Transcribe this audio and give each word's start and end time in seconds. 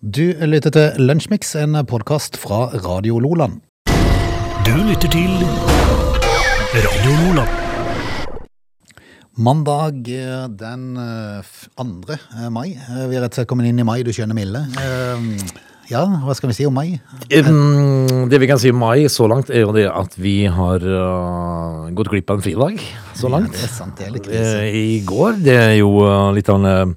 Du 0.00 0.22
lytter 0.48 0.72
til 0.72 1.02
Lunsjmix, 1.04 1.50
en 1.60 1.76
podkast 1.84 2.38
fra 2.40 2.70
Radio 2.86 3.18
Loland. 3.20 3.58
Du 4.64 4.72
lytter 4.88 5.10
til 5.12 5.34
Radio 6.72 7.12
Loland. 7.26 7.56
Mandag 9.40 10.08
eh, 10.08 10.46
den 10.60 10.96
eh, 10.96 11.52
2. 11.76 12.16
mai. 12.52 12.70
Eh, 12.76 13.04
Vi 13.10 13.16
er 13.16 13.24
rett 13.26 13.32
og 13.36 13.40
slett 13.42 13.48
kommet 13.52 13.68
inn 13.68 13.80
i 13.80 13.86
mai, 13.86 14.00
du 14.04 14.12
skjønner 14.16 14.36
milde. 14.40 14.64
Eh, 14.80 15.56
Ja, 15.90 16.04
hva 16.22 16.32
skal 16.38 16.52
vi 16.52 16.54
si 16.54 16.64
om 16.68 16.76
mai? 16.76 17.00
Det 17.28 18.38
vi 18.38 18.46
kan 18.46 18.60
si 18.62 18.70
om 18.70 18.76
mai 18.78 19.08
så 19.10 19.26
langt, 19.26 19.48
er 19.50 19.64
jo 19.64 19.72
det 19.74 19.88
at 19.90 20.12
vi 20.22 20.44
har 20.46 20.84
gått 21.98 22.08
glipp 22.12 22.30
av 22.30 22.38
en 22.38 22.44
fridag 22.46 22.78
så 23.18 23.26
Ja, 23.26 23.32
langt. 23.36 23.52
det 23.52 23.64
er 23.66 23.72
sant, 23.74 23.96
det 23.98 24.06
er 24.06 24.12
litt 24.14 24.28
krise. 24.28 24.52
Eh, 24.62 24.76
I 24.94 25.00
går. 25.04 25.40
Det 25.42 25.56
er 25.58 25.74
jo 25.80 25.90
litt 26.36 26.48
av 26.48 26.62
en 26.64 26.94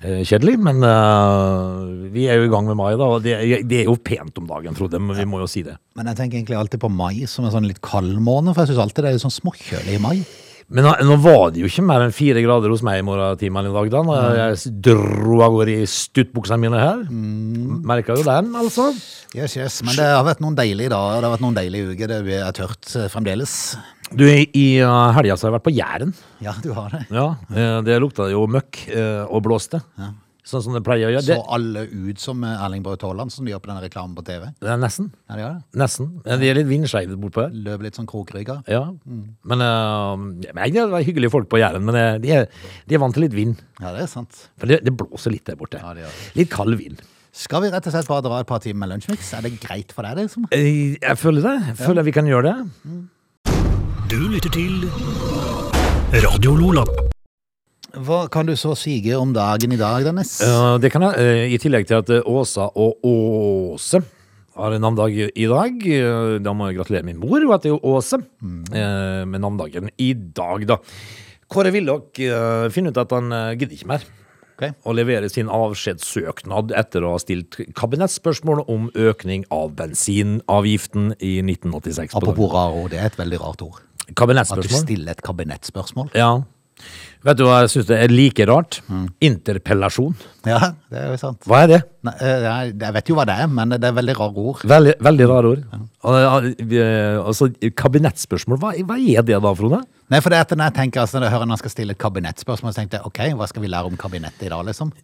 kjedelig, 0.00 0.56
men 0.64 0.80
uh, 0.80 2.08
vi 2.12 2.26
er 2.30 2.40
jo 2.40 2.46
i 2.48 2.52
gang 2.52 2.68
med 2.70 2.78
mai, 2.80 2.92
da. 2.96 3.08
Og 3.16 3.24
det, 3.24 3.36
det 3.68 3.82
er 3.82 3.90
jo 3.90 3.98
pent 4.00 4.38
om 4.40 4.46
dagen, 4.48 4.76
Frode, 4.78 5.00
men 5.02 5.18
vi 5.18 5.26
må 5.28 5.42
jo 5.42 5.48
si 5.50 5.64
det. 5.66 5.76
Men 5.98 6.08
jeg 6.08 6.22
tenker 6.22 6.40
egentlig 6.40 6.60
alltid 6.60 6.80
på 6.80 6.92
mai 6.92 7.26
som 7.28 7.44
en 7.44 7.52
sånn 7.52 7.68
litt 7.68 7.82
kald 7.84 8.16
måned, 8.24 8.54
for 8.54 8.64
jeg 8.64 8.72
syns 8.72 8.86
alltid 8.86 9.06
det 9.06 9.12
er 9.12 9.24
sånn 9.24 9.36
småkjølig 9.40 9.98
i 9.98 10.02
mai. 10.02 10.16
Men 10.70 10.86
nå, 10.86 10.90
nå 11.02 11.16
var 11.18 11.50
det 11.50 11.64
jo 11.64 11.68
ikke 11.68 11.82
mer 11.82 12.04
enn 12.04 12.12
fire 12.14 12.42
grader 12.44 12.70
hos 12.70 12.82
meg 12.86 13.00
i 13.00 13.06
morgentimene 13.06 13.72
i 13.72 13.74
dag, 13.74 13.88
da. 13.90 14.02
Når 14.06 14.36
jeg 14.38 14.74
dro 14.86 15.40
av 15.42 15.56
gårde 15.56 15.80
i 15.82 15.88
stuttbuksene 15.90 16.60
mine 16.62 16.78
her. 16.78 17.00
Mm. 17.10 17.80
Merka 17.90 18.14
jo 18.14 18.26
den, 18.26 18.52
altså. 18.54 18.92
Yes, 19.34 19.56
yes, 19.58 19.80
Men 19.86 19.98
det 19.98 20.06
har 20.06 20.22
vært 20.26 20.42
noen 20.42 20.58
deilige 20.58 20.92
dager, 20.94 21.18
det 21.18 21.26
har 21.26 21.34
vært 21.34 21.44
noen 21.44 21.58
deilige 21.58 21.90
uker. 21.90 22.14
Det 22.22 22.38
er 22.38 22.54
tørt 22.54 22.94
eh, 22.94 23.10
fremdeles. 23.10 23.56
Du, 24.10 24.24
i 24.26 24.42
i, 24.58 24.64
øh, 24.82 25.12
helga 25.14 25.36
har 25.36 25.44
jeg 25.46 25.54
vært 25.54 25.66
på 25.68 25.72
Jæren. 25.76 26.14
Ja, 26.42 26.54
du 26.64 26.72
har 26.74 26.90
det. 26.90 27.04
Ja, 27.14 27.28
eh, 27.54 27.76
det 27.86 28.00
lukta 28.02 28.26
jo 28.32 28.42
møkk 28.50 28.80
eh, 28.90 29.22
og 29.30 29.44
blåste. 29.46 29.80
Sånn 30.50 30.64
som 30.64 30.74
det 30.74 30.80
pleier 30.82 31.06
å 31.06 31.12
gjøre. 31.12 31.22
Så 31.28 31.36
alle 31.54 31.84
ut 31.86 32.18
som 32.18 32.40
eh, 32.42 32.64
Erling 32.64 32.82
Braut 32.82 33.04
Haaland, 33.06 33.30
som 33.30 33.46
de 33.46 33.52
gjør 33.52 33.60
på 33.62 33.70
den 33.70 33.78
reklamen 33.84 34.16
på 34.16 34.24
TV? 34.26 34.48
det 34.58 34.70
er 34.72 34.80
nesten. 34.82 35.12
Ja, 35.28 35.36
de 35.36 35.44
gjør 35.44 35.52
det. 35.60 35.62
Nesten. 35.84 36.08
Eh, 36.24 36.40
De 36.40 36.48
er 36.50 36.58
litt 36.58 36.66
vindskeive 36.72 37.18
bortpå 37.22 37.44
her. 37.44 37.54
Løper 37.68 37.86
litt 37.86 38.00
sånn 38.00 38.08
krokrygga. 38.10 38.56
Ja. 38.72 38.82
Men 39.52 39.62
eh, 39.68 40.72
det 40.74 40.86
var 40.90 41.06
hyggelige 41.06 41.30
folk 41.36 41.46
på 41.52 41.60
Jæren, 41.62 41.86
men 41.86 42.00
eh, 42.00 42.18
de 42.24 42.34
er, 42.40 42.50
de 42.90 42.98
er 42.98 43.04
vant 43.04 43.14
til 43.14 43.28
litt 43.28 43.36
vind. 43.38 43.62
Ja, 43.78 43.92
det 43.94 44.08
er 44.08 44.10
sant. 44.10 44.42
For 44.58 44.66
det, 44.72 44.80
det 44.88 44.96
blåser 44.98 45.36
litt 45.36 45.46
der 45.46 45.60
borte. 45.60 45.78
Ja, 45.84 45.94
det 45.94 46.02
gjør 46.08 46.18
det. 46.18 46.34
Litt 46.40 46.50
kald 46.56 46.80
vind. 46.82 47.06
Skal 47.36 47.62
vi 47.62 47.70
rett 47.70 47.86
og 47.86 47.94
slett 47.94 48.10
bare 48.10 48.26
dra 48.26 48.40
et 48.42 48.48
par 48.50 48.58
timer 48.64 48.82
med 48.88 48.96
lunsjmix? 48.96 49.30
Er 49.38 49.46
det 49.46 49.54
greit 49.62 49.94
for 49.94 50.02
deg, 50.08 50.18
liksom? 50.24 50.48
Eh, 50.50 50.96
Jeg 50.98 51.20
føler 51.20 51.46
det. 51.46 51.56
Jeg 51.70 51.82
føler 51.84 52.08
vi 52.10 52.16
kan 52.16 52.26
gjøre 52.26 52.50
det. 52.56 52.98
Du 54.10 54.18
lytter 54.30 54.50
til 54.52 54.84
Radio 56.24 56.52
Lola. 56.58 56.82
Hva 58.06 58.20
kan 58.30 58.46
du 58.46 58.54
så 58.58 58.72
sige 58.78 59.16
om 59.18 59.32
dagen 59.34 59.74
i 59.74 59.78
dag, 59.80 60.04
Dennis? 60.06 60.36
Uh, 60.42 60.78
Det 60.82 60.92
kan 60.92 61.02
jeg, 61.08 61.18
uh, 61.18 61.46
I 61.54 61.58
tillegg 61.58 61.88
til 61.88 61.98
at 61.98 62.10
eh, 62.14 62.26
Åsa 62.26 62.68
og 62.78 63.02
Åse 63.06 64.02
har 64.60 64.76
en 64.76 64.82
navndag 64.84 65.16
i 65.34 65.46
dag. 65.50 65.82
eh, 65.86 66.38
Da 66.42 66.52
må 66.54 66.68
jeg 66.68 66.78
gratulere 66.78 67.06
min 67.06 67.18
mor, 67.18 67.40
og 67.46 67.54
at 67.54 67.62
det 67.64 67.70
er 67.72 67.76
jo 67.76 67.96
Åse, 67.96 68.20
eh, 68.20 69.24
med 69.26 69.40
navndagen 69.40 69.90
i 69.98 70.12
dag, 70.14 70.66
da. 70.68 70.78
Kåre 71.50 71.72
Willoch 71.74 72.14
finner 72.70 72.90
ut 72.94 72.98
at 73.02 73.10
han 73.10 73.30
gidder 73.58 73.74
ikke 73.74 73.88
mer. 73.90 74.04
Okay. 74.54 74.74
Og 74.84 74.94
leverer 74.94 75.26
sin 75.32 75.48
avskjedssøknad 75.48 76.70
etter 76.76 77.02
å 77.02 77.14
ha 77.16 77.18
stilt 77.18 77.56
kabinettspørsmål 77.74 78.66
om 78.68 78.90
økning 78.94 79.46
av 79.50 79.72
bensinavgiften 79.74 81.14
i 81.18 81.40
1986. 81.42 82.14
Apropos 82.14 82.52
rar 82.52 82.76
ord, 82.76 82.90
det 82.92 83.00
er 83.00 83.08
et 83.08 83.16
veldig 83.18 83.40
rart 83.40 83.64
ord. 83.64 83.80
Dagen. 84.14 84.40
At 84.40 84.64
du 84.64 84.72
stiller 84.74 85.16
et 85.16 85.22
kabinettspørsmål. 85.26 86.10
Ja. 86.18 86.32
Vet 87.20 87.36
du 87.36 87.42
hva 87.44 87.58
jeg 87.60 87.72
syns 87.74 87.90
er 87.92 88.08
like 88.08 88.44
rart? 88.48 88.78
Interpellasjon. 89.20 90.14
Ja, 90.48 90.70
det 90.88 91.02
er 91.02 91.10
jo 91.12 91.18
sant. 91.20 91.44
Hva 91.44 91.58
er 91.66 91.68
det? 91.74 91.80
Nei, 92.08 92.14
eh, 92.24 92.46
jeg 92.70 92.94
vet 92.96 93.10
jo 93.12 93.16
hva 93.18 93.26
det 93.28 93.36
er, 93.42 93.50
men 93.52 93.74
det 93.74 93.84
er 93.84 93.96
veldig 93.98 94.14
rare 94.16 94.44
ord. 94.46 94.62
Veldig, 94.72 94.94
veldig 95.04 95.26
rare 95.28 95.50
ord. 95.50 95.66
Ja, 96.00 96.38
vi, 96.70 96.80
altså, 97.20 97.50
kabinettspørsmål, 97.76 98.60
hva, 98.62 98.72
hva 98.88 98.96
er 98.96 99.26
det 99.28 99.36
da, 99.36 99.52
Frode? 99.58 99.82
Nei, 100.10 100.22
for 100.24 100.32
det 100.32 100.40
er 100.40 100.46
at 100.48 100.56
når 100.56 100.70
jeg 100.70 100.76
tenker, 100.80 101.04
altså, 101.04 101.20
når 101.20 101.28
jeg 101.28 101.36
hører 101.36 101.52
han 101.52 101.60
skal 101.60 101.74
stille 101.76 101.96
et 101.96 102.00
kabinettspørsmål, 102.00 102.72
så 102.72 102.80
tenkte 102.80 103.02
jeg, 103.02 103.12
ok, 103.12 103.20
hva 103.36 103.50
skal 103.52 103.66
vi 103.66 103.72
lære 103.74 103.92
om 103.92 104.00
kabinettet 104.00 104.48
i 104.48 104.52
dag, 104.54 104.64
liksom? 104.70 104.94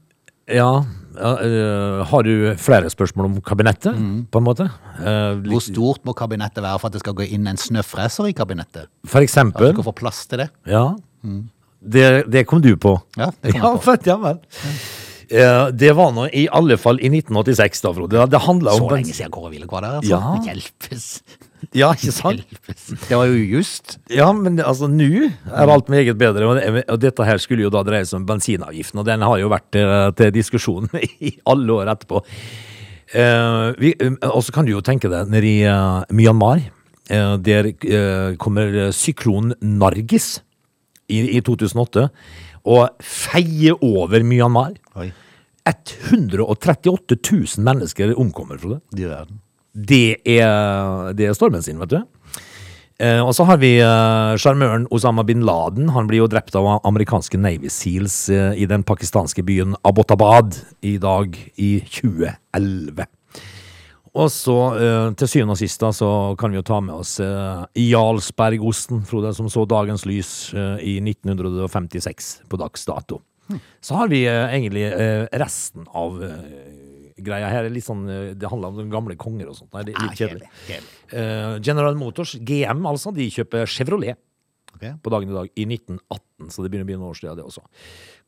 Ja, 0.49 0.85
ja 1.17 1.31
øh, 1.43 2.05
Har 2.07 2.23
du 2.23 2.55
flere 2.61 2.91
spørsmål 2.93 3.25
om 3.31 3.39
kabinettet, 3.43 3.97
på 4.31 4.39
en 4.39 4.45
måte? 4.47 4.69
Eh, 5.01 5.41
Hvor 5.49 5.63
stort 5.65 6.05
må 6.07 6.13
kabinettet 6.15 6.63
være 6.63 6.79
for 6.79 6.87
at 6.91 6.93
det 6.99 7.01
skal 7.03 7.17
gå 7.19 7.27
inn 7.35 7.47
en 7.51 7.57
snøfreser 7.59 8.29
i 8.31 8.33
kabinettet? 8.37 8.87
for 9.07 9.19
At 9.19 9.27
eksempel 9.27 9.73
du 9.73 9.81
kan 9.81 9.89
få 9.89 9.95
plass 9.97 10.27
til 10.31 10.45
det? 10.45 10.51
Ja. 10.71 10.85
Det, 11.87 12.07
det 12.33 12.47
kom 12.47 12.63
du 12.63 12.75
på. 12.77 12.95
Ja, 13.19 13.31
det 13.43 13.53
kom 13.57 13.63
ja, 13.63 13.73
på. 13.77 13.83
fett, 13.91 14.07
ja 14.07 14.17
vel. 14.23 14.39
Eh, 15.27 15.65
det 15.75 15.91
var 15.99 16.13
nå 16.15 16.29
i 16.31 16.47
alle 16.55 16.77
fall 16.79 17.01
i 17.03 17.09
1986, 17.11 17.83
da, 17.83 17.91
Frode. 17.97 18.11
Det- 18.15 18.31
Det 18.31 18.41
handla 18.47 18.71
om 18.77 18.79
Så 18.85 18.91
lenge 18.95 19.13
siden 19.15 19.31
Kåre 19.35 19.51
Willoch 19.51 19.73
var 19.73 19.81
der, 19.83 19.97
altså. 19.99 20.11
Ja. 20.15 20.37
Hjelpes. 20.47 21.23
Ja, 21.77 21.91
ikke 21.95 22.13
sant? 22.15 22.45
Det 23.09 23.17
var 23.17 23.27
jo 23.29 23.37
just. 23.57 23.97
Ja, 24.13 24.29
men 24.37 24.59
altså, 24.61 24.89
nå 24.91 25.29
er 25.29 25.73
alt 25.73 25.91
meget 25.93 26.19
bedre. 26.21 26.47
Og, 26.49 26.59
det, 26.59 26.85
og 26.93 27.01
dette 27.03 27.27
her 27.27 27.41
skulle 27.43 27.67
jo 27.67 27.73
da 27.73 27.83
dreie 27.87 28.07
seg 28.07 28.21
om 28.21 28.29
bensinavgiften, 28.29 29.03
og 29.03 29.09
den 29.09 29.25
har 29.27 29.41
jo 29.41 29.51
vært 29.53 29.79
eh, 29.81 30.09
til 30.19 30.33
diskusjon 30.37 30.91
i 31.29 31.37
alle 31.49 31.79
år 31.81 31.93
etterpå. 31.95 32.23
Eh, 33.17 33.93
eh, 33.93 34.17
og 34.31 34.43
så 34.45 34.55
kan 34.55 34.69
du 34.69 34.75
jo 34.75 34.85
tenke 34.85 35.11
deg 35.13 35.33
nede 35.33 35.53
i 35.53 36.17
Myanmar. 36.17 36.65
der 37.07 37.71
kommer 38.43 38.91
syklonen 38.91 39.55
Nargis 39.79 40.41
i, 41.07 41.39
i 41.39 41.41
2008 41.41 42.09
og 42.67 42.89
feier 42.99 43.79
over 43.79 44.25
Myanmar. 44.27 44.75
Oi, 44.99 45.13
138 45.67 47.19
000 47.19 47.65
mennesker 47.67 48.15
omkommer, 48.19 48.59
fra 48.59 48.77
det. 48.77 48.81
de 48.99 49.09
verden. 49.11 49.41
Det 49.77 50.23
er, 50.25 51.13
det 51.17 51.29
er 51.29 51.37
stormen 51.37 51.65
sin, 51.65 51.81
vet 51.83 51.93
du. 51.93 52.01
Uh, 52.97 53.21
og 53.27 53.35
så 53.37 53.45
har 53.45 53.59
vi 53.61 53.75
sjarmøren 54.41 54.87
uh, 54.89 54.95
Osama 54.97 55.21
bin 55.29 55.43
Laden. 55.45 55.91
Han 55.93 56.09
blir 56.09 56.23
jo 56.23 56.31
drept 56.33 56.57
av 56.57 56.79
amerikanske 56.89 57.37
Navy 57.37 57.69
Seals 57.69 58.23
uh, 58.33 58.57
i 58.57 58.65
den 58.65 58.87
pakistanske 58.89 59.45
byen 59.45 59.77
Abbottabad 59.85 60.57
i 60.81 60.97
dag 61.03 61.37
i 61.61 61.75
2011. 61.85 63.05
Og 64.17 64.33
så 64.33 64.57
eh, 64.81 65.11
til 65.21 65.29
syvende 65.29 65.55
og 65.57 65.61
sist 65.61 65.83
da, 65.83 65.91
så 65.93 66.09
kan 66.41 66.53
vi 66.53 66.61
jo 66.61 66.67
ta 66.67 66.81
med 66.85 66.97
oss 66.97 67.19
eh, 67.21 67.65
Jarlsbergosten, 67.85 69.03
Frode, 69.09 69.35
som 69.37 69.51
så 69.53 69.67
dagens 69.69 70.07
lys 70.09 70.31
eh, 70.57 70.79
i 70.81 70.95
1956 71.05 72.31
på 72.49 72.61
dags 72.61 72.89
dato. 72.89 73.21
Så 73.85 73.99
har 73.99 74.09
vi 74.11 74.25
eh, 74.27 74.55
egentlig 74.57 74.87
eh, 74.89 75.27
resten 75.37 75.85
av 75.93 76.17
eh, 76.25 76.41
greia 77.27 77.51
her. 77.53 77.69
Litt 77.73 77.85
sånn, 77.87 78.05
eh, 78.09 78.35
det 78.39 78.49
handler 78.53 78.73
om 78.73 78.79
de 78.81 78.87
gamle 78.93 79.17
konger 79.21 79.51
og 79.51 79.59
sånt. 79.59 79.73
Nei, 79.75 79.83
det 79.89 79.95
er 79.97 80.07
litt 80.07 80.15
Ah, 80.15 80.21
kjedelig. 80.23 80.51
kjedelig, 80.69 80.93
Eh, 81.13 81.59
General 81.63 81.95
Motors, 81.95 82.35
GM 82.43 82.87
altså, 82.87 83.13
de 83.15 83.29
kjøper 83.31 83.67
Chevrolet 83.71 84.17
Okay. 84.77 84.93
på 85.03 85.09
dagen 85.11 85.31
i 85.31 85.33
dag 85.33 85.49
i 85.57 85.65
1918, 85.65 86.51
så 86.53 86.61
det 86.63 86.71
begynner 86.71 86.85
å 86.85 86.91
bli 86.91 86.97
noen 86.99 87.09
år 87.09 87.17
siden 87.17 87.37
det 87.39 87.45
også. 87.47 87.63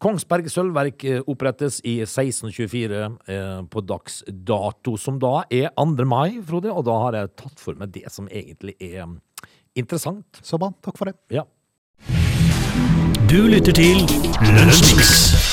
Kongsberg 0.01 0.47
sølvverk 0.49 1.05
eh, 1.05 1.21
opprettes 1.29 1.81
i 1.85 1.99
1624 2.07 3.19
eh, 3.29 3.63
på 3.69 3.83
dags 3.85 4.23
dato, 4.31 4.97
som 4.97 5.19
da 5.19 5.43
er 5.51 5.69
2. 5.77 6.07
mai, 6.07 6.41
Frode, 6.41 6.71
og 6.73 6.87
da 6.87 6.97
har 7.03 7.13
jeg 7.19 7.37
tatt 7.37 7.59
for 7.61 7.75
meg 7.75 7.93
det 7.93 8.11
som 8.11 8.29
egentlig 8.29 8.77
er 8.81 9.05
interessant. 9.77 10.41
Så 10.41 10.59
bra, 10.59 10.71
takk 10.81 10.97
for 10.97 11.05
det. 11.11 11.17
Ja. 11.31 11.45
Du 13.29 13.43
lytter 13.45 13.75
til 13.77 14.07
Lunsjmix. 14.41 15.48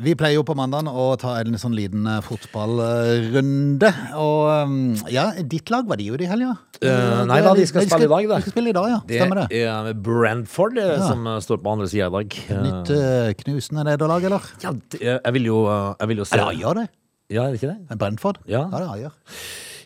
Vi 0.00 0.14
pleier 0.18 0.38
jo 0.38 0.44
på 0.46 0.54
mandagen 0.58 0.88
å 0.88 1.10
ta 1.20 1.34
en 1.40 1.58
sånn 1.60 1.74
liten 1.76 2.06
eh, 2.08 2.20
fotballrunde. 2.24 3.90
Og 4.18 4.50
um, 4.66 4.76
ja, 5.12 5.28
ditt 5.42 5.70
lag 5.72 5.88
var 5.90 6.00
de 6.00 6.06
jo 6.10 6.18
i 6.20 6.28
helga. 6.30 6.54
Uh, 6.82 7.22
nei 7.28 7.38
da, 7.44 7.52
de 7.54 7.66
skal 7.68 7.86
spille 7.86 8.08
i 8.08 8.10
dag, 8.10 8.28
da. 8.30 8.38
De 8.40 8.46
skal 8.46 8.54
spille 8.56 8.72
i 8.72 8.76
dag, 8.76 8.88
ja. 8.90 9.00
Stemmer 9.06 9.42
det. 9.42 9.60
er 9.62 9.92
Brentford 10.08 10.78
eh, 10.82 10.94
Ja. 10.96 11.02
som 11.10 11.26
eh, 11.30 11.38
står 11.44 11.60
på 11.62 11.74
andre 11.76 11.88
sida 11.92 12.08
i 12.08 12.16
dag. 12.16 12.38
Eh, 12.48 12.62
Nytt 12.66 12.94
uh, 12.96 13.32
knusende 13.44 13.84
nederlag, 13.90 14.24
eller? 14.30 14.48
ja, 14.64 14.72
det- 14.72 15.02
jeg 15.02 15.36
vil 15.38 15.50
jo, 15.52 15.60
eh, 15.70 15.92
jeg 16.00 16.08
vil 16.12 16.22
jo 16.24 16.28
se 16.28 16.38
Er 16.38 16.44
det 16.44 16.56
Ayer, 16.56 16.74
det? 16.82 16.88
Ja, 17.32 17.44
er 17.46 17.52
det 17.52 17.60
ikke 17.62 17.74
det? 17.76 17.98
Brentford? 18.00 18.42
Ja. 18.50 18.64
det 18.72 18.80
er 18.82 18.90
Ajer. 18.96 19.12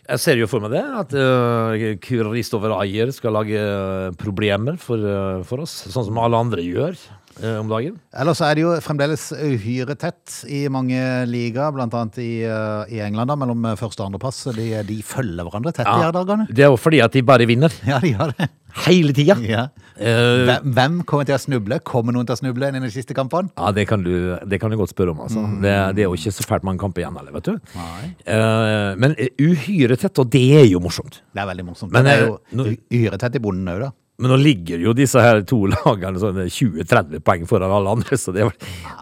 Jeg 0.07 0.19
ser 0.23 0.37
jo 0.39 0.47
for 0.47 0.63
meg 0.63 0.71
det, 0.71 0.81
at 0.87 1.13
uh, 1.19 1.75
Kristoffer 1.99 2.71
Ayer 2.79 3.09
skal 3.11 3.33
lage 3.35 3.59
eh, 3.59 4.11
problemer 4.15 4.77
for, 4.79 4.95
uh, 5.03 5.41
for 5.43 5.59
oss, 5.65 5.73
sånn 5.91 6.05
som 6.07 6.19
alle 6.23 6.39
andre 6.39 6.63
gjør 6.63 6.95
eh, 6.95 7.16
om 7.61 7.71
dagen. 7.71 7.97
Ellers 8.17 8.41
er 8.45 8.57
det 8.57 8.63
jo 8.65 8.73
fremdeles 8.83 9.27
uhyre 9.35 9.97
tett 9.99 10.39
i 10.49 10.65
mange 10.73 10.99
ligaer, 11.29 11.75
annet 11.87 12.19
i, 12.23 12.31
uh, 12.49 12.83
i 12.91 13.01
England, 13.03 13.31
da, 13.31 13.37
mellom 13.39 13.67
første 13.79 14.03
og 14.03 14.11
andreplass. 14.11 14.43
De, 14.57 14.69
de 14.87 15.01
følger 15.05 15.45
hverandre 15.47 15.75
tett 15.75 15.89
i 15.89 15.97
her 16.05 16.15
dagene. 16.15 16.47
Det 16.49 16.65
er 16.65 16.71
jo 16.73 16.79
fordi 16.79 17.01
at 17.05 17.13
de 17.13 17.25
bare 17.25 17.47
vinner 17.49 17.73
Ja, 17.89 17.99
de 18.03 18.13
gjør 18.15 18.33
det. 18.37 18.49
hele 18.85 19.13
tida. 19.15 19.37
Ja. 19.41 19.67
Eh, 19.97 20.45
Hvem, 20.47 20.71
hvem 20.75 20.97
kommer 21.09 21.25
til 21.27 21.37
å 21.37 21.41
snuble? 21.41 21.79
Kommer 21.87 22.13
noen 22.15 22.27
til 22.27 22.35
å 22.35 22.39
snuble 22.39 22.69
i 22.69 22.81
de 22.83 22.91
siste 22.93 23.15
kampene? 23.17 23.49
ja, 23.57 23.71
det 23.73 23.87
kan, 23.89 24.03
du, 24.05 24.37
det 24.45 24.59
kan 24.61 24.73
du 24.73 24.77
godt 24.79 24.93
spørre 24.93 25.13
om, 25.15 25.23
altså. 25.25 25.43
Det, 25.63 25.75
det 25.97 26.05
er 26.05 26.09
jo 26.09 26.17
ikke 26.17 26.33
så 26.35 26.45
fælt 26.47 26.67
mange 26.67 26.81
kamper 26.83 27.03
igjen 27.03 27.17
heller, 27.17 27.33
vet 27.37 27.49
du. 27.49 27.55
Mm. 27.57 27.77
Nei. 27.81 28.09
Uh, 28.27 28.91
men 29.01 29.15
eh, 29.17 29.31
uhyre 29.41 29.97
tett, 29.99 30.21
og 30.21 30.29
det 30.33 30.45
er 30.59 30.67
jo 30.69 30.81
morsomt. 30.83 31.21
Det 31.33 31.43
er 31.43 31.49
veldig 31.49 31.67
morsomt. 31.71 31.93
Men, 31.95 32.07
det 32.07 32.17
er 32.17 32.25
eh, 32.27 32.27
jo 32.27 32.67
uhyre 32.67 33.21
tett 33.21 33.39
i 33.39 33.43
bonden 33.43 33.73
òg, 33.73 33.87
da. 33.87 33.91
Men 34.17 34.31
nå 34.33 34.39
ligger 34.41 34.81
jo 34.81 34.95
disse 34.97 35.21
her 35.21 35.43
to 35.45 35.59
lagene 35.75 36.17
sånn 36.21 36.39
20-30 36.49 37.21
poeng 37.21 37.45
foran 37.49 37.69
alle 37.77 37.95
andre, 37.99 38.17
så 38.17 38.33
det, 38.33 38.47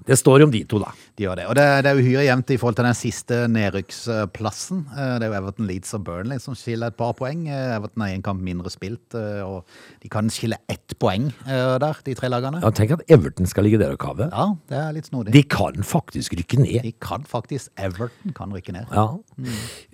det 0.10 0.18
står 0.20 0.42
jo 0.44 0.50
om 0.50 0.54
de 0.54 0.64
to, 0.68 0.82
da. 0.84 0.92
De 1.16 1.24
gjør 1.24 1.40
det. 1.40 1.46
Og 1.48 1.56
det, 1.56 1.66
det 1.86 1.92
er 1.94 2.00
uhyre 2.02 2.26
jevnt 2.28 2.52
i 2.52 2.58
forhold 2.60 2.76
til 2.76 2.90
den 2.90 2.98
siste 3.00 3.38
nedrykksplassen. 3.48 4.82
Eh, 4.92 5.14
Det 5.22 5.28
er 5.28 5.32
jo 5.32 5.38
Everton, 5.40 5.70
Leeds 5.70 5.96
og 5.96 6.04
Burnley 6.10 6.42
som 6.44 6.58
skiller 6.60 6.92
et 6.92 6.98
par 7.00 7.14
poeng. 7.16 7.46
Everton 7.48 7.86
Everton 7.86 8.02
har 8.04 8.12
én 8.16 8.24
kamp 8.26 8.42
mindre 8.44 8.72
spilt, 8.74 9.16
eh, 9.16 9.42
og 9.46 9.64
de 10.04 10.10
kan 10.12 10.28
skille 10.34 10.58
ett 10.72 10.96
poeng 11.00 11.30
eh, 11.48 11.78
der, 11.82 12.00
de 12.06 12.16
tre 12.18 12.30
lagene. 12.32 12.60
Ja, 12.64 12.72
tenk 12.76 12.92
at 12.98 13.04
Everton 13.12 13.48
skal 13.50 13.66
ligge 13.68 13.80
der 13.82 13.94
og 13.96 14.00
kave. 14.02 14.28
Ja, 14.32 14.48
det 14.72 14.80
er 14.82 14.94
litt 14.96 15.10
snodig. 15.10 15.34
De 15.36 15.44
kan 15.44 15.80
faktisk 15.86 16.36
rykke 16.40 16.60
ned. 16.60 16.82
De 16.86 16.94
kan 17.04 17.24
faktisk 17.28 17.72
Everton 17.80 18.36
kan 18.36 18.54
rykke 18.56 18.76
ned. 18.76 18.92
Ja. 18.92 19.08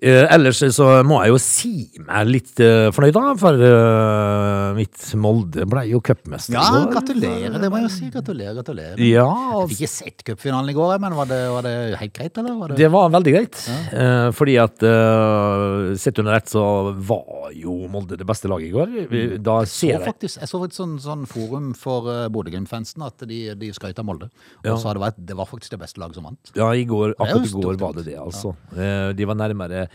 Eh, 0.01 0.25
ellers 0.33 0.61
så 0.75 0.89
må 1.07 1.21
jeg 1.25 1.33
jo 1.35 1.41
si 1.43 1.73
meg 2.07 2.29
litt 2.31 2.59
eh, 2.63 2.89
fornøyd, 2.95 3.13
da, 3.17 3.35
for 3.41 3.65
eh, 3.67 4.73
mitt 4.79 4.97
Molde 5.19 5.65
ble 5.69 5.83
jo 5.89 6.01
cupmester. 6.03 6.55
Ja, 6.55 6.85
gratulerer, 6.91 7.57
det 7.61 7.69
må 7.71 7.79
jeg 7.81 7.87
jo 7.87 7.91
si. 7.93 8.09
Gratulerer, 8.13 8.55
gratulerer. 8.59 9.01
Ja, 9.01 9.25
Jeg 9.25 9.57
altså, 9.57 9.67
fikk 9.71 9.81
ikke 9.81 9.91
sett 9.91 10.25
cupfinalen 10.27 10.71
i 10.71 10.75
går, 10.77 10.95
men 11.03 11.15
var 11.17 11.29
det, 11.29 11.39
var 11.51 11.65
det 11.67 11.73
helt 11.99 12.15
greit, 12.17 12.37
eller? 12.41 12.57
Var 12.59 12.73
det... 12.73 12.79
det 12.81 12.89
var 12.93 13.11
veldig 13.15 13.33
greit. 13.35 13.61
Eh, 13.91 14.29
fordi 14.37 14.57
at 14.61 14.85
uh, 14.87 15.91
sett 15.99 16.21
under 16.23 16.37
ett 16.37 16.51
så 16.51 16.63
var 17.11 17.51
jo 17.57 17.75
Molde 17.91 18.17
det 18.19 18.27
beste 18.27 18.51
laget 18.51 18.69
i 18.69 18.73
går. 18.75 19.37
Da 19.43 19.59
jeg 19.63 19.71
ser 19.73 19.93
jeg 19.95 20.03
faktisk, 20.05 20.41
jeg 20.41 20.51
så 20.51 20.63
et 20.67 20.77
sånn, 20.77 20.97
sånn 21.03 21.27
forum 21.29 21.71
for 21.77 22.09
uh, 22.09 22.25
Bodø-Glimt-fansen 22.31 23.03
at 23.07 23.27
de, 23.27 23.43
de 23.59 23.71
skrøt 23.75 23.99
av 24.01 24.07
Molde. 24.07 24.31
Ja. 24.63 24.75
Og 24.75 24.81
sa 24.83 24.95
det 24.95 25.03
var, 25.03 25.15
det 25.17 25.37
var 25.37 25.49
faktisk 25.49 25.75
det 25.75 25.81
beste 25.83 26.01
laget 26.01 26.19
som 26.19 26.27
vant. 26.29 26.53
Ja, 26.57 26.71
i 26.73 26.85
går, 26.87 27.15
akkurat 27.17 27.47
i 27.47 27.55
går 27.55 27.79
var 27.81 27.97
det 27.97 28.07
det, 28.09 28.19
altså. 28.21 28.55
Eh, 28.75 29.11
De 29.17 29.27
var 29.27 29.39
nærmere 29.39 29.87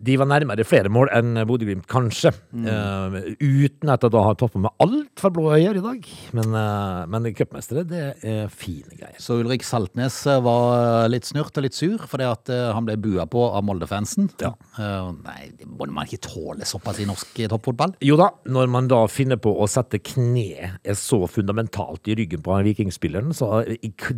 de 0.00 0.16
var 0.16 0.28
nærmere 0.30 0.64
flere 0.66 0.90
mål 0.92 1.10
enn 1.12 1.42
Bodø-Glimt, 1.48 1.84
kanskje. 1.90 2.32
Eh, 2.32 3.16
uten 3.42 3.92
at 3.92 4.04
jeg 4.04 4.12
da 4.14 4.22
har 4.24 4.36
toppa 4.40 4.60
med 4.62 4.72
altfor 4.82 5.32
blå 5.34 5.50
øyne 5.52 5.80
i 5.80 5.84
dag. 5.84 6.08
Men, 6.36 6.54
uh, 6.56 7.04
men 7.12 7.28
cupmestere, 7.36 7.84
det 7.88 8.02
er 8.24 8.48
fine 8.52 8.96
greier. 8.96 9.18
Så 9.20 9.36
Ulrik 9.42 9.64
Saltnes 9.66 10.16
uh, 10.28 10.38
var 10.44 11.10
litt 11.12 11.28
snurt 11.28 11.56
og 11.58 11.66
litt 11.66 11.76
sur 11.76 12.00
fordi 12.08 12.26
at 12.28 12.52
uh, 12.52 12.72
han 12.76 12.86
ble 12.88 12.96
bua 13.02 13.26
på 13.30 13.44
av 13.50 13.64
Molde-fansen. 13.68 14.30
Ja. 14.42 14.52
Uh, 14.78 15.12
nei, 15.26 15.50
det 15.58 15.68
må 15.68 15.88
man 15.90 16.08
ikke 16.08 16.22
tåle 16.28 16.66
såpass 16.68 17.02
i 17.02 17.08
norsk 17.08 17.42
uh, 17.42 17.50
toppfotball. 17.52 17.96
Jo 18.04 18.16
da, 18.20 18.30
når 18.48 18.72
man 18.72 18.90
da 18.90 19.02
finner 19.12 19.40
på 19.42 19.52
å 19.52 19.68
sette 19.70 20.00
kne 20.02 20.72
så 20.98 21.22
fundamentalt 21.30 22.08
i 22.08 22.16
ryggen 22.18 22.42
på 22.44 22.58
Vikingspilleren, 22.68 23.32
så 23.36 23.62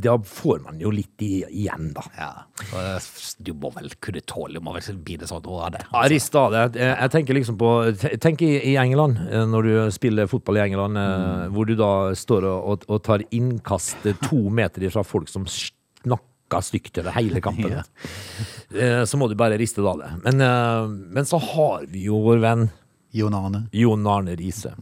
da 0.04 0.16
får 0.18 0.62
man 0.66 0.80
jo 0.82 0.92
litt 0.94 1.22
igjen, 1.24 1.92
da. 1.96 2.06
Ja, 2.18 2.32
uh, 2.74 3.10
Du 3.44 3.54
må 3.58 3.72
vel 3.74 3.92
kunne 4.02 4.22
tåle, 4.24 4.58
du 4.58 4.64
må 4.64 4.76
vel 4.76 5.02
bli 5.04 5.18
det 5.20 5.28
sånn 5.30 5.44
av 5.64 5.72
det. 5.74 5.82
Ja, 5.90 6.02
rist 6.10 6.36
av 6.38 6.52
det. 6.54 6.64
Jeg, 6.78 7.10
tenker 7.14 7.38
liksom 7.38 7.58
på 7.60 7.70
Tenk 8.22 8.44
i, 8.46 8.74
England, 8.80 9.20
eh, 9.30 9.46
når 9.48 9.68
du 9.68 9.72
spiller 9.94 10.30
fotball 10.30 10.60
i 10.60 10.64
England, 10.66 10.98
mm. 10.98 11.54
hvor 11.54 11.68
du 11.68 11.74
da 11.78 11.92
står 12.18 12.48
og, 12.50 12.86
og, 12.88 12.98
tar 13.06 13.24
innkast 13.34 14.06
eh, 14.08 14.18
to 14.28 14.44
meter 14.52 14.86
fra 14.94 15.04
folk 15.06 15.30
som 15.32 15.48
snakker 15.48 16.64
stygt 16.64 17.00
over 17.02 17.16
hele 17.16 17.42
kampen. 17.44 17.74
Ja. 17.80 17.84
Eh, 18.74 19.02
Så 19.06 19.18
må 19.20 19.28
du 19.30 19.36
bare 19.38 19.58
riste 19.58 19.82
det 19.82 19.90
av 19.90 20.00
det. 20.02 20.10
Men, 20.24 20.40
eh, 20.42 20.88
men 21.16 21.28
så 21.28 21.38
har 21.38 21.86
vi 21.90 22.06
jo 22.08 22.20
vår 22.24 22.42
venn 22.42 22.68
Jon 23.14 23.34
Arne. 23.38 23.64
Jon 23.70 24.06
Arne 24.10 24.34
Riise 24.38 24.72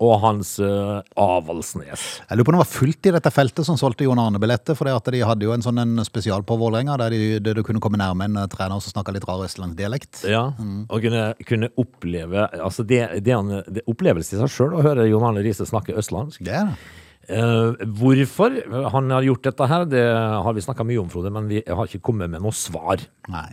og 0.00 0.14
hans 0.22 0.54
uh, 0.64 1.02
Avaldsnes. 1.20 2.04
Jeg 2.24 2.38
lurer 2.38 2.46
på 2.48 2.52
om 2.52 2.56
det 2.56 2.62
var 2.62 2.70
fullt 2.70 3.08
i 3.08 3.12
dette 3.16 3.32
feltet 3.32 3.68
som 3.68 3.78
solgte 3.80 4.06
Jon 4.06 4.20
Arne-billetter, 4.20 4.76
for 4.76 4.88
de 4.88 5.22
hadde 5.24 5.46
jo 5.46 5.54
en 5.54 5.64
sånn 5.64 5.80
en 5.82 6.04
spesial 6.08 6.44
på 6.46 6.58
Vålerenga 6.60 6.96
der, 7.00 7.16
de, 7.16 7.38
der 7.44 7.58
du 7.58 7.64
kunne 7.66 7.82
komme 7.84 8.00
nærme 8.00 8.28
en 8.28 8.40
uh, 8.40 8.46
trener 8.52 8.80
som 8.80 8.96
snakka 8.96 9.14
litt 9.16 9.28
rar 9.28 9.44
østlandsdialekt. 9.44 10.24
Ja, 10.28 10.46
og 10.56 11.04
kunne, 11.04 11.30
kunne 11.48 11.72
oppleve 11.80 12.46
Altså 12.56 12.84
det, 12.86 13.00
det 13.24 13.32
er 13.34 13.66
det 13.72 13.84
opplevelse 13.90 14.36
i 14.36 14.40
seg 14.40 14.52
sjøl 14.52 14.76
å 14.76 14.84
høre 14.84 15.08
Jon 15.10 15.24
Arne 15.28 15.44
Riise 15.44 15.68
snakke 15.68 15.96
østlandsk. 16.00 16.44
Det 16.46 16.56
er 16.56 16.70
det. 16.72 16.78
Eh, 17.26 17.84
hvorfor 17.98 18.54
han 18.92 19.10
har 19.10 19.24
gjort 19.26 19.46
dette 19.48 19.66
her, 19.66 19.84
det 19.90 20.02
har 20.46 20.54
vi 20.54 20.62
snakka 20.62 20.86
mye 20.86 21.00
om, 21.02 21.08
Frode, 21.10 21.32
men 21.34 21.48
vi 21.50 21.62
har 21.66 21.90
ikke 21.90 22.04
kommet 22.10 22.30
med 22.30 22.44
noe 22.44 22.54
svar. 22.54 23.02
Nei. 23.32 23.48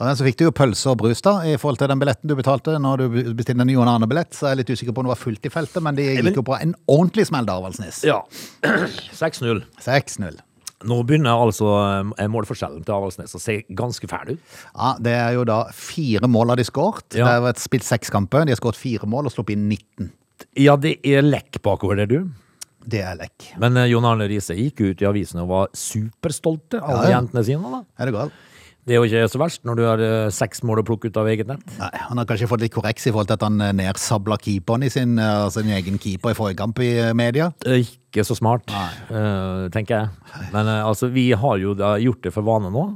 Og 0.00 0.12
så 0.16 0.24
fikk 0.24 0.40
du 0.40 0.46
jo 0.46 0.54
pølse 0.56 0.92
og 0.92 1.00
brus 1.02 1.20
da, 1.24 1.36
i 1.44 1.56
forhold 1.60 1.82
til 1.82 1.90
den 1.92 2.00
billetten 2.00 2.30
du 2.30 2.36
betalte 2.38 2.78
når 2.80 3.02
du 3.02 3.18
bestilte 3.36 3.60
en 3.66 3.72
Jon 3.72 3.90
annen 3.90 4.08
billett. 4.08 4.32
så 4.36 4.48
jeg 4.48 4.56
er 4.56 4.62
litt 4.62 4.72
usikker 4.72 4.96
på 4.96 5.02
om 5.02 5.10
det 5.10 5.14
var 5.14 5.20
fullt 5.20 5.48
i 5.50 5.52
feltet, 5.52 5.82
men 5.84 5.98
de 5.98 6.06
gikk 6.16 6.40
jo 6.40 6.46
på 6.48 6.56
en 6.56 6.76
ordentlig 6.88 7.28
smell 7.28 7.48
da, 7.48 7.58
Avaldsnes. 7.60 8.04
Ja. 8.08 8.22
6-0. 9.20 9.64
6-0. 9.84 10.40
Nå 10.88 11.02
begynner 11.04 11.36
altså 11.36 11.74
eh, 12.16 12.28
målforskjellen 12.32 12.84
til 12.86 12.96
Avaldsnes 12.96 13.36
å 13.36 13.40
se 13.42 13.58
ganske 13.76 14.08
fæl 14.08 14.32
ut. 14.32 14.54
Ja, 14.72 14.94
det 14.96 15.12
er 15.12 15.34
jo 15.36 15.44
da 15.48 15.66
fire 15.76 16.30
mål 16.30 16.54
har 16.54 16.60
de 16.60 16.64
skåret. 16.64 17.04
Ja. 17.12 17.26
Det 17.26 17.34
har 17.34 17.44
vært 17.50 17.60
spilt 17.60 17.84
seks 17.84 18.12
kamper, 18.12 18.48
de 18.48 18.56
har 18.56 18.60
skåret 18.62 18.80
fire 18.80 19.08
mål 19.10 19.28
og 19.28 19.34
sluppet 19.34 19.58
inn 19.58 19.68
19. 19.68 20.08
Ja, 20.56 20.78
det 20.80 20.96
er 21.04 21.26
lekk 21.26 21.60
bakover 21.60 22.00
det, 22.00 22.08
du. 22.14 22.30
Det 22.86 23.02
er 23.04 23.16
lekk. 23.20 23.50
Men 23.60 23.76
eh, 23.76 23.90
Jon 23.92 24.06
Arne 24.08 24.26
Riise 24.30 24.54
gikk 24.56 24.80
ut 24.80 25.02
i 25.02 25.08
avisene 25.08 25.42
og 25.44 25.50
var 25.52 25.68
superstolte 25.76 26.80
av 26.80 27.02
Ja, 27.04 27.10
ja. 27.10 27.18
jentene 27.18 27.44
sine. 27.44 27.70
da. 27.74 27.82
Er 28.00 28.08
det 28.10 28.14
galt? 28.16 28.32
Det 28.88 28.94
er 28.96 29.02
jo 29.02 29.04
ikke 29.04 29.26
så 29.28 29.38
verst 29.38 29.60
når 29.68 29.76
du 29.76 29.82
har 29.84 30.00
eh, 30.02 30.30
seks 30.32 30.62
mål 30.66 30.80
å 30.80 30.84
plukke 30.88 31.10
ut 31.12 31.18
av 31.20 31.28
eget 31.28 31.46
nett. 31.50 31.60
Nei, 31.78 31.90
han 32.08 32.16
har 32.18 32.26
kanskje 32.26 32.48
fått 32.48 32.62
litt 32.64 32.72
korreks 32.74 33.04
i 33.06 33.12
forhold 33.12 33.28
til 33.28 33.36
at 33.36 33.44
han 33.44 33.60
eh, 33.60 33.74
nedsabla 33.76 34.38
keeperen 34.40 34.86
i 34.86 34.90
sin, 34.90 35.18
eh, 35.20 35.44
sin 35.52 35.68
egen 35.76 36.00
keeper 36.00 36.32
i 36.32 36.38
forrige 36.38 36.58
kamp 36.62 36.80
i 36.82 36.88
eh, 36.98 37.12
media. 37.14 37.50
Eh, 37.68 37.84
Ikke 37.84 38.24
så 38.26 38.34
smart, 38.38 38.64
eh, 38.72 39.68
tenker 39.76 40.00
jeg. 40.00 40.48
Men 40.56 40.66
eh, 40.72 40.80
altså, 40.88 41.10
vi 41.12 41.28
har 41.36 41.60
jo 41.60 41.76
da 41.78 41.92
gjort 42.00 42.24
det 42.24 42.32
for 42.34 42.42
vane 42.48 42.72
nå, 42.72 42.86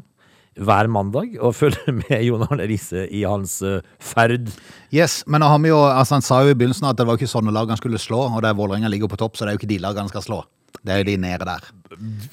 hver 0.56 0.86
mandag, 0.92 1.34
og 1.42 1.54
følge 1.58 1.92
med 2.00 2.24
Jon 2.26 2.44
Arne 2.46 2.66
Riise 2.70 3.06
i 3.10 3.24
hans 3.26 3.56
eh, 3.66 3.80
ferd. 3.98 4.50
Yes, 4.94 5.22
men 5.26 5.42
han, 5.42 5.64
jo, 5.66 5.80
altså 5.88 6.18
han 6.20 6.26
sa 6.26 6.42
jo 6.46 6.54
i 6.54 6.58
begynnelsen 6.58 6.86
at 6.90 6.98
det 7.00 7.06
var 7.08 7.18
ikke 7.18 7.30
sånne 7.32 7.54
lag 7.54 7.72
han 7.72 7.80
skulle 7.80 7.98
slå, 8.02 8.26
og 8.30 8.42
der 8.44 8.54
Vålerenga 8.58 8.90
ligger 8.92 9.10
på 9.10 9.18
topp, 9.20 9.36
så 9.38 9.44
det 9.48 9.54
er 9.54 9.58
jo 9.58 9.64
ikke 9.64 9.72
de 9.74 9.80
lagene 9.82 10.06
han 10.06 10.12
skal 10.14 10.26
slå. 10.26 10.42
Det 10.84 10.90
er 10.90 10.98
jo 11.00 11.06
de 11.06 11.12
nede 11.22 11.46
der. 11.46 11.66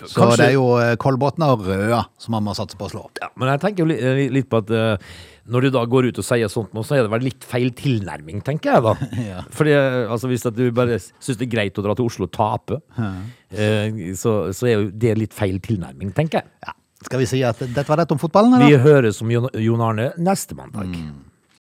Så 0.09 0.15
Kanskje- 0.18 0.38
det 0.41 0.45
er 0.50 0.56
jo 0.57 0.63
eh, 0.81 0.95
Kolbotn 1.00 1.44
og 1.45 1.62
Røa 1.68 2.01
som 2.19 2.33
han 2.35 2.44
må 2.45 2.56
satse 2.57 2.77
på 2.79 2.88
å 2.89 2.91
slå. 2.91 3.03
Ja, 3.21 3.29
men 3.39 3.51
jeg 3.53 3.62
tenker 3.63 3.85
jo 3.85 3.94
eh, 3.95 4.23
litt 4.33 4.50
på 4.51 4.59
at 4.63 4.73
når 5.51 5.65
du 5.65 5.69
da 5.73 5.81
går 5.89 6.07
ut 6.12 6.19
og 6.21 6.25
sier 6.25 6.50
sånt 6.51 6.73
nå, 6.75 6.83
så 6.85 6.95
er 6.97 7.06
det 7.06 7.12
vel 7.13 7.23
litt 7.25 7.45
feil 7.47 7.71
tilnærming, 7.77 8.41
tenker 8.45 8.75
jeg 8.75 8.83
da. 8.85 8.94
Ja. 9.31 9.39
Fordi 9.56 9.73
altså, 9.77 10.29
hvis 10.31 10.45
du 10.57 10.62
bare 10.75 10.97
syns 11.01 11.38
det 11.39 11.47
er 11.47 11.53
greit 11.53 11.79
å 11.81 11.85
dra 11.85 11.95
til 11.97 12.09
Oslo 12.09 12.27
og 12.29 12.33
tape, 12.35 12.77
eh, 13.53 14.13
så, 14.18 14.35
så 14.56 14.69
er 14.69 14.75
jo 14.77 14.91
det 15.06 15.15
litt 15.19 15.33
feil 15.38 15.57
tilnærming, 15.63 16.13
tenker 16.18 16.41
jeg. 16.44 16.51
Ja. 16.65 16.75
Skal 17.01 17.19
vi 17.24 17.27
si 17.30 17.42
at 17.44 17.59
dette 17.62 17.88
var 17.89 18.01
rett 18.03 18.12
om 18.13 18.19
fotballen, 18.21 18.62
Vi 18.68 18.77
høres 18.77 19.21
om 19.24 19.31
Jon, 19.33 19.81
Arne 19.81 20.12
neste 20.21 20.56
mandag. 20.57 20.92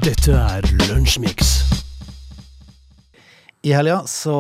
Dette 0.03 0.35
er 0.35 0.67
Lunsjmix. 0.89 1.55
I 3.67 3.73
helga 3.75 4.01
så 4.07 4.35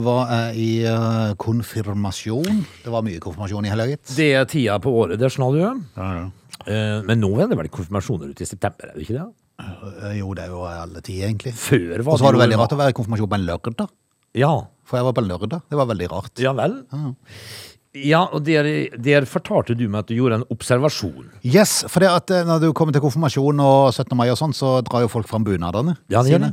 var 0.00 0.30
jeg 0.32 0.56
i 0.62 0.68
eh, 0.88 1.32
konfirmasjon. 1.40 2.62
Det 2.84 2.92
var 2.92 3.04
mye 3.04 3.20
konfirmasjon 3.22 3.66
i 3.68 3.72
helga, 3.72 3.86
gitt. 3.92 4.14
Det 4.16 4.30
er 4.38 4.46
tida 4.48 4.78
på 4.82 4.92
året, 5.02 5.18
det 5.20 5.28
skjønner 5.32 5.58
du. 5.58 5.82
Ja, 6.00 6.08
ja. 6.16 6.24
Eh, 6.62 6.98
men 7.04 7.20
nå 7.20 7.30
er 7.42 7.50
det 7.50 7.58
vel 7.60 7.68
konfirmasjoner 7.72 8.32
ute 8.32 8.46
i 8.46 8.48
september, 8.48 8.88
er 8.88 8.96
det 8.96 9.04
ikke 9.04 9.18
det? 9.18 9.26
Eh, 9.62 10.14
Jo, 10.22 10.32
det 10.38 10.46
er 10.46 10.54
jo 10.54 10.62
alle 10.68 11.02
tider, 11.04 11.28
egentlig. 11.28 11.52
Før 11.58 12.00
var 12.00 12.14
Og 12.14 12.18
så 12.22 12.26
var 12.28 12.36
det 12.38 12.42
veldig 12.46 12.60
rart 12.62 12.74
å 12.76 12.80
være 12.80 12.94
i 12.94 12.96
konfirmasjon 12.96 13.30
på 13.34 13.38
en 13.40 13.46
lørdag. 13.50 13.92
Ja. 14.40 14.52
For 14.88 14.98
jeg 14.98 15.06
var 15.06 15.14
på 15.16 15.22
en 15.22 15.30
lørdag. 15.30 15.60
Det 15.70 15.78
var 15.78 15.88
veldig 15.92 16.08
rart. 16.10 16.32
Ja 16.42 16.52
vel? 16.56 16.78
Ja, 16.92 17.12
og 18.32 18.40
der, 18.46 18.64
der 19.04 19.26
fortalte 19.28 19.74
du 19.76 19.82
meg 19.92 19.98
at 20.00 20.08
du 20.08 20.14
gjorde 20.16 20.38
en 20.40 20.44
observasjon. 20.50 21.26
Yes, 21.44 21.82
for 21.92 22.00
det 22.00 22.08
at 22.08 22.30
eh, 22.32 22.46
når 22.48 22.62
du 22.62 22.68
kommer 22.72 22.94
til 22.96 23.02
konfirmasjon 23.04 23.60
og 23.60 23.90
17. 23.92 24.16
mai 24.16 24.30
og 24.32 24.38
sånn, 24.40 24.54
så 24.56 24.78
drar 24.86 25.04
jo 25.04 25.10
folk 25.12 25.28
fram 25.28 25.44
bunadene 25.44 25.98
Ja, 26.08 26.22
det 26.24 26.32
sine. 26.32 26.48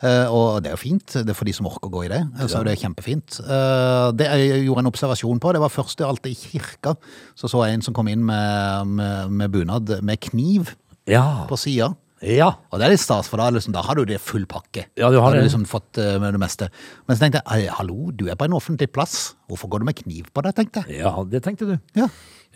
Eh, 0.00 0.32
og 0.32 0.62
det 0.64 0.70
er 0.72 0.76
jo 0.78 0.80
fint, 0.80 1.12
det 1.12 1.28
er 1.28 1.36
for 1.36 1.44
de 1.44 1.52
som 1.52 1.68
orker 1.68 1.90
å 1.90 1.92
gå 1.92 2.06
i 2.06 2.10
det. 2.14 2.22
Så 2.48 2.62
er 2.62 2.70
det 2.70 2.78
kjempefint. 2.80 3.36
Eh, 3.44 4.08
det 4.16 4.30
jeg 4.32 4.64
gjorde 4.64 4.86
en 4.86 4.90
observasjon 4.94 5.42
på, 5.44 5.52
det 5.52 5.60
var 5.66 5.74
først 5.76 6.00
alltid 6.08 6.32
i 6.32 6.40
kirka. 6.56 6.96
Så 7.36 7.52
så 7.52 7.66
jeg 7.68 7.76
en 7.76 7.84
som 7.84 7.96
kom 7.96 8.08
inn 8.08 8.24
med, 8.24 8.94
med, 8.96 9.36
med 9.42 9.52
bunad 9.58 9.92
med 10.00 10.20
kniv 10.24 10.72
Ja. 11.08 11.44
på 11.50 11.56
sida. 11.60 11.92
Ja. 12.26 12.48
Og 12.72 12.80
det 12.80 12.86
er 12.88 12.92
litt 12.94 13.02
stas, 13.02 13.28
for 13.30 13.38
da, 13.40 13.50
liksom, 13.54 13.72
da 13.76 13.82
har 13.86 13.94
du 13.98 14.02
det 14.08 14.16
full 14.22 14.46
pakke. 14.50 14.86
Ja, 14.98 15.10
du 15.14 15.20
har 15.22 15.30
da 15.34 15.38
det. 15.38 15.44
liksom 15.46 15.66
fått 15.70 16.00
uh, 16.02 16.16
med 16.22 16.34
det 16.34 16.40
meste. 16.42 16.66
Men 17.06 17.16
så 17.18 17.22
tenkte 17.24 17.42
jeg, 17.44 17.68
hallo, 17.76 18.10
du 18.10 18.26
er 18.28 18.34
på 18.40 18.48
en 18.48 18.56
offentlig 18.58 18.88
plass. 18.90 19.36
Hvorfor 19.50 19.70
går 19.70 19.84
du 19.84 19.88
med 19.90 19.98
kniv 20.00 20.32
på 20.34 20.42
deg, 20.46 20.56
tenkte 20.58 20.82
jeg. 20.88 20.98
ja, 21.04 21.12
det 21.30 21.44
tenkte 21.46 21.70
du. 21.74 21.78
Ja, 21.98 22.08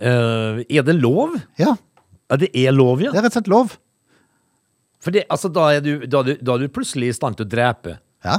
Eh, 0.02 0.62
er 0.72 0.82
det 0.82 0.94
lov? 0.96 1.34
ja 1.60 1.74
Ja, 2.30 2.36
det 2.40 2.48
er 2.56 2.72
lov, 2.72 3.02
ja. 3.04 3.10
det 3.12 3.18
er 3.20 3.26
rett 3.26 3.34
og 3.36 3.42
slett 3.42 3.50
lov. 3.52 3.74
For 5.04 5.12
det, 5.14 5.26
altså, 5.30 5.50
da, 5.52 5.66
er 5.76 5.82
du, 5.84 6.06
da, 6.08 6.22
er 6.22 6.30
du, 6.30 6.40
da 6.40 6.54
er 6.56 6.64
du 6.64 6.72
plutselig 6.72 7.10
i 7.10 7.14
stand 7.14 7.36
til 7.38 7.44
å 7.44 7.50
drepe. 7.52 7.98
Ja, 8.24 8.38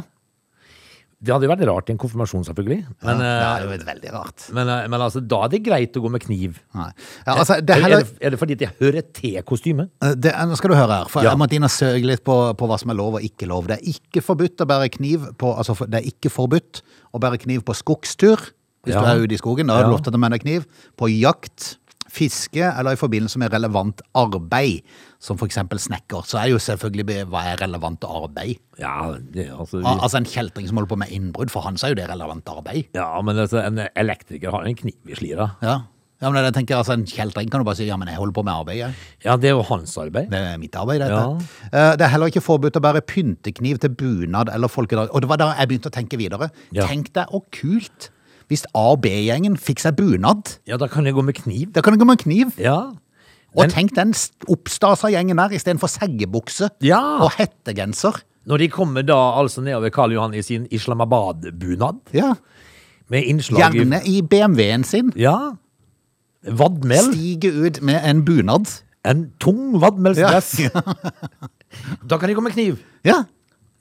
Det 1.24 1.32
hadde 1.32 1.48
jo 1.48 1.52
vært 1.54 1.62
rart 1.70 1.88
i 1.90 1.94
en 1.94 2.00
konfirmasjon, 2.02 2.44
selvfølgelig. 2.50 2.80
Men, 3.08 3.22
ja, 3.24 3.28
eh, 3.30 3.40
det 3.40 3.46
hadde 3.48 3.70
vært 3.72 3.86
veldig 3.88 4.12
rart. 4.12 4.44
men, 4.54 4.68
eh, 4.74 4.88
men 4.92 5.00
altså, 5.06 5.22
da 5.26 5.44
er 5.46 5.50
det 5.54 5.62
greit 5.64 5.96
å 5.96 6.02
gå 6.04 6.12
med 6.12 6.22
kniv. 6.26 6.58
Ja, 6.76 6.90
altså, 7.38 7.62
det 7.64 7.78
er 7.78 7.84
er, 7.86 7.96
det, 8.04 8.10
er 8.20 8.30
det 8.36 8.40
fordi 8.40 8.56
det 8.60 8.70
hører 8.82 9.02
til 9.14 9.38
kostymet? 9.48 9.90
Eh, 10.04 10.16
Det, 10.20 10.34
nå 10.36 10.58
skal 10.60 10.70
du 10.72 10.76
høre 10.76 10.98
her, 11.00 11.08
for 11.08 11.24
Ja. 11.24 11.30
jeg 11.32 11.40
måtte 11.40 11.56
inn 11.56 11.64
og 11.64 11.72
søke 11.72 12.04
litt 12.06 12.24
på, 12.28 12.36
på 12.60 12.68
hva 12.68 12.78
som 12.80 12.92
er 12.92 12.96
lov 13.00 13.16
og 13.16 13.22
ikke 13.24 13.48
lov. 13.48 13.68
Det 13.68 13.80
er 13.80 13.88
ikke 13.96 14.22
forbudt 14.22 14.58
å 14.60 14.68
bære 14.68 14.92
kniv 14.98 15.30
på, 15.38 15.54
altså 15.58 15.78
det 15.88 16.02
er 16.04 16.10
ikke 16.12 16.30
forbudt 16.30 16.82
å 17.14 17.20
bære 17.24 17.40
kniv 17.46 17.64
på 17.64 17.74
skogstur, 17.74 18.52
hvis 18.84 18.94
Ja. 18.96 19.00
du 19.00 19.08
er 19.08 19.24
ute 19.24 19.34
i 19.34 19.38
skogen, 19.40 19.68
da 19.68 19.78
har 19.80 19.84
du 19.88 19.92
lov 19.96 20.04
til 20.04 20.12
å 20.12 20.16
ta 20.16 20.18
med 20.20 20.32
deg 20.36 20.42
kniv. 20.44 20.66
På 21.00 21.08
jakt, 21.08 21.78
fiske 22.14 22.62
eller 22.62 22.94
i 22.94 23.00
forbindelse 23.00 23.40
med 23.42 23.54
relevant 23.56 24.02
arbeid, 24.20 24.84
som 25.24 25.40
eksempel 25.42 25.80
snekker, 25.82 26.26
så 26.28 26.42
er 26.44 26.52
jo 26.52 26.60
selvfølgelig 26.62 27.24
hva 27.32 27.42
er 27.54 27.62
relevant 27.64 28.04
arbeid? 28.06 28.60
Ja, 28.82 29.14
det, 29.34 29.48
altså, 29.54 29.80
vi, 29.82 29.88
altså 29.96 30.20
en 30.20 30.28
kjeltring 30.30 30.68
som 30.70 30.78
holder 30.78 30.92
på 30.94 31.00
med 31.04 31.14
innbrudd, 31.16 31.50
for 31.54 31.66
han 31.66 31.80
så 31.80 31.88
er 31.90 31.96
jo 31.96 32.02
det 32.04 32.10
relevant 32.12 32.50
arbeid. 32.54 32.92
ja, 32.94 33.10
men 33.26 33.40
altså, 33.46 33.64
en 33.66 33.82
elektriker 33.96 34.54
har 34.54 34.68
en 34.70 34.78
kniv 34.78 35.10
i 35.10 35.18
slira. 35.18 35.50
Ja. 35.66 35.80
ja, 36.22 36.30
men 36.30 36.44
jeg 36.46 36.54
tenker 36.60 36.78
altså 36.78 36.94
en 36.96 37.06
kjeltring 37.10 37.50
kan 37.52 37.64
du 37.64 37.68
bare 37.68 37.80
si, 37.82 37.88
ja, 37.90 37.98
men 38.00 38.08
jeg 38.12 38.20
holder 38.22 38.38
på 38.38 38.44
med 38.46 38.54
arbeid, 38.54 38.78
jeg. 38.84 38.94
Ja, 39.26 39.36
det 39.40 39.50
er 39.50 39.58
jo 39.58 39.66
hans 39.72 39.98
arbeid. 39.98 40.30
Det 40.32 40.40
er 40.54 40.58
mitt 40.62 40.76
arbeid, 40.80 41.02
dette. 41.04 41.18
Ja. 41.20 41.70
Eh, 41.74 41.92
Det 41.98 42.06
er 42.08 42.14
heller 42.14 42.30
ikke 42.32 42.44
forbudt 42.46 42.78
å 42.78 42.84
bære 42.86 43.02
pyntekniv 43.10 43.82
til 43.84 43.96
bunad 43.98 44.54
eller 44.54 44.70
folkedag. 44.72 45.10
Og 45.12 45.24
det 45.26 45.30
var 45.34 45.42
da 45.42 45.50
jeg 45.58 45.72
begynte 45.74 45.90
å 45.90 45.98
tenke 45.98 46.20
videre. 46.22 46.52
Ja. 46.76 46.86
Tenk 46.88 47.10
deg 47.18 47.34
og 47.34 47.50
kult 47.56 48.12
hvis 48.50 48.66
A- 48.74 48.92
og 48.94 49.02
B-gjengen 49.02 49.58
fikk 49.58 49.80
seg 49.80 49.96
bunad. 49.96 50.58
Ja, 50.68 50.78
da 50.78 50.88
kan 50.88 51.06
jeg 51.06 51.14
gå 51.14 51.22
med 51.24 51.36
kniv. 51.36 51.72
Da 51.74 51.82
kan 51.82 51.94
det 51.94 52.00
gå 52.02 52.06
med 52.06 52.20
kniv. 52.20 52.54
Ja. 52.60 52.76
Og 53.56 53.62
Men 53.68 53.70
tenk 53.70 53.96
den 53.96 54.12
st- 54.14 54.48
oppstasa 54.50 55.08
gjengen 55.14 55.38
der 55.38 55.50
istedenfor 55.54 55.88
seggebukse 55.88 56.70
Ja. 56.82 57.00
og 57.22 57.32
hettegenser. 57.38 58.22
når 58.46 58.58
de 58.60 58.68
kommer 58.68 59.02
da 59.08 59.16
altså 59.40 59.62
nedover 59.62 59.90
Karl 59.90 60.12
Johan 60.12 60.34
i 60.34 60.42
sin 60.42 60.68
Islamabad-bunad, 60.72 62.02
Ja. 62.14 62.34
med 63.10 63.24
innslag 63.24 63.72
Gjerne 63.74 64.02
i 64.06 64.22
BMW-en 64.22 64.84
sin. 64.84 65.14
Ja. 65.16 65.52
Vadmel. 66.44 67.14
Stige 67.14 67.52
ut 67.66 67.82
med 67.82 68.02
en 68.04 68.26
bunad. 68.26 68.68
En 69.06 69.32
tung 69.40 69.80
vadmelsdress. 69.82 70.60
Ja. 70.60 70.82
Da 72.10 72.18
kan 72.18 72.30
de 72.30 72.36
gå 72.36 72.42
med 72.42 72.52
kniv. 72.54 72.78
Ja. 73.06 73.24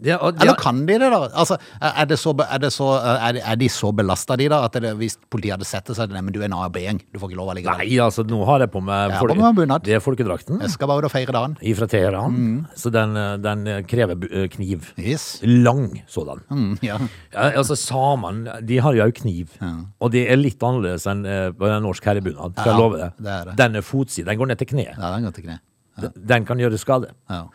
Det, 0.03 0.17
og, 0.19 0.41
Eller 0.43 0.57
kan 0.59 0.81
de 0.87 0.97
det, 0.99 1.09
da? 1.13 1.21
Altså, 1.39 1.57
er, 1.81 2.05
det 2.11 2.19
så, 2.19 2.33
er, 2.43 2.59
det 2.59 2.73
så, 2.75 2.89
er, 3.01 3.33
de- 3.37 3.43
er 3.53 3.57
de 3.61 3.69
så 3.71 3.93
belasta, 3.95 4.37
de, 4.41 4.49
da? 4.51 4.59
At 4.67 4.79
det, 4.83 4.91
hvis 4.99 5.17
politiet 5.31 5.55
hadde 5.57 5.69
sett 5.69 5.87
det, 5.87 5.95
så 5.97 6.03
hadde 6.05 6.13
de 6.17 6.19
sagt 6.23 6.35
du 6.35 6.41
er 6.43 6.49
en 6.51 6.57
A- 6.59 6.65
og 6.67 6.73
B-gjeng. 6.75 7.01
Du 7.13 7.21
får 7.23 7.31
ikke 7.31 7.39
lov 7.39 7.53
allikevel. 7.55 7.79
Nei, 7.85 7.99
altså, 8.03 8.25
nå 8.27 8.41
har 8.49 8.65
jeg 8.67 8.73
på 8.75 8.83
meg 8.83 9.13
Jeg 9.13 9.19
har 9.21 9.31
på 9.55 9.67
meg. 9.67 9.83
Det 9.87 9.95
er 9.97 10.03
folkedrakten 10.03 10.61
Jeg 10.63 10.71
skal 10.75 10.91
bare 10.91 11.03
ut 11.05 11.09
og 11.09 11.15
feire 11.15 11.33
dagen. 11.33 11.57
fra 11.79 11.87
Teheran. 11.87 12.33
Mm. 12.37 12.67
Så 12.77 12.91
den, 12.93 13.17
eh, 13.17 13.37
den 13.47 13.67
eh, 13.67 13.83
krever 13.89 14.27
eh, 14.31 14.49
kniv. 14.53 14.93
Yes. 14.99 15.41
Lang 15.43 16.03
sådan. 16.11 16.43
Mm, 16.51 16.79
ja. 16.83 16.99
Ja, 17.33 17.51
altså, 17.63 17.77
Samene 17.79 18.61
de 18.67 18.79
har 18.83 18.95
jo 18.95 19.11
kniv, 19.15 19.55
og 20.01 20.11
det 20.13 20.27
er 20.31 20.37
litt 20.37 20.63
annerledes 20.63 21.07
enn 21.11 21.25
eh, 21.27 21.51
en 21.53 21.83
norsk 21.87 22.05
herrebunad. 22.05 22.55
Skal 22.59 22.67
Ja, 22.67 22.73
jeg 22.73 22.81
love 22.81 22.99
deg. 22.99 23.57
Den 23.59 23.77
er 23.77 23.85
fotside. 23.87 24.27
Den 24.27 24.39
går 24.39 24.47
ned 24.53 24.59
til 24.59 24.67
kneet. 24.75 24.97
ja, 24.99 25.11
den 25.17 25.25
går 25.29 25.35
til 25.39 25.45
kne. 25.47 25.61
Den- 26.01 26.13
Den 26.27 26.45
kan 26.47 26.59
gjøre 26.59 26.79
skade. 26.79 27.11
Ja. 27.29 27.47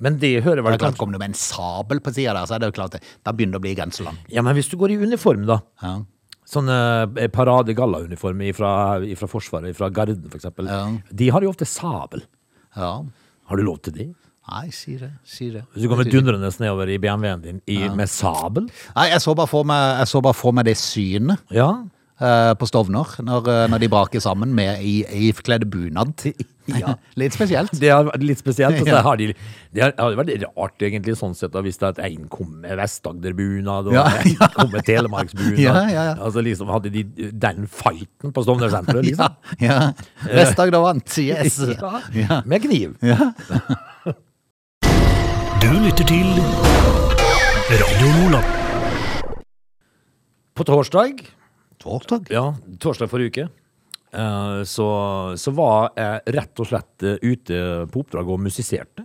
Men 0.00 0.18
det 0.18 0.42
hører 0.44 0.62
vel 0.62 0.78
kanskje 0.78 0.98
Kommer 0.98 1.12
du 1.12 1.18
med 1.18 1.28
en 1.30 1.34
sabel 1.34 2.00
på 2.00 2.12
sida 2.12 2.32
der, 2.34 2.46
så 2.46 2.54
er 2.56 2.58
det 2.58 2.66
jo 2.74 2.82
klart 2.82 2.90
det. 2.92 3.02
Da 3.24 3.32
begynner 3.32 3.52
det 3.52 3.60
å 3.60 3.66
bli 3.66 3.74
grenseland. 3.74 4.18
Ja, 4.28 4.42
men 4.42 4.54
hvis 4.56 4.68
du 4.68 4.76
går 4.76 4.90
i 4.90 4.96
uniform, 4.96 5.46
da. 5.46 5.60
Ja. 5.82 6.02
Sånn 6.46 6.68
eh, 6.68 7.26
parade-galla-uniform 7.28 8.42
fra, 8.54 9.00
Forsvaret, 9.28 9.74
fra 9.76 9.88
Garden 9.90 10.28
eksempel. 10.30 10.66
Ja. 10.66 10.90
De 11.12 11.28
har 11.30 11.40
jo 11.42 11.50
ofte 11.50 11.66
sabel. 11.66 12.22
ja. 12.76 13.02
Har 13.48 13.56
du 13.56 13.62
lov 13.62 13.78
til 13.80 13.92
det? 13.94 14.14
Nei, 14.48 14.70
si 14.70 14.96
det. 14.96 15.10
Si 15.24 15.50
det. 15.50 15.64
Hvis 15.74 15.82
du 15.82 15.88
kommer 15.88 16.04
dundrende 16.10 16.50
nedover 16.58 16.88
i 16.88 16.98
BMW-en 16.98 17.42
din 17.42 17.60
i, 17.66 17.88
med 17.94 18.08
sabel? 18.10 18.68
Nei, 18.96 19.08
jeg 19.10 19.20
så 19.22 19.34
bare 19.36 19.46
for 19.46 19.62
meg, 19.64 19.98
jeg 20.00 20.06
så 20.10 20.22
bare 20.22 20.34
for 20.34 20.52
meg 20.52 20.64
det 20.66 20.76
synet 20.76 21.38
Ja. 21.54 21.84
eh, 22.20 22.54
på 22.54 22.66
Stovner, 22.66 23.06
når, 23.22 23.48
eh, 23.48 23.66
når 23.70 23.78
de 23.80 23.88
braker 23.88 24.20
sammen 24.20 24.52
med 24.54 24.82
i, 24.82 25.04
i 25.30 25.32
bunad. 25.64 26.14
Ja. 26.74 26.94
Litt 27.20 27.34
spesielt. 27.36 27.70
Det 27.80 27.90
har 27.92 28.04
vært 28.08 28.24
litt 28.26 28.40
spesielt. 28.42 28.80
Og 28.80 28.86
så 28.88 28.94
Ja. 28.96 29.02
har 29.06 29.16
de, 29.20 29.28
det 29.76 29.82
hadde 29.86 30.16
vært 30.18 30.44
rart, 30.46 30.82
egentlig, 30.82 31.14
sånn 31.20 31.34
sett, 31.38 31.54
hvis 31.66 31.78
det 31.82 31.88
at 31.92 32.00
en 32.06 32.26
kom 32.32 32.50
med 32.64 32.76
Vest-Agder-bunad, 32.80 33.90
og 33.90 33.96
Ja, 33.96 34.04
en 34.22 34.36
kom 34.58 34.72
med 34.74 34.84
Telemarksbunad. 34.88 35.58
Ja, 35.62 35.74
ja, 35.90 36.04
ja. 36.10 36.14
Altså, 36.18 36.42
liksom, 36.44 36.68
hadde 36.74 36.90
de 36.94 37.04
den 37.32 37.66
fighten 37.70 38.32
på 38.36 38.44
Stovner-senteret, 38.46 39.04
liksom? 39.06 39.36
Ja. 39.60 39.78
ja. 39.92 40.32
Vest-Agder 40.40 40.82
vant, 40.84 41.18
yes. 41.22 41.60
Ja. 41.76 42.00
Ja. 42.16 42.40
Med 42.46 42.62
kniv. 42.66 42.96
Du 45.62 45.70
lytter 45.82 46.04
til 46.06 46.26
Radio 47.70 48.08
Nordland. 48.20 48.52
På 50.56 50.64
torsdag 50.64 51.24
Torsdag? 51.82 52.30
Ja, 52.32 52.54
torsdag 52.80 53.10
forrige 53.12 53.28
uke. 53.32 53.46
Eh, 54.16 54.62
Så, 54.68 54.86
så 55.38 55.52
var 55.56 55.92
jeg 55.96 56.36
rett 56.38 56.62
og 56.64 56.70
slett 56.70 57.04
eh, 57.06 57.18
ute 57.22 57.60
på 57.92 58.02
oppdrag 58.04 58.32
og 58.32 58.40
musiserte. 58.46 59.04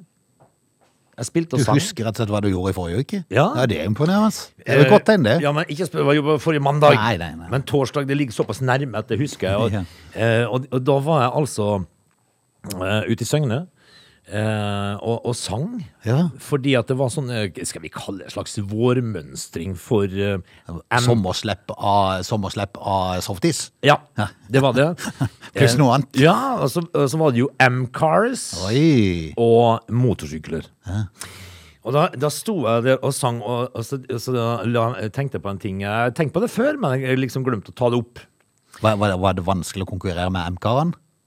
Jeg 1.21 1.27
spilte 1.27 1.57
og 1.57 1.61
sang. 1.61 1.75
Du 1.75 1.81
husker 1.83 2.07
rett 2.07 2.15
og 2.17 2.23
slett 2.23 2.31
hva 2.33 2.39
du 2.41 2.47
gjorde 2.49 2.71
i 2.71 2.75
forrige 2.77 3.01
uke? 3.03 3.17
Ja. 3.29 3.43
det 3.69 3.81
er 3.81 3.89
imponerende. 3.89 4.31
Det 4.63 4.77
er 4.79 4.89
godt 4.89 5.05
tegn, 5.05 5.25
det. 5.27 5.35
Ja, 5.43 5.51
men 5.53 5.67
ikke 5.69 5.85
spør 5.85 6.07
hva 6.07 6.15
jeg 6.15 6.23
gjorde 6.23 6.37
forrige 6.41 6.63
mandag. 6.65 6.95
Nei, 6.97 7.17
nei, 7.21 7.33
nei. 7.37 7.49
Men 7.51 7.65
torsdag 7.67 8.07
det 8.09 8.17
ligger 8.17 8.33
såpass 8.33 8.63
nærme 8.65 8.97
at 8.97 9.11
det 9.11 9.19
husker 9.21 9.51
jeg. 9.51 9.59
Og, 9.59 9.75
Ja. 9.75 9.83
og, 10.47 10.63
og, 10.63 10.71
og 10.79 10.87
da 10.87 10.95
var 11.05 11.21
jeg 11.27 11.31
altså 11.43 11.67
uh, 11.81 13.01
ute 13.11 13.21
i 13.21 13.27
Søgne 13.27 13.59
eh, 14.31 14.93
og, 15.03 15.25
og 15.27 15.35
sang. 15.38 15.81
Ja. 16.07 16.29
Fordi 16.41 16.73
at 16.79 16.89
det 16.91 16.97
var 17.00 17.11
sånn, 17.13 17.29
eh, 17.33 17.61
skal 17.67 17.83
vi 17.83 17.91
kalle 17.93 18.23
det 18.23 18.29
en 18.29 18.35
slags 18.35 18.57
vårmønstring 18.71 19.75
for 19.79 20.07
eh, 20.07 20.39
Sommerslepp 21.03 21.73
av, 21.75 22.23
sommerslepp 22.27 22.79
av 22.79 23.19
softis. 23.25 23.69
Ja, 23.85 24.00
det 24.51 24.63
var 24.63 24.75
det. 24.77 24.89
Pluss 25.57 25.77
noe 25.79 25.97
annet. 25.97 26.19
Ja, 26.21 26.38
og 26.61 26.71
så, 26.73 26.85
og 26.88 27.07
så 27.11 27.21
var 27.21 27.35
det 27.35 27.43
jo 27.43 27.51
M-cars 27.61 28.50
og 29.35 29.91
motorsykler. 29.91 30.67
Og 31.81 31.95
da, 31.95 32.07
da 32.13 32.29
sto 32.29 32.59
jeg 32.67 32.85
der 32.85 33.00
og 33.01 33.13
sang, 33.17 33.39
og, 33.41 33.71
og 33.73 33.85
så, 33.85 33.97
så 34.21 34.33
la, 34.69 34.89
jeg 35.01 35.41
på 35.41 35.50
en 35.50 35.61
ting. 35.61 35.81
Jeg 35.81 36.13
tenkte 36.17 36.38
på 36.38 36.43
det 36.43 36.51
før, 36.53 36.77
men 36.81 37.01
jeg 37.01 37.17
liksom 37.17 37.45
glemte 37.47 37.73
å 37.73 37.77
ta 37.77 37.89
det 37.89 38.01
opp. 38.03 38.21
Var, 38.81 38.97
var, 39.01 39.17
var 39.21 39.38
det 39.38 39.45
vanskelig 39.45 39.88
å 39.88 39.89
konkurrere 39.89 40.29
med 40.33 40.45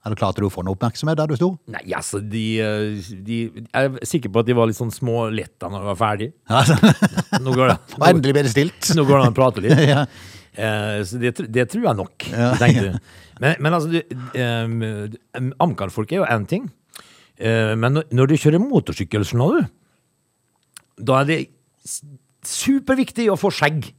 MK-ene? 0.05 0.19
klart 0.19 0.37
at 0.37 0.41
du 0.43 0.47
å 0.47 0.53
få 0.53 0.63
noe 0.65 0.75
oppmerksomhet 0.77 1.17
der 1.17 1.31
du 1.31 1.35
sto? 1.37 1.49
Nei, 1.73 1.81
altså, 1.97 2.21
de, 2.21 2.43
eh, 2.61 3.09
de 3.25 3.39
Jeg 3.55 3.89
er 3.89 4.05
sikker 4.05 4.31
på 4.31 4.43
at 4.43 4.47
de 4.47 4.55
var 4.57 4.69
litt 4.69 4.77
sånn 4.77 4.93
småletta 4.93 5.69
når 5.71 5.81
de 5.81 5.91
var 5.91 5.99
ferdig. 5.99 6.29
Altså. 6.61 6.77
Nå 7.41 7.53
går 7.57 7.73
det, 7.73 7.77
Og 7.99 8.07
endelig 8.11 8.33
ble 8.37 8.43
det 8.47 8.53
stilt. 8.53 8.89
nå 8.95 9.05
går 9.07 9.17
det 9.17 9.25
an 9.25 9.35
å 9.35 9.37
prate 9.41 9.65
litt. 9.65 9.85
Ja. 9.95 10.05
Eh, 10.55 11.01
så 11.03 11.19
det, 11.19 11.33
det 11.51 11.65
tror 11.67 11.89
jeg 11.89 11.99
nok, 11.99 12.27
tenkte 12.61 12.83
du. 12.85 13.13
Men, 13.43 13.57
men 13.59 13.75
altså, 13.75 13.89
du, 13.91 14.13
um, 14.39 15.49
Amcar-folk 15.65 16.13
er 16.13 16.21
jo 16.21 16.27
én 16.31 16.45
ting. 16.47 16.69
Eh, 17.35 17.73
men 17.75 17.97
når, 17.97 18.05
når 18.15 18.31
du 18.31 18.35
kjører 18.39 18.63
motorsykkel, 18.63 19.25
skjønner 19.27 19.57
du, 19.57 19.73
da 21.09 21.17
er 21.19 21.27
det 21.27 21.39
superviktig 22.47 23.27
å 23.33 23.35
få 23.39 23.51
skjegg. 23.51 23.89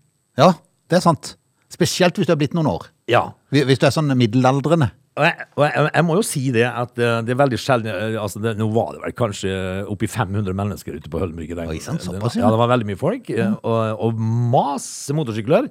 ja, 0.41 0.55
det 0.89 1.01
er 1.01 1.05
sant. 1.05 1.35
Spesielt 1.73 2.17
hvis 2.17 2.29
du 2.29 2.33
er 2.33 2.39
blitt 2.41 2.55
noen 2.57 2.71
år. 2.71 2.87
Ja. 3.11 3.27
Hvis 3.53 3.81
du 3.83 3.85
er 3.89 3.93
sånn 3.93 4.09
middelaldrende. 4.17 4.93
Og 5.17 5.25
jeg, 5.25 5.47
og 5.57 5.63
jeg, 5.65 5.85
jeg 5.95 6.05
må 6.05 6.17
jo 6.19 6.25
si 6.29 6.43
det 6.53 6.65
at 6.69 6.99
eh, 7.01 7.19
det 7.25 7.33
er 7.33 7.39
veldig 7.41 7.59
sjelden 7.61 7.89
eh, 7.89 8.17
altså 8.21 8.41
det, 8.45 8.53
Nå 8.61 8.67
var 8.75 8.91
det 8.93 9.01
vel 9.07 9.15
kanskje 9.17 9.53
oppi 9.89 10.09
500 10.13 10.53
mennesker 10.57 10.99
ute 10.99 11.13
på 11.13 11.23
Høllmyrke. 11.23 11.57
den 11.57 11.81
såpass, 11.81 12.37
ja. 12.37 12.51
Det 12.53 12.61
var 12.61 12.69
veldig 12.75 12.89
mye 12.91 13.01
folk, 13.01 13.31
eh, 13.33 13.55
og, 13.65 14.03
og 14.05 14.21
masse 14.53 15.17
motorsykler. 15.17 15.71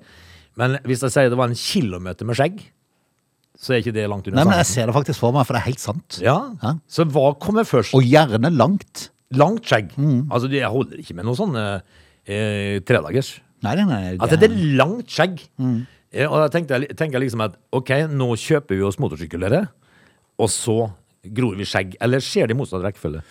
Men 0.58 0.80
hvis 0.88 1.04
jeg 1.06 1.14
sier 1.14 1.30
det 1.30 1.38
var 1.38 1.54
en 1.54 1.60
kilometer 1.60 2.26
med 2.26 2.40
skjegg, 2.40 2.64
så 3.62 3.76
er 3.76 3.84
ikke 3.84 3.94
det 3.96 4.08
langt 4.12 4.26
unna 4.28 4.42
Nei, 4.42 4.50
men 4.50 4.60
Jeg 4.64 4.70
ser 4.72 4.90
det 4.90 4.96
faktisk 4.98 5.22
for 5.22 5.36
meg, 5.36 5.46
for 5.48 5.56
det 5.56 5.62
er 5.62 5.70
helt 5.70 5.84
sant. 5.84 6.18
Ja. 6.24 6.38
Ja. 6.64 6.74
Så 6.90 7.06
hva 7.06 7.30
kommer 7.42 7.68
først? 7.70 7.94
Og 7.96 8.04
gjerne 8.04 8.50
langt. 8.56 9.10
Langt 9.38 9.70
skjegg. 9.70 9.94
Mm. 9.94 10.26
Altså, 10.34 10.50
jeg 10.52 10.74
holder 10.74 11.02
ikke 11.06 11.16
med 11.18 11.30
noe 11.30 11.38
sånn 11.38 11.54
eh, 11.60 12.82
tredagers. 12.88 13.36
Nei, 13.66 13.78
nei, 13.78 13.86
nei. 13.90 14.16
At 14.22 14.34
det 14.42 14.50
er 14.50 14.58
langt 14.82 15.14
skjegg. 15.14 15.46
Eh, 16.16 16.26
og 16.32 16.40
da 16.40 16.48
tenkte 16.54 16.80
jeg, 16.80 16.96
tenkte 16.96 17.20
jeg 17.20 17.26
liksom 17.28 17.44
at 17.46 17.58
ok, 17.76 17.92
nå 18.16 18.30
kjøper 18.40 18.78
vi 18.80 18.86
oss 18.88 18.98
motorsykkel, 19.04 19.44
dere, 19.46 19.66
og 20.40 20.50
så 20.52 20.78
gror 21.36 21.56
vi 21.58 21.66
skjegg. 21.66 21.96
Eller 22.06 22.22
skjer 22.24 22.48
det 22.48 22.56
i 22.56 22.60
motsatt 22.60 22.84
rekkefølge? 22.86 23.24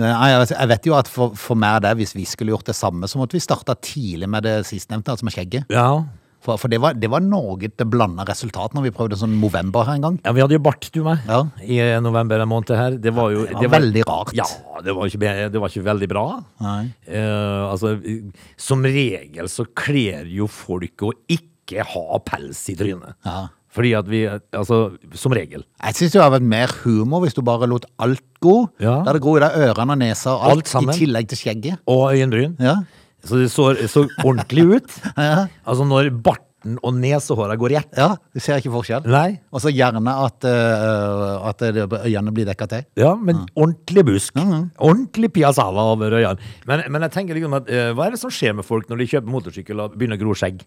Jeg 0.00 0.68
vet- 0.70 0.86
jo 0.86 0.94
at 0.96 1.08
for, 1.10 1.34
for 1.36 1.58
meg 1.58 1.82
der, 1.82 1.96
hvis 1.98 2.14
vi 2.14 2.24
skulle 2.24 2.54
gjort 2.54 2.68
det 2.70 2.76
samme, 2.78 3.08
så 3.10 3.18
måtte 3.18 3.34
vi 3.36 3.42
starta 3.42 3.74
tidlig 3.74 4.28
med 4.30 4.44
det 4.46 4.60
sistnevnte, 4.68 5.10
altså 5.12 5.26
med 5.26 5.34
skjegget. 5.34 5.66
Ja. 5.74 6.04
For, 6.40 6.56
for 6.56 6.72
det 6.72 6.78
var, 6.80 6.94
det 6.96 7.10
var 7.12 7.20
noe 7.20 7.58
det 7.60 7.84
blanda 7.90 8.24
resultat 8.24 8.72
når 8.72 8.86
vi 8.86 8.92
prøvde 8.96 9.18
sånn 9.20 9.34
november 9.42 9.84
her 9.84 9.98
en 9.98 10.06
gang. 10.06 10.14
ja, 10.24 10.32
vi 10.32 10.40
hadde 10.40 10.56
jo 10.56 10.62
bart, 10.64 10.86
du 10.94 11.02
meg, 11.04 11.26
Ja. 11.28 11.42
i 11.60 11.76
eh, 11.84 11.98
november 12.00 12.40
en 12.40 12.48
måned 12.48 12.70
her. 12.78 12.96
Det 12.96 13.12
var 13.12 13.34
jo 13.34 13.42
Det 13.50 13.58
var 13.68 13.74
veldig 13.74 14.04
rart. 14.08 14.32
Ja, 14.38 14.46
det 14.80 14.94
var 14.96 15.10
ikke, 15.10 15.50
det 15.52 15.60
var 15.60 15.68
ikke 15.68 15.84
veldig 15.90 16.08
bra. 16.08 16.24
Eh, 16.64 17.62
altså, 17.66 17.92
eh, 18.00 18.22
som 18.56 18.80
regel 18.86 19.50
så 19.52 19.66
kler 19.76 20.24
jo 20.32 20.46
folk 20.48 21.02
å 21.10 21.12
ikke 21.28 21.49
ha 21.78 22.20
pels 22.26 22.68
i 22.72 22.76
trynet. 22.78 23.14
Ja. 23.24 23.48
Fordi 23.70 23.92
at 23.94 24.08
vi, 24.10 24.24
altså, 24.26 24.80
som 25.14 25.34
regel. 25.36 25.62
Jeg 25.78 25.94
syns 25.98 26.14
det 26.16 26.22
hadde 26.22 26.40
vært 26.40 26.48
mer 26.50 26.72
humor 26.82 27.22
hvis 27.22 27.36
du 27.36 27.42
bare 27.46 27.68
lot 27.70 27.86
alt 28.02 28.24
gå. 28.42 28.56
Ja. 28.82 28.98
Da 29.06 29.14
det 29.14 29.22
gro 29.22 29.36
i 29.38 29.44
deg 29.44 29.54
ørene 29.68 29.94
og 29.94 30.00
nesa 30.02 30.34
og 30.34 30.48
alt, 30.50 30.74
Alt 30.74 30.90
i 30.90 30.98
tillegg 31.04 31.30
til 31.30 31.38
skjegget. 31.38 31.82
Og 31.90 32.10
øyenbryn. 32.10 32.56
Ja. 32.58 32.80
Så 33.22 33.38
det 33.38 33.50
så, 33.52 33.70
så 33.86 34.06
ordentlig 34.24 34.66
ut. 34.80 35.00
Ja. 35.20 35.46
Altså 35.68 35.86
når 35.86 36.10
barten 36.24 36.80
og 36.84 36.92
nesehåra 36.98 37.54
går 37.56 37.72
i 37.72 37.76
ett. 37.78 37.94
ja, 37.96 38.08
du 38.34 38.40
ser 38.42 38.58
ikke 38.60 38.72
forskjell. 38.74 39.06
Nei. 39.08 39.38
Og 39.54 39.62
så 39.62 39.70
gjerne 39.72 40.12
at, 40.26 40.44
uh, 40.44 41.46
at 41.48 41.62
øynene 41.64 42.34
blir 42.36 42.48
dekka 42.50 42.66
til. 42.68 42.84
Ja, 43.00 43.14
men 43.16 43.46
ordentlig 43.54 44.04
busk. 44.10 44.36
Ordentlig 44.36 45.30
piazzala 45.38 45.86
over 45.94 46.18
øynene. 46.18 46.36
Men, 46.68 46.84
men 46.90 47.06
jeg 47.06 47.14
tenker 47.16 47.38
liksom 47.38 47.54
at 47.62 47.70
uh, 47.70 47.94
hva 47.94 48.08
er 48.08 48.16
det 48.16 48.20
som 48.20 48.34
skjer 48.34 48.58
med 48.58 48.66
folk 48.66 48.90
når 48.90 49.00
de 49.04 49.08
kjøper 49.14 49.36
motorsykkel 49.36 49.86
og 49.86 49.96
begynner 49.96 50.20
å 50.20 50.24
gro 50.26 50.36
skjegg? 50.36 50.66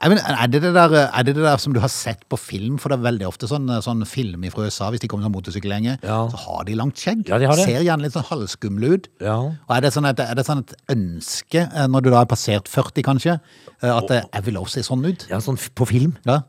Nei, 0.00 0.08
mean, 0.10 0.20
Er 0.24 0.48
det 0.50 0.62
det, 0.64 0.72
der, 0.74 0.94
er 1.12 1.22
det 1.26 1.34
det 1.36 1.44
der 1.44 1.56
som 1.62 1.72
du 1.74 1.80
har 1.82 1.88
sett 1.92 2.24
på 2.32 2.38
film? 2.40 2.78
For 2.80 2.88
det 2.90 2.98
er 2.98 3.04
veldig 3.10 3.26
ofte 3.28 3.46
sånn, 3.50 3.68
sånn 3.84 4.04
film 4.08 4.42
fra 4.50 4.64
USA, 4.66 4.88
hvis 4.90 5.00
de 5.04 5.08
kommer 5.10 5.26
sånn 5.28 5.34
motorsykkelgjenge, 5.36 5.98
Ja. 6.02 6.28
så 6.32 6.36
har 6.46 6.64
de 6.64 6.74
langt 6.78 6.96
skjegg. 6.98 7.26
Ja, 7.28 7.38
de 7.38 7.46
har 7.46 7.56
det. 7.56 7.66
Ser 7.68 7.82
gjerne 7.86 8.02
litt 8.06 8.12
sånn 8.16 8.26
halvskumle 8.30 8.92
ut. 8.96 9.08
Ja. 9.20 9.36
Og 9.36 9.76
er 9.76 9.80
det, 9.84 9.92
sånn 9.94 10.08
et, 10.08 10.18
er 10.20 10.34
det 10.34 10.46
sånn 10.48 10.64
et 10.64 10.74
ønske, 10.90 11.66
eh, 11.68 11.86
når 11.86 12.02
du 12.02 12.10
da 12.10 12.22
er 12.22 12.30
passert 12.32 12.66
40 12.72 13.02
kanskje, 13.06 13.40
eh, 13.82 13.90
at 13.92 14.08
jeg 14.10 14.44
vil 14.48 14.54
også 14.62 14.80
se 14.80 14.88
sånn 14.88 15.04
ut? 15.06 15.26
Ja, 15.30 15.38
sånn 15.38 15.58
på 15.74 15.86
film. 15.86 16.16
Ja. 16.26 16.40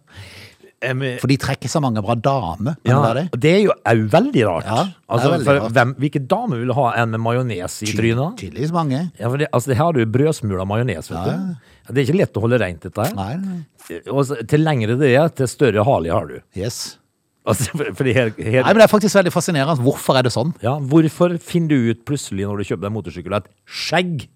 Em, 0.84 1.04
For 1.22 1.32
de 1.32 1.38
trekker 1.42 1.72
så 1.72 1.82
mange 1.84 2.02
bra 2.04 2.16
damer. 2.20 2.76
Ja, 2.88 3.00
det 3.16 3.28
det? 3.34 3.52
er 3.54 3.62
jo 3.66 3.76
er 3.88 4.02
veldig 4.14 4.46
rart. 4.50 4.68
Ja, 4.68 4.82
altså, 5.08 5.32
veldig 5.34 5.48
for 5.48 5.60
rart. 5.62 5.76
Hvem, 5.78 5.94
hvilke 6.04 6.22
damer 6.36 6.64
vil 6.64 6.74
ha 6.78 6.88
en 7.02 7.14
med 7.16 7.24
majones 7.24 7.78
i 7.86 7.92
trynet? 7.94 8.38
Tydeligvis 8.42 8.74
mange. 8.76 9.04
Ja, 9.20 9.30
for 9.30 9.42
det, 9.42 9.48
altså, 9.52 9.72
det 9.72 9.78
her 9.80 9.88
har 9.90 9.96
du 9.98 10.04
brødsmuler 10.18 10.68
majones, 10.70 11.12
vet 11.12 11.20
Ja, 11.20 11.38
du. 11.38 11.72
Det 11.94 12.00
er 12.00 12.06
ikke 12.08 12.20
lett 12.22 12.38
å 12.40 12.44
holde 12.46 12.60
rent, 12.62 12.84
dette 12.86 13.08
her. 13.08 13.16
Nei, 13.18 13.32
nei. 13.44 14.02
Og 14.12 14.30
til 14.48 14.64
lengre 14.64 14.96
det 15.00 15.10
er, 15.16 15.32
til 15.36 15.50
større 15.52 15.84
hali 15.88 16.12
har 16.14 16.30
du. 16.30 16.38
Yes. 16.56 16.98
Altså, 17.44 17.74
her, 17.76 17.98
her, 18.08 18.32
Nei, 18.38 18.62
men 18.70 18.78
det 18.80 18.86
er 18.86 18.92
faktisk 18.92 19.18
veldig 19.20 19.34
fascinerende. 19.36 19.84
Hvorfor 19.84 20.16
er 20.16 20.24
det 20.24 20.32
sånn? 20.32 20.54
ja, 20.64 20.78
hvorfor 20.80 21.36
finner 21.44 21.74
du 21.76 21.90
ut 21.92 22.06
plutselig 22.08 22.46
når 22.48 22.62
du 22.62 22.70
kjøper 22.70 22.86
deg 22.88 22.94
motorsykkel 22.96 23.36
at 23.36 23.50
skjegg, 23.68 24.30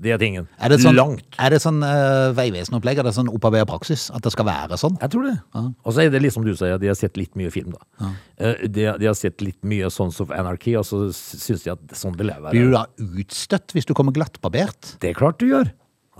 det 0.00 0.14
er 0.14 0.20
tingen? 0.22 0.46
Er 0.60 0.72
det 0.72 0.78
sånn, 0.80 0.96
Langt. 0.96 1.26
Er 1.38 1.52
det 1.52 1.58
sånn 1.62 1.82
uh, 1.84 2.30
Vegvesen-opplegg? 2.36 3.00
Er 3.02 3.08
det 3.08 3.12
sånn 3.16 3.28
opparbeida 3.32 3.66
praksis? 3.68 4.06
At 4.16 4.24
det 4.24 4.32
skal 4.32 4.48
være 4.48 4.78
sånn? 4.80 4.96
Jeg 5.02 5.12
tror 5.12 5.26
det. 5.28 5.34
Og 5.60 5.92
så 5.92 6.04
er 6.06 6.14
det 6.14 6.22
litt 6.24 6.34
som 6.36 6.46
du 6.46 6.54
sier, 6.56 6.78
de 6.80 6.88
har 6.90 6.96
sett 6.98 7.20
litt 7.20 7.36
mye 7.38 7.52
film, 7.52 7.74
da. 7.76 8.12
Eh, 8.40 8.64
De, 8.68 8.86
de 9.02 9.10
har 9.10 9.18
sett 9.18 9.44
litt 9.44 9.60
mye 9.66 9.90
Sons 9.92 10.22
of 10.24 10.32
Anarchy, 10.34 10.72
og 10.80 10.86
så 10.88 11.02
syns 11.12 11.66
de 11.66 11.74
at 11.74 11.96
sånn 12.00 12.16
det 12.16 12.30
lever. 12.30 12.50
Blir 12.54 12.70
du 12.70 12.76
da 12.78 12.86
utstøtt 13.20 13.76
hvis 13.76 13.88
du 13.88 13.94
kommer 13.98 14.16
glattbarbert? 14.16 14.96
Det 15.04 15.12
er 15.12 15.20
klart 15.20 15.38
du 15.42 15.50
gjør. 15.50 15.70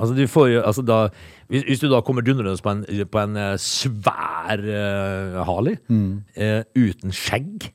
Altså, 0.00 0.14
du 0.16 0.24
får 0.30 0.54
altså 0.64 0.84
da, 0.86 1.00
hvis, 1.52 1.64
hvis 1.68 1.82
du 1.82 1.88
da 1.92 2.00
kommer 2.04 2.24
dundrende 2.24 2.56
på 2.64 2.72
en, 2.72 2.84
på 3.12 3.20
en 3.20 3.36
eh, 3.36 3.56
svær 3.60 4.62
uh, 4.64 5.40
Harley 5.44 5.76
eh, 6.36 6.62
uten 6.78 7.12
skjegg, 7.12 7.68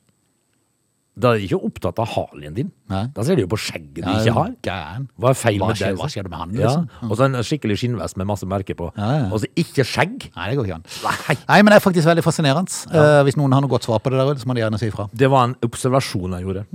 da 1.18 1.30
er 1.32 1.38
de 1.40 1.46
ikke 1.48 1.58
opptatt 1.64 1.98
av 2.02 2.08
halen 2.12 2.52
din. 2.54 2.70
Nei. 2.92 3.06
Da 3.16 3.22
ser 3.24 3.38
de 3.38 3.46
jo 3.46 3.48
på 3.48 3.56
skjegget 3.56 4.04
du 4.04 4.10
ikke 4.12 4.34
har. 4.36 4.50
Gæren. 4.66 5.06
Hva 5.18 5.30
er 5.30 5.38
feil 5.40 5.58
Hva 5.62 5.68
med 5.70 5.76
skjer- 5.80 5.94
det? 5.94 6.00
hva 6.02 6.08
skjer 6.12 6.22
det 6.26 6.30
med 6.30 6.38
han, 6.42 6.50
Ja. 6.52 6.60
liksom? 6.68 7.10
Og 7.10 7.16
så 7.16 7.24
en 7.24 7.32
skikkelig 7.40 7.76
skinnvest 7.80 8.16
med 8.20 8.26
masse 8.28 8.44
merker 8.44 8.74
på. 8.76 8.90
Ja, 8.98 9.08
ja. 9.18 9.30
Og 9.32 9.40
så 9.40 9.46
ikke 9.56 9.84
skjegg. 9.88 10.28
Nei, 10.36 10.50
det 10.50 10.58
går 10.58 10.66
ikke 10.68 10.74
an. 10.74 10.84
Nei. 11.06 11.36
Nei, 11.48 11.62
men 11.62 11.72
det 11.72 11.76
er 11.80 11.84
faktisk 11.90 12.06
veldig 12.06 12.22
fascinerende. 12.26 12.68
Eh, 12.92 13.22
hvis 13.24 13.36
noen 13.40 13.52
har 13.56 13.60
noe 13.64 13.70
godt 13.70 13.84
svar 13.88 13.98
på 14.04 14.10
det 14.12 14.18
der, 14.20 14.28
ute, 14.34 14.40
så 14.44 14.46
må 14.46 14.54
de 14.54 14.60
gjerne 14.60 14.78
si 14.78 14.90
ifra. 14.92 15.08
Det 15.14 15.30
var 15.30 15.44
en 15.48 15.56
observasjon 15.64 16.36
jeg 16.36 16.44
gjorde. 16.44 16.66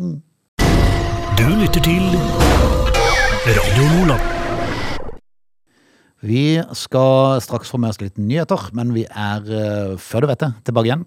Du 1.38 1.46
lytter 1.62 1.82
til 1.82 2.04
Radio 3.46 3.86
Nordland. 3.94 4.22
Vi 6.22 6.62
skal 6.78 7.40
straks 7.42 7.72
få 7.74 7.80
med 7.82 7.90
oss 7.90 8.02
litt 8.02 8.18
nyheter, 8.22 8.68
men 8.78 8.92
vi 8.94 9.06
er, 9.10 9.42
eh, 9.42 9.96
før 9.98 10.22
du 10.22 10.28
vet 10.28 10.40
det, 10.44 10.52
tilbake 10.66 10.86
igjen. 10.86 11.06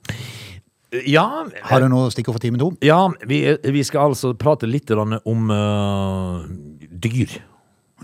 Ja, 1.09 1.25
Har 1.69 1.83
du 1.83 1.89
noe 1.91 2.13
stikkord 2.15 2.37
for 2.39 2.45
time 2.45 2.61
to? 2.61 2.71
ja 2.85 3.01
vi, 3.27 3.41
vi 3.75 3.83
skal 3.87 4.13
altså 4.13 4.35
prate 4.39 4.69
litt 4.69 4.91
om 4.95 5.51
uh, 5.51 6.45
dyr. 6.91 7.35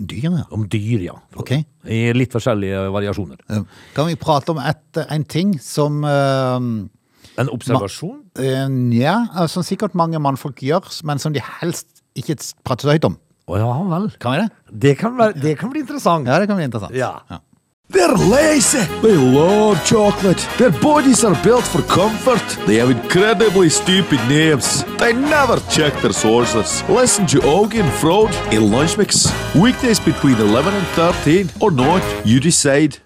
Dyr, 0.01 0.31
ja. 0.31 0.45
Om 0.55 0.65
dyr, 0.71 1.03
ja. 1.05 1.17
Ok. 1.37 1.53
I 1.85 2.01
litt 2.17 2.33
forskjellige 2.33 2.87
variasjoner. 2.95 3.41
Eh, 3.51 3.65
Kan 3.97 4.09
vi 4.09 4.17
prate 4.21 4.55
om 4.55 4.61
et, 4.63 5.01
en 5.03 5.27
ting 5.29 5.57
som 5.61 6.01
uh, 6.07 6.57
En 7.41 7.51
observasjon? 7.53 8.23
Nja, 8.41 9.03
Ja, 9.03 9.17
eh, 9.35 9.51
som 9.51 9.67
sikkert 9.67 9.99
mange 9.99 10.21
mannfolk 10.23 10.63
gjør, 10.65 10.89
men 11.05 11.21
som 11.21 11.35
de 11.37 11.43
helst 11.61 12.01
ikke 12.17 12.39
prater 12.65 12.89
så 12.89 12.97
høyt 12.97 13.11
om. 13.11 13.19
Å 13.51 13.59
ja 13.59 13.69
vel. 13.91 14.09
Kan 14.23 14.35
vi 14.37 14.43
det? 14.45 14.49
Det 14.87 14.97
kan, 15.01 15.17
være, 15.19 15.37
det 15.43 15.57
kan 15.59 15.73
bli 15.73 15.83
interessant. 15.83 16.29
Ja, 16.31 16.39
det 16.39 16.49
kan 16.49 16.59
bli 16.59 16.69
interessant. 16.71 16.97
Ja. 16.97 17.41
They're 17.91 18.15
lazy. 18.15 18.85
They 19.03 19.17
love 19.17 19.85
chocolate. 19.85 20.39
Their 20.59 20.71
bodies 20.71 21.25
are 21.25 21.35
built 21.43 21.65
for 21.65 21.83
comfort. 21.83 22.45
They 22.67 22.77
have 22.77 22.91
incredibly 22.91 23.69
stupid 23.69 24.21
names. 24.29 24.85
They 24.99 25.13
never 25.13 25.57
check 25.69 25.93
their 26.01 26.13
sources. 26.13 26.85
Listen 26.89 27.27
to 27.27 27.39
Augie 27.41 27.81
and 27.83 27.93
Frode 28.01 28.35
in 28.53 28.71
Lunch 28.71 28.97
Mix. 28.97 29.27
Weekdays 29.57 29.99
between 29.99 30.37
11 30.37 30.73
and 30.75 30.87
13 30.95 31.51
or 31.61 31.73
not, 31.73 32.03
you 32.25 32.39
decide. 32.39 32.99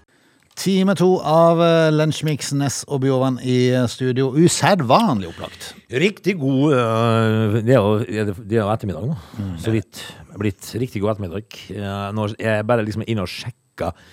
Time 0.54 0.94
to 0.94 1.18
av 1.18 1.58
Lunchmix, 1.58 2.52
Lunsjmix 2.52 2.52
Ness 2.52 2.76
og 2.86 3.00
Bjørvann 3.02 3.40
i 3.42 3.56
eh, 3.74 3.86
studio. 3.90 4.28
Usedvanlig 4.36 5.32
opplagt. 5.32 5.72
Riktig 5.90 6.36
god 6.38 6.76
uh, 6.76 7.56
Det 7.58 7.72
er 7.74 7.80
jo 7.80 7.96
er 8.04 8.28
det- 8.30 8.60
er 8.60 8.68
ettermiddag 8.70 9.08
nå. 9.08 9.16
Så 9.58 9.72
vidt 9.74 10.04
blitt 10.38 10.68
riktig 10.78 11.02
god 11.02 11.16
ettermiddag. 11.16 11.49
Uh, 11.73 12.12
Nå 12.14 12.28
er 12.38 12.60
jeg 12.60 12.66
bare 12.68 12.84
liksom 12.86 13.02
inne 13.08 13.25
og 13.26 13.32
sjekka 13.32 13.90
eh, 13.90 14.12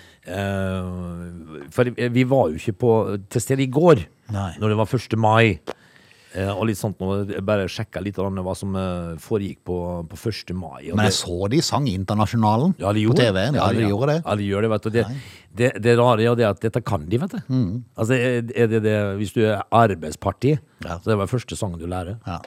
For 1.72 1.88
vi 2.14 2.24
var 2.28 2.50
jo 2.52 2.58
ikke 2.60 2.76
på, 2.78 2.90
til 3.32 3.42
stede 3.42 3.64
i 3.64 3.70
går, 3.72 4.04
Nei. 4.32 4.50
når 4.60 4.72
det 4.74 4.76
var 4.82 4.92
1. 4.98 5.16
mai. 5.18 5.58
eh, 6.34 6.48
og 6.48 6.64
litt 6.64 6.78
sånt 6.78 6.96
jeg 7.28 7.42
bare 7.44 7.66
sjekka 7.68 8.00
litt 8.00 8.16
hva 8.16 8.54
som 8.56 8.72
eh, 8.78 9.16
foregikk 9.20 9.58
på, 9.68 9.76
på 10.08 10.16
1. 10.30 10.54
mai. 10.56 10.86
Men 10.94 11.04
jeg 11.04 11.10
det- 11.10 11.18
så 11.18 11.48
de 11.50 11.60
sang 11.60 11.86
Internasjonalen 11.90 12.74
Ja, 12.78 12.92
de 12.92 13.04
på 13.06 13.14
TV-en. 13.18 13.54
Ja, 13.54 13.66
de 13.72 13.82
gjorde 13.88 14.06
det. 14.14 14.22
Ja, 14.24 14.34
de 14.36 14.42
gjør 14.48 14.62
det, 14.62 14.70
vet 14.70 14.82
du. 14.82 14.90
Det, 14.90 15.04
det, 15.54 15.72
det 15.82 15.98
rare 15.98 16.22
er 16.30 16.34
det 16.38 16.46
at 16.48 16.60
dette 16.64 16.80
kan 16.82 17.04
de, 17.08 17.18
vet 17.18 17.30
du. 17.36 17.40
Mm. 17.52 17.84
Altså, 17.98 18.14
er 18.14 18.66
det 18.72 18.82
det, 18.82 18.96
hvis 19.20 19.32
du 19.34 19.42
er 19.44 19.60
arbeidsparti, 19.70 20.56
så 20.86 21.02
det 21.04 21.18
var 21.18 21.26
første 21.28 21.56
sangen 21.58 21.78
du 21.78 21.86
lærer. 21.86 22.16
Ja. 22.26 22.38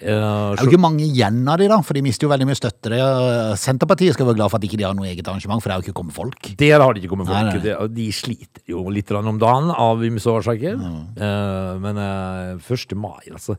Eh, 0.00 0.06
Det 0.06 0.60
er 0.60 0.64
jo 0.64 0.70
ikke 0.70 0.78
mange 0.80 1.02
igjen 1.02 1.40
av 1.50 1.58
de, 1.58 1.66
da, 1.66 1.80
for 1.82 1.94
de 1.98 2.02
mister 2.06 2.26
jo 2.26 2.30
veldig 2.30 2.46
mye 2.46 2.54
støtte. 2.58 2.92
Er- 2.94 3.56
Senterpartiet 3.58 4.14
skal 4.14 4.26
være 4.28 4.36
glad 4.38 4.50
for 4.52 4.58
at 4.60 4.66
ikke 4.68 4.78
de 4.78 4.84
har 4.86 4.94
noe 4.94 5.08
eget 5.10 5.26
arrangement, 5.26 5.60
for 5.60 5.68
det 5.68 5.74
er 5.74 5.80
jo 5.82 5.86
ikke 5.88 5.96
kommet 5.98 6.14
folk. 6.14 6.50
Der 6.56 6.78
har 6.80 6.94
de 6.94 7.00
ikke 7.02 7.10
kommet 7.10 7.26
folk. 7.26 7.50
Nei, 7.50 7.74
nei. 7.74 7.88
De 7.96 8.06
sliter 8.14 8.62
jo 8.70 8.84
litt 8.94 9.10
om 9.10 9.38
dagen 9.42 9.70
av 9.74 9.98
ymse 10.06 10.30
årsaker. 10.30 10.78
Eh, 10.78 11.78
men 11.82 11.98
eh, 11.98 12.62
1. 12.62 12.94
mai, 12.94 13.26
altså. 13.32 13.56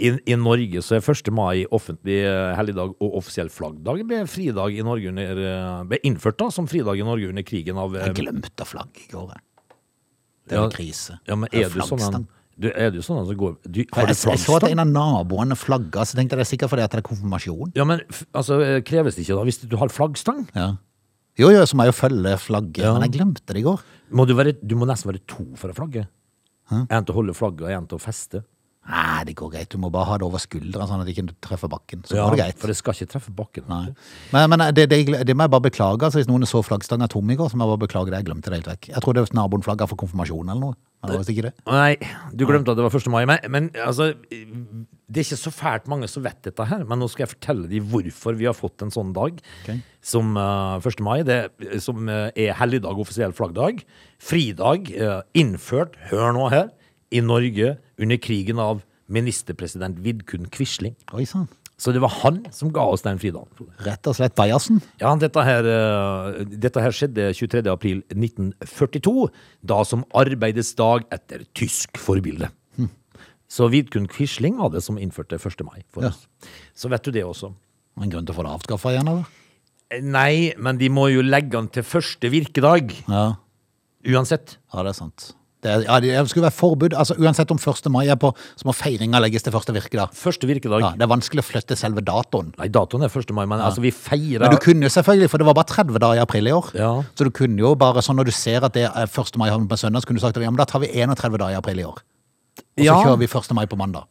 I, 0.00 0.12
I 0.28 0.36
Norge 0.36 0.80
så 0.84 0.96
er 0.96 1.04
1. 1.04 1.32
mai 1.32 1.64
offentlig 1.72 2.20
eh, 2.28 2.54
helligdag 2.56 2.94
og 3.00 3.16
offisiell 3.20 3.48
flaggdag. 3.48 4.02
Det 4.02 4.06
ble 4.08 4.20
fridag 4.28 4.76
i 4.76 4.82
Norge 4.84 5.08
under, 5.08 5.40
eh, 5.48 5.84
ble 5.90 5.98
innført 6.04 6.36
da 6.40 6.50
som 6.50 6.68
fridag 6.68 7.00
i 7.00 7.04
Norge 7.08 7.28
under 7.32 7.42
krigen 7.42 7.76
av 7.80 7.96
eh, 7.96 8.06
Jeg 8.10 8.20
glemte 8.20 8.66
flagg 8.68 8.92
i 9.00 9.08
går. 9.12 9.32
Det 10.50 10.56
er 10.58 10.62
Ja. 10.64 10.68
krise. 10.68 11.18
Ja, 11.28 11.36
men 11.36 11.48
er 11.52 11.66
er 11.66 11.68
du 11.70 11.80
sånn 11.80 12.00
en 12.14 12.28
du, 12.60 12.68
Er 12.76 12.90
du 12.92 12.98
sånn 13.02 13.22
at 13.22 13.28
det 13.30 13.36
går 13.40 13.54
du, 13.64 13.80
Har 13.96 14.06
Jeg, 14.10 14.16
flaggstang? 14.20 14.36
jeg 14.36 14.42
så 14.44 14.56
at 14.60 14.66
en 14.70 14.82
av 14.84 14.90
naboene 14.92 15.56
flagga, 15.56 16.04
så 16.04 16.18
tenkte 16.18 16.36
jeg 16.36 16.42
det 16.42 16.46
er 16.46 16.50
sikkert 16.52 16.70
fordi 16.74 16.84
at 16.84 16.92
det 16.94 17.00
er 17.00 17.06
konfirmasjon. 17.08 17.72
Ja, 17.78 17.86
men 17.88 18.02
f- 18.12 18.26
altså, 18.36 18.60
eh, 18.62 18.80
kreves 18.86 19.16
det 19.16 19.24
ikke 19.24 19.38
da 19.40 19.44
hvis 19.48 19.60
du 19.64 19.76
har 19.80 19.88
flaggstang? 19.88 20.44
Ja. 20.54 20.68
Jo, 21.40 21.48
jo, 21.54 21.62
så 21.64 21.74
må 21.78 21.86
jeg 21.86 21.94
jo 21.94 21.98
følge 22.02 22.36
flagget, 22.42 22.84
men 22.92 23.06
jeg 23.06 23.14
glemte 23.16 23.46
det 23.54 23.62
i 23.62 23.64
går. 23.64 23.80
Må 24.12 24.26
du, 24.28 24.34
være, 24.36 24.52
du 24.60 24.74
må 24.76 24.84
nesten 24.90 25.08
være 25.12 25.22
to 25.30 25.46
for 25.56 25.72
å 25.72 25.76
flagge. 25.78 26.06
En 26.70 26.86
til 27.04 27.14
å 27.14 27.16
holde 27.16 27.34
flagget 27.34 27.64
og 27.66 27.70
en 27.74 27.86
til 27.90 27.96
å 27.98 28.02
feste. 28.02 28.42
Nei, 28.88 29.24
det 29.28 29.34
går 29.36 29.50
greit. 29.52 29.68
Du 29.70 29.78
må 29.78 29.90
bare 29.92 30.08
ha 30.08 30.16
det 30.18 30.24
over 30.26 30.40
skuldra, 30.40 30.86
sånn 30.88 31.02
at 31.02 31.08
det 31.08 31.12
ikke 31.12 31.34
treffer 31.44 31.70
bakken. 31.70 32.00
Så 32.08 32.16
Ja, 32.16 32.24
går 32.24 32.36
det 32.36 32.40
greit. 32.40 32.60
For 32.62 32.72
det 32.72 32.78
skal 32.78 32.96
ikke 32.96 33.12
treffe 33.12 33.32
bakken. 33.36 33.66
Nei. 33.68 33.92
Men, 34.32 34.48
men 34.50 34.64
det, 34.74 34.88
det, 34.90 35.02
det 35.28 35.36
må 35.36 35.46
jeg 35.46 35.52
bare 35.52 35.66
beklage. 35.68 36.00
Altså, 36.00 36.18
hvis 36.18 36.30
noen 36.30 36.48
så 36.48 36.62
flaggstanga 36.64 37.10
tom 37.12 37.28
i 37.30 37.36
går, 37.38 37.52
så 37.52 37.60
må 37.60 37.68
jeg 37.68 37.74
bare 37.76 37.84
beklage 37.84 38.10
det. 38.10 38.22
Jeg 38.22 38.30
glemte 38.30 38.50
det 38.50 38.62
helt 38.62 38.70
vekk. 38.72 38.88
Jeg 38.94 39.04
trodde 39.04 39.26
naboen 39.36 39.66
flagga 39.66 39.86
for 39.90 40.00
konfirmasjon 40.00 40.48
eller 40.48 40.64
noe. 40.64 40.78
Men 41.00 41.12
det 41.12 41.18
var 41.20 41.30
ikke 41.32 41.44
det. 41.46 41.52
Nei, 41.64 41.92
du 42.36 42.42
glemte 42.48 42.72
at 42.72 42.80
det 42.80 42.84
var 42.84 42.96
1. 42.98 43.06
mai. 43.12 43.22
Men, 43.48 43.70
altså, 43.80 44.10
det 44.20 45.22
er 45.22 45.24
ikke 45.24 45.38
så 45.40 45.52
fælt 45.54 45.86
mange 45.88 46.08
som 46.12 46.24
vet 46.26 46.42
dette 46.44 46.66
her. 46.72 46.82
Men 46.88 47.00
nå 47.00 47.08
skal 47.12 47.24
jeg 47.24 47.34
fortelle 47.36 47.70
dem 47.70 47.86
hvorfor 47.92 48.36
vi 48.36 48.48
har 48.48 48.56
fått 48.56 48.84
en 48.84 48.92
sånn 48.92 49.14
dag 49.16 49.38
okay. 49.62 49.78
som 50.04 50.34
uh, 50.36 50.76
1. 50.82 51.00
mai. 51.04 51.20
Det, 51.28 51.38
som 51.84 52.10
uh, 52.10 52.28
er 52.34 52.56
helligdag, 52.58 53.00
offisiell 53.00 53.36
flaggdag. 53.36 53.84
Fridag, 54.20 54.92
Uh, 55.00 55.22
innført, 55.38 55.94
hør 56.10 56.34
nå 56.36 56.50
her, 56.52 56.68
i 57.10 57.20
Norge 57.20 57.78
under 57.98 58.16
krigen 58.22 58.58
av 58.62 58.82
ministerpresident 59.10 59.98
Vidkun 60.04 60.46
Quisling. 60.50 60.94
Oi 61.12 61.24
sann. 61.26 61.48
Så 61.80 61.94
det 61.96 62.00
var 62.02 62.12
han 62.20 62.42
som 62.52 62.68
ga 62.76 62.82
oss 62.92 63.00
den 63.06 63.18
fridagen. 63.18 63.48
Rett 63.86 64.04
og 64.06 64.14
slett 64.18 64.34
Bajassen? 64.36 64.82
Ja, 65.00 65.14
dette 65.16 65.40
her, 65.42 65.64
eh, 65.64 66.44
dette 66.44 66.80
her 66.84 66.92
skjedde 66.92 67.30
23. 67.34 67.66
april 67.72 68.02
1942, 68.12 69.30
da 69.64 69.82
som 69.88 70.04
arbeidsdag 70.12 71.06
etter 71.10 71.46
tysk 71.56 71.96
forbilde. 71.98 72.50
Så 73.50 73.66
Vidkun 73.66 74.06
Quisling 74.06 74.58
var 74.60 74.68
det 74.70 74.78
som 74.84 74.94
innførte 75.00 75.34
1. 75.40 75.64
mai 75.66 75.80
for 75.90 76.02
Ja. 76.04 76.08
oss. 76.12 76.28
Så 76.76 76.88
vet 76.88 77.02
du 77.02 77.10
det 77.10 77.24
også. 77.24 77.52
En 78.00 78.08
grunn 78.10 78.24
til 78.24 78.32
å 78.32 78.38
få 78.38 78.44
det 78.44 78.52
avskaffa 78.60 78.92
igjen, 78.94 79.08
eller? 79.08 79.26
Eh, 79.90 80.00
Nei, 80.00 80.54
men 80.56 80.78
de 80.78 80.88
må 80.88 81.10
jo 81.12 81.20
legge 81.22 81.50
den 81.50 81.66
til 81.68 81.82
første 81.82 82.30
virkedag, 82.30 82.92
Ja, 83.08 83.34
uansett. 84.06 84.58
ja 84.72 84.82
det 84.84 84.90
er 84.90 84.92
sant. 85.00 85.32
Det, 85.60 85.74
ja, 85.84 85.96
det 86.00 86.28
skulle 86.30 86.46
være 86.46 86.56
forbud. 86.56 86.94
Altså, 86.96 87.14
uansett 87.20 87.50
om 87.52 87.58
1. 87.60 87.90
mai 87.92 88.06
er 88.08 88.16
på, 88.16 88.30
så 88.56 88.64
må 88.64 88.72
feiringa 88.72 89.20
legges 89.20 89.42
til 89.44 89.52
første 89.52 89.74
virkedag. 89.76 90.14
Første 90.16 90.48
virkedag. 90.48 90.80
Ja, 90.80 90.92
det 90.96 91.04
er 91.04 91.10
vanskelig 91.12 91.42
å 91.44 91.48
flytte 91.50 91.76
selve 91.76 92.00
datoen. 92.00 92.54
Nei, 92.56 92.68
datoen 92.72 93.04
er 93.04 93.12
1. 93.12 93.34
mai, 93.36 93.44
men 93.50 93.60
altså 93.60 93.82
vi 93.84 93.90
feirer 93.92 94.46
Men 94.46 94.54
du 94.56 94.60
kunne 94.64 94.88
jo 94.88 94.92
selvfølgelig, 94.94 95.28
for 95.28 95.42
det 95.42 95.48
var 95.50 95.58
bare 95.60 95.68
30 95.68 96.00
dager 96.00 96.16
i 96.16 96.24
april 96.24 96.48
i 96.48 96.54
år. 96.56 96.70
Ja. 96.80 96.92
Så 97.14 97.28
du 97.28 97.30
kunne 97.36 97.60
jo 97.60 97.74
bare, 97.76 98.00
sånn 98.00 98.16
når 98.16 98.30
du 98.30 98.32
ser 98.32 98.64
at 98.64 98.72
det 98.78 98.86
er 98.88 99.04
1. 99.04 99.36
mai 99.36 99.50
havner 99.50 99.68
på 99.68 99.76
søndag, 99.80 100.00
så 100.00 100.08
kunne 100.08 100.22
du 100.22 100.24
sagt 100.24 100.36
at 100.40 100.42
ja, 100.46 100.50
men 100.50 100.56
da 100.62 100.64
tar 100.64 100.80
vi 100.80 100.88
31 100.96 101.36
dager 101.36 101.52
i 101.52 101.60
april 101.60 101.84
i 101.84 101.84
år. 101.90 102.00
Og 102.00 102.80
så 102.80 102.84
Ja. 102.88 102.96
kjører 103.04 103.18
vi 103.20 103.26
1. 103.28 103.52
mai 103.54 103.66
på 103.66 103.76
mandag. 103.76 104.08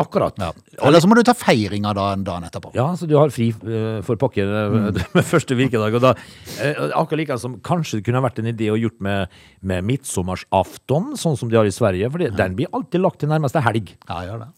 Akkurat. 0.00 0.34
Ja. 0.40 0.50
Eller 0.88 1.02
så 1.04 1.08
må 1.08 1.16
du 1.18 1.22
ta 1.26 1.34
feiringa 1.36 1.90
en 1.92 2.22
dag 2.24 2.44
etterpå. 2.48 2.70
Ja, 2.74 2.86
så 2.96 3.06
du 3.08 3.12
har 3.18 3.28
fri 3.34 3.50
uh, 3.52 4.00
for 4.06 4.16
pokker 4.20 4.48
eh, 4.48 4.76
med 5.16 5.26
første 5.28 5.56
virkedag. 5.58 5.98
Og 5.98 6.02
da, 6.02 6.14
uh, 6.16 6.86
akkurat 6.96 7.20
like 7.20 7.36
som 7.42 7.58
kanskje 7.64 8.00
det 8.00 8.06
kunne 8.08 8.22
vært 8.24 8.40
en 8.40 8.48
idé 8.50 8.70
å 8.72 8.78
gjort 8.80 8.96
med, 9.04 9.34
med 9.60 9.84
midtsommersafton, 9.86 11.12
sånn 11.20 11.36
som 11.36 11.52
de 11.52 11.60
har 11.60 11.68
i 11.68 11.74
Sverige. 11.76 12.08
For 12.12 12.24
den 12.24 12.56
blir 12.56 12.72
alltid 12.72 13.04
lagt 13.04 13.20
til 13.20 13.30
nærmeste 13.32 13.60
helg. 13.68 13.92
Ja, 14.08 14.22
gjør 14.30 14.46
det. 14.46 14.50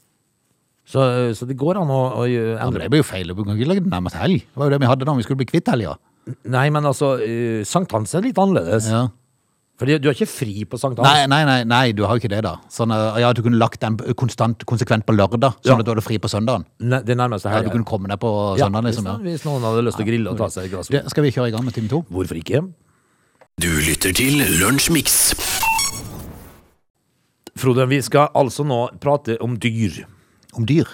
Så, 0.88 1.02
så 1.36 1.44
det 1.50 1.58
går 1.60 1.82
an 1.82 1.90
å, 1.92 2.00
å 2.22 2.26
gjøre- 2.30 2.54
Ja, 2.56 2.70
men 2.70 2.80
det 2.80 2.92
blir 2.94 3.02
jo 3.02 3.10
feil. 3.10 3.34
Du 3.34 3.42
kan 3.42 3.58
ikke 3.58 3.68
legge 3.74 3.84
den 3.84 3.92
nærmeste 3.92 4.22
helg. 4.22 4.46
Det 4.46 4.62
var 4.62 4.70
jo 4.70 4.76
det 4.76 4.82
vi 4.86 4.92
hadde 4.94 5.08
da 5.10 5.18
vi 5.18 5.26
skulle 5.26 5.42
bli 5.42 5.50
kvitt 5.50 5.68
helga. 5.74 5.98
Nei, 6.48 6.68
men 6.72 6.86
altså, 6.88 7.16
sankthans 7.68 8.14
er 8.16 8.24
litt 8.24 8.38
annerledes. 8.40 8.86
Ja. 8.92 9.08
Fordi 9.78 9.94
du 10.02 10.08
har 10.08 10.14
ikke 10.16 10.26
fri 10.26 10.64
på 10.66 10.78
sankthans. 10.80 11.06
Nei, 11.06 11.26
nei, 11.30 11.44
nei, 11.46 11.58
nei, 11.70 11.92
du 11.94 12.02
har 12.04 12.16
jo 12.16 12.22
ikke 12.24 12.30
det, 12.32 12.40
da. 12.42 12.56
Sånn, 12.68 12.90
eh, 12.90 13.20
ja, 13.22 13.32
Du 13.32 13.42
kunne 13.42 13.58
lagt 13.60 13.78
den 13.80 13.96
konstant, 14.18 14.64
konsekvent 14.66 15.06
på 15.06 15.14
lørdag, 15.14 15.54
sånn 15.62 15.70
Ja. 15.70 15.76
at 15.78 15.84
du 15.86 15.92
hadde 15.94 16.02
fri 16.02 16.18
på 16.18 16.26
søndagen. 16.28 16.64
Ne- 16.80 17.02
Det 17.04 17.16
nærmeste 17.16 17.46
Ja, 17.50 17.62
du 17.62 17.70
kunne 17.70 17.84
komme 17.86 18.08
deg 18.08 18.18
på 18.18 18.58
Ja, 18.58 18.66
søndagen, 18.66 18.84
liksom. 18.90 19.04
hvis, 19.04 19.14
Ja. 19.14 19.18
hvis 19.22 19.44
noen 19.44 19.62
hadde 19.62 19.84
lyst 19.86 19.96
til 19.98 20.04
å 20.06 20.08
grille 20.08 20.30
og 20.30 20.36
ta 20.36 20.46
seg 20.48 20.64
et 20.64 20.70
glass. 20.72 20.88
Det, 20.88 21.08
skal 21.10 21.22
vi 21.22 21.30
kjøre 21.30 21.46
i 21.48 21.50
gang 21.52 21.64
med 21.64 21.74
time 21.74 21.88
to? 21.88 22.02
Hvorfor 22.10 22.34
ikke? 22.42 22.72
Du 23.60 23.68
lytter 23.68 24.12
til 24.12 24.34
Lunsjmix. 24.58 25.34
Frode, 27.58 27.88
vi 27.88 28.00
skal 28.02 28.28
altså 28.34 28.64
nå 28.66 28.80
prate 29.02 29.36
om 29.40 29.56
dyr. 29.58 30.04
Om 30.54 30.66
dyr. 30.66 30.86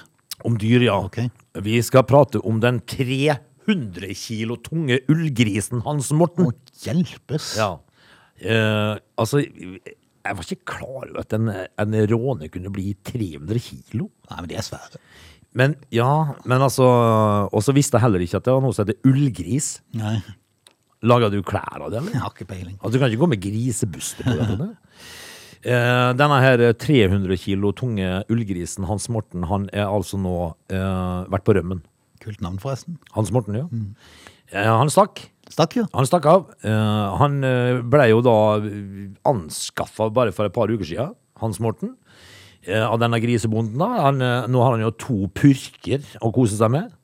Om 0.45 0.57
dyr, 0.59 0.85
ja. 0.89 0.99
Okay. 1.05 1.31
Vi 1.61 1.81
skal 1.83 2.03
prate 2.05 2.41
om 2.45 2.61
den 2.61 2.81
300 2.81 4.15
kilo 4.15 4.57
tunge 4.57 5.01
ullgrisen 5.09 5.83
Hans 5.85 6.11
Morten. 6.13 6.47
Å 6.47 6.53
hjelpes. 6.85 7.57
Ja. 7.57 7.79
Eh, 8.45 8.95
altså, 9.21 9.41
jeg 9.45 10.37
var 10.39 10.47
ikke 10.47 10.69
klar 10.77 11.09
over 11.09 11.21
at 11.23 11.35
en, 11.37 11.51
en 11.51 11.99
råne 12.11 12.49
kunne 12.53 12.73
bli 12.75 12.95
300 13.07 13.65
kilo. 13.65 14.09
Nei, 14.31 14.39
men 14.41 14.51
de 14.53 14.59
er 14.61 14.67
svære. 14.67 15.03
Men 15.55 15.77
ja, 15.95 16.35
men 16.51 16.65
altså 16.67 16.83
Og 17.55 17.61
så 17.63 17.71
visste 17.77 17.95
jeg 17.95 18.03
heller 18.03 18.25
ikke 18.25 18.41
at 18.41 18.47
det 18.49 18.55
var 18.57 18.65
noe 18.65 18.75
som 18.75 18.89
heter 18.89 19.07
ullgris. 19.07 19.77
Nei, 19.97 20.17
Laga 21.05 21.29
du 21.29 21.43
klær 21.45 21.83
av 21.85 21.91
det, 21.93 22.01
eller? 22.01 22.15
jeg 22.17 22.23
har 22.23 22.33
ikke 22.33 22.49
peiling. 22.49 22.79
Altså, 22.81 22.95
du 22.95 23.03
kan 23.03 23.13
ikke 23.13 23.21
gå 23.21 23.31
med 23.35 23.43
grisebuster 23.45 24.25
på 24.25 24.37
det. 24.39 24.47
Frode. 24.49 24.71
Eh, 25.65 26.11
denne 26.13 26.39
her 26.45 26.61
300 26.77 27.39
kilo 27.41 27.71
tunge 27.73 28.09
ullgrisen 28.33 28.85
Hans 28.85 29.09
Morten, 29.13 29.47
han 29.49 29.63
er 29.73 29.89
altså 29.89 30.19
nå 30.21 30.35
uh, 30.53 31.25
vært 31.33 31.47
på 31.47 31.55
rømmen. 31.57 31.81
Kult 32.21 32.43
navn, 32.45 32.59
forresten. 32.61 32.99
Hans 33.15 33.33
Morten, 33.33 33.57
ja. 33.57 33.65
Eh, 34.53 34.69
han 34.69 34.93
stakk. 34.93 35.23
Stakk 35.55 35.77
jo. 35.79 35.85
Han 35.95 36.07
stakk 36.09 36.25
av. 36.27 36.49
Uh, 36.67 37.15
han 37.21 37.37
eh, 37.47 37.77
ble 37.87 38.09
jo 38.11 38.21
da 38.27 38.35
anskaffa 39.31 40.09
bare 40.15 40.33
for 40.35 40.49
et 40.49 40.55
par 40.57 40.71
uker 40.73 40.87
siden, 40.89 41.15
Hans 41.43 41.61
Morten, 41.63 41.97
Uh, 42.65 42.81
av 42.89 42.95
denne 42.97 43.19
grisebonden. 43.21 43.75
da. 43.77 43.87
Han, 44.07 44.23
uh, 44.25 44.47
nå 44.49 44.61
har 44.65 44.71
han 44.73 44.81
jo 44.81 44.89
to 44.97 45.17
purker 45.37 46.01
å 46.25 46.31
kose 46.33 46.57
seg 46.57 46.71
med, 46.73 46.95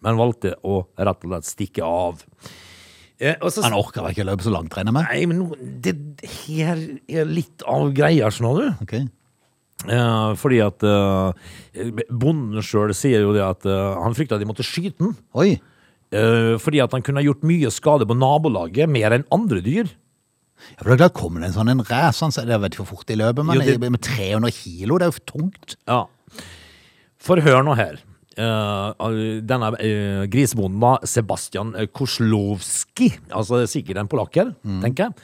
men 0.00 0.16
valgte 0.16 0.54
å 0.64 0.86
rett 0.96 1.26
og 1.26 1.34
slett 1.34 1.44
stikke 1.50 1.84
av. 1.84 2.22
Eh, 3.20 3.34
og 3.42 3.50
så, 3.52 3.60
Han 3.66 3.76
orker 3.76 4.00
vel 4.00 4.14
ikke 4.14 4.24
å 4.24 4.30
løpe 4.30 4.46
så 4.46 4.54
langt, 4.54 4.72
regner 4.72 4.88
jeg 4.88 4.96
med? 4.96 5.04
nei, 5.10 5.26
men 5.28 5.42
nå- 5.42 5.80
det 5.84 5.92
her 6.46 6.80
er 7.12 7.28
litt 7.28 7.60
av 7.68 7.92
greia, 7.92 8.30
skjønner 8.32 8.56
du. 8.56 8.84
Ok. 8.86 8.94
Eh, 9.84 10.32
fordi 10.40 10.62
at 10.64 10.82
eh, 10.88 11.92
bonden 12.08 12.64
sjøl 12.64 12.96
sier 12.96 13.20
jo 13.20 13.36
det 13.36 13.44
at 13.44 13.68
eh, 13.68 14.00
han 14.00 14.16
frykta 14.16 14.40
de 14.40 14.48
måtte 14.48 14.64
skyte 14.64 14.96
den. 14.96 15.12
Oi. 15.36 15.58
Eh, 16.12 16.54
fordi 16.62 16.82
at 16.84 16.92
han 16.92 17.02
kunne 17.06 17.22
ha 17.22 17.26
gjort 17.26 17.46
mye 17.46 17.70
skade 17.74 18.06
på 18.08 18.16
nabolaget, 18.18 18.90
mer 18.90 19.16
enn 19.16 19.26
andre 19.34 19.62
dyr. 19.64 19.88
Ja, 20.56 20.80
for 20.80 20.88
det 20.90 20.94
er 20.96 21.02
klart, 21.04 21.16
kommer 21.18 21.42
det 21.42 21.50
en 21.50 21.56
sånn 21.58 21.70
en 21.70 21.84
ræs, 21.84 22.20
han 22.24 22.32
så 22.32 22.46
jeg 22.48 22.60
vet 22.62 22.72
ikke 22.74 22.84
hvor 22.86 22.96
fort 22.96 23.08
de 23.10 23.18
løper, 23.20 23.44
men 23.44 23.58
Jo, 23.58 23.64
det- 23.76 23.90
med 23.92 24.00
300 24.00 24.50
kilo, 24.56 24.98
det 24.98 25.06
er 25.06 25.12
jo 25.12 25.24
tungt. 25.32 25.76
Ja. 25.86 26.04
For 27.18 27.40
hør 27.44 27.62
nå 27.66 27.74
her. 27.76 27.98
Uh, 28.36 28.92
denne 29.40 29.70
uh, 29.72 30.24
grisebonden, 30.28 30.78
da, 30.80 30.98
Sebastian 31.08 31.70
Koslowski, 31.92 33.08
altså 33.32 33.62
sikkert 33.66 33.96
en 34.02 34.08
polakker, 34.12 34.54
tenker 34.82 35.06
jeg. 35.08 35.14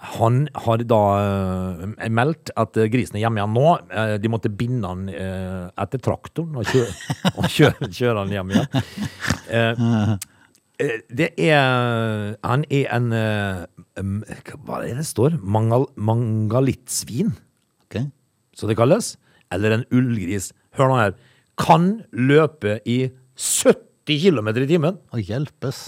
Han 0.00 0.46
har 0.64 0.80
da 0.88 0.98
uh, 1.20 1.82
meldt 2.08 2.48
at 2.56 2.76
eh, 2.80 2.86
grisen 2.88 3.18
er 3.18 3.26
hjemme 3.26 3.36
igjen 3.42 3.52
nå. 3.52 3.64
Uh, 3.92 4.14
de 4.16 4.30
måtte 4.32 4.48
binde 4.48 4.88
han 4.88 5.02
uh, 5.12 5.66
etter 5.84 6.00
traktoren 6.00 6.56
og, 6.56 6.64
kjøre, 6.70 6.94
og 7.38 7.48
kjøre, 7.52 7.90
kjøre 7.92 8.22
han 8.22 8.32
hjem 8.32 8.54
igjen. 8.54 8.70
Det 11.12 11.26
er 11.44 12.38
Han 12.46 12.62
er 12.72 12.86
en 12.96 13.10
um, 14.00 14.14
Hva 14.64 14.78
er 14.78 14.86
det 14.86 14.94
det 15.02 15.06
står? 15.10 15.36
Mangal, 15.44 15.84
mangalittsvin 16.00 17.34
Okay. 17.90 18.06
så 18.54 18.68
det 18.70 18.76
kalles, 18.78 19.16
eller 19.50 19.72
en 19.74 19.84
ullgris, 19.90 20.52
hør 20.78 20.92
nå 20.92 20.96
her, 21.00 21.14
kan 21.58 21.88
løpe 22.14 22.76
i 22.86 23.10
70 23.34 24.20
km 24.22 24.48
i 24.54 24.66
timen. 24.70 25.00
Å 25.10 25.18
hjelpes. 25.18 25.80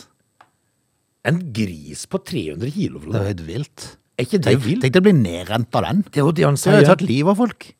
En 1.22 1.38
gris 1.55 2.03
på 2.11 2.18
300 2.27 2.72
kilo, 2.75 2.98
Det 2.98 3.07
er 3.07 3.07
Frode. 3.07 3.22
jo 3.22 3.31
helt 3.31 3.44
vilt. 3.46 3.85
Er 4.18 4.27
ikke 4.27 4.38
det 4.42 4.51
Tenk, 4.53 4.64
vilt? 4.66 4.83
tenk 4.85 4.92
deg 4.94 5.03
å 5.03 5.07
bli 5.09 5.14
nedrent 5.18 5.79
av 5.79 5.87
den. 5.88 6.03
Det 6.12 6.20
er 6.20 6.27
jo 6.27 6.33
det 6.37 6.44
han 6.44 6.59
Det 6.61 6.75
har 6.83 6.90
tatt 6.94 7.05
livet 7.07 7.33
av 7.33 7.38
folk. 7.40 7.70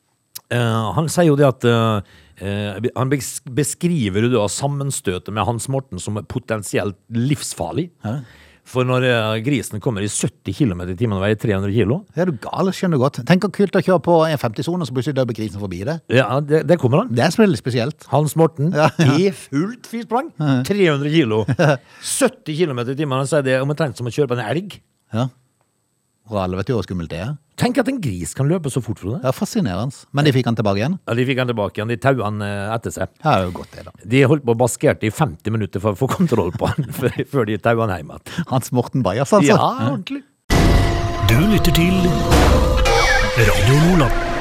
Eh, 0.53 0.93
han 0.97 1.07
sier 1.09 1.29
jo 1.29 1.35
det 1.39 1.45
at 1.47 1.65
eh, 1.65 2.13
eh, 2.43 2.87
Han 2.97 3.09
beskriver 3.55 4.25
jo 4.27 4.31
da 4.33 4.47
sammenstøtet 4.51 5.31
med 5.33 5.45
Hans 5.47 5.69
Morten 5.71 6.01
som 6.01 6.17
potensielt 6.29 6.97
livsfarlig. 7.13 7.91
For 8.63 8.85
når 8.87 9.03
eh, 9.03 9.37
grisen 9.43 9.81
kommer 9.83 10.01
i 10.05 10.07
70 10.07 10.55
km 10.55 10.81
i 10.87 10.95
timen 10.95 11.17
og 11.17 11.23
veier 11.25 11.35
300 11.35 11.73
kilo, 11.75 11.97
Det 12.15 12.21
er 12.23 12.29
du 12.31 12.37
gal, 12.39 12.69
skjønner 12.71 12.95
du 12.95 13.01
godt. 13.03 13.19
Tenk 13.27 13.43
hvor 13.43 13.51
kult 13.57 13.75
å 13.75 13.81
kjøre 13.83 13.99
på 14.05 14.15
en 14.23 14.39
50-sone, 14.39 14.87
så 14.87 14.95
plutselig 14.95 15.17
løper 15.19 15.35
grisen 15.35 15.59
forbi 15.59 15.81
det. 15.89 15.97
ja, 16.15 16.39
det, 16.39 16.61
det 16.69 16.77
kommer 16.79 17.03
han. 17.03 17.11
Det 17.11 17.25
er 17.25 17.35
veldig 17.43 17.59
spesielt. 17.59 18.07
Hans 18.13 18.37
Morten 18.39 18.71
Ja, 18.73 18.87
ja. 19.03 19.17
i 19.19 19.29
fullt 19.35 19.85
fisprang. 19.91 20.31
300 20.39 21.11
kilo. 21.11 21.43
70 22.01 22.55
km 22.55 22.79
i 22.87 22.95
timen. 22.95 23.17
Han 23.19 23.27
sier 23.29 23.43
det 23.45 23.59
omtrent 23.61 23.99
som 23.99 24.07
å 24.07 24.15
kjøre 24.15 24.31
på 24.31 24.39
en 24.39 24.45
elg. 24.47 24.79
Ja. 25.13 25.27
Og 26.31 26.37
alle 26.39 26.59
vet 26.59 26.69
jo 26.71 26.77
hvor 26.77 26.85
skummelt 26.87 27.11
det 27.11 27.19
er. 27.19 27.33
Tenk 27.59 27.77
at 27.81 27.89
en 27.91 27.99
gris 28.01 28.31
kan 28.33 28.47
løpe 28.49 28.71
så 28.71 28.81
fort, 28.81 29.01
Frode. 29.03 29.19
Det 29.21 29.29
er 29.29 29.35
fascinerende. 29.35 29.93
Men 30.15 30.25
de 30.25 30.31
fikk 30.33 30.47
han 30.49 30.57
tilbake 30.57 30.79
igjen. 30.81 30.95
Ja, 31.05 31.15
de 31.19 31.25
fikk 31.27 31.41
han 31.43 31.51
tilbake 31.51 31.77
igjen. 31.77 31.91
De 31.91 31.97
tauet 32.01 32.23
han 32.25 32.41
eh, 32.41 32.73
etter 32.73 32.95
seg. 32.95 33.11
Ja, 33.19 33.27
det 33.27 33.35
er 33.35 33.47
jo 33.49 33.55
godt 33.59 33.75
det, 33.75 33.85
da. 33.89 33.93
De 34.15 34.23
holdt 34.31 34.45
på 34.47 34.55
og 34.55 34.61
baskerte 34.63 35.09
i 35.09 35.13
50 35.13 35.53
minutter 35.53 35.83
for 35.83 35.93
å 35.93 35.99
få 35.99 36.09
kontroll 36.15 36.53
på 36.55 36.71
han 36.71 36.89
før, 36.99 37.19
før 37.29 37.49
de 37.51 37.59
tau 37.61 37.75
han 37.83 37.93
hjem 37.93 38.13
igjen. 38.15 38.45
Hans 38.53 38.73
Morten 38.73 39.05
Bajas, 39.05 39.35
altså. 39.35 39.53
Ja, 39.53 39.91
ordentlig. 39.91 40.23
Du 41.29 41.39
lytter 41.53 41.75
til 41.75 41.97
Radio 43.37 43.81
Nordland. 43.83 44.32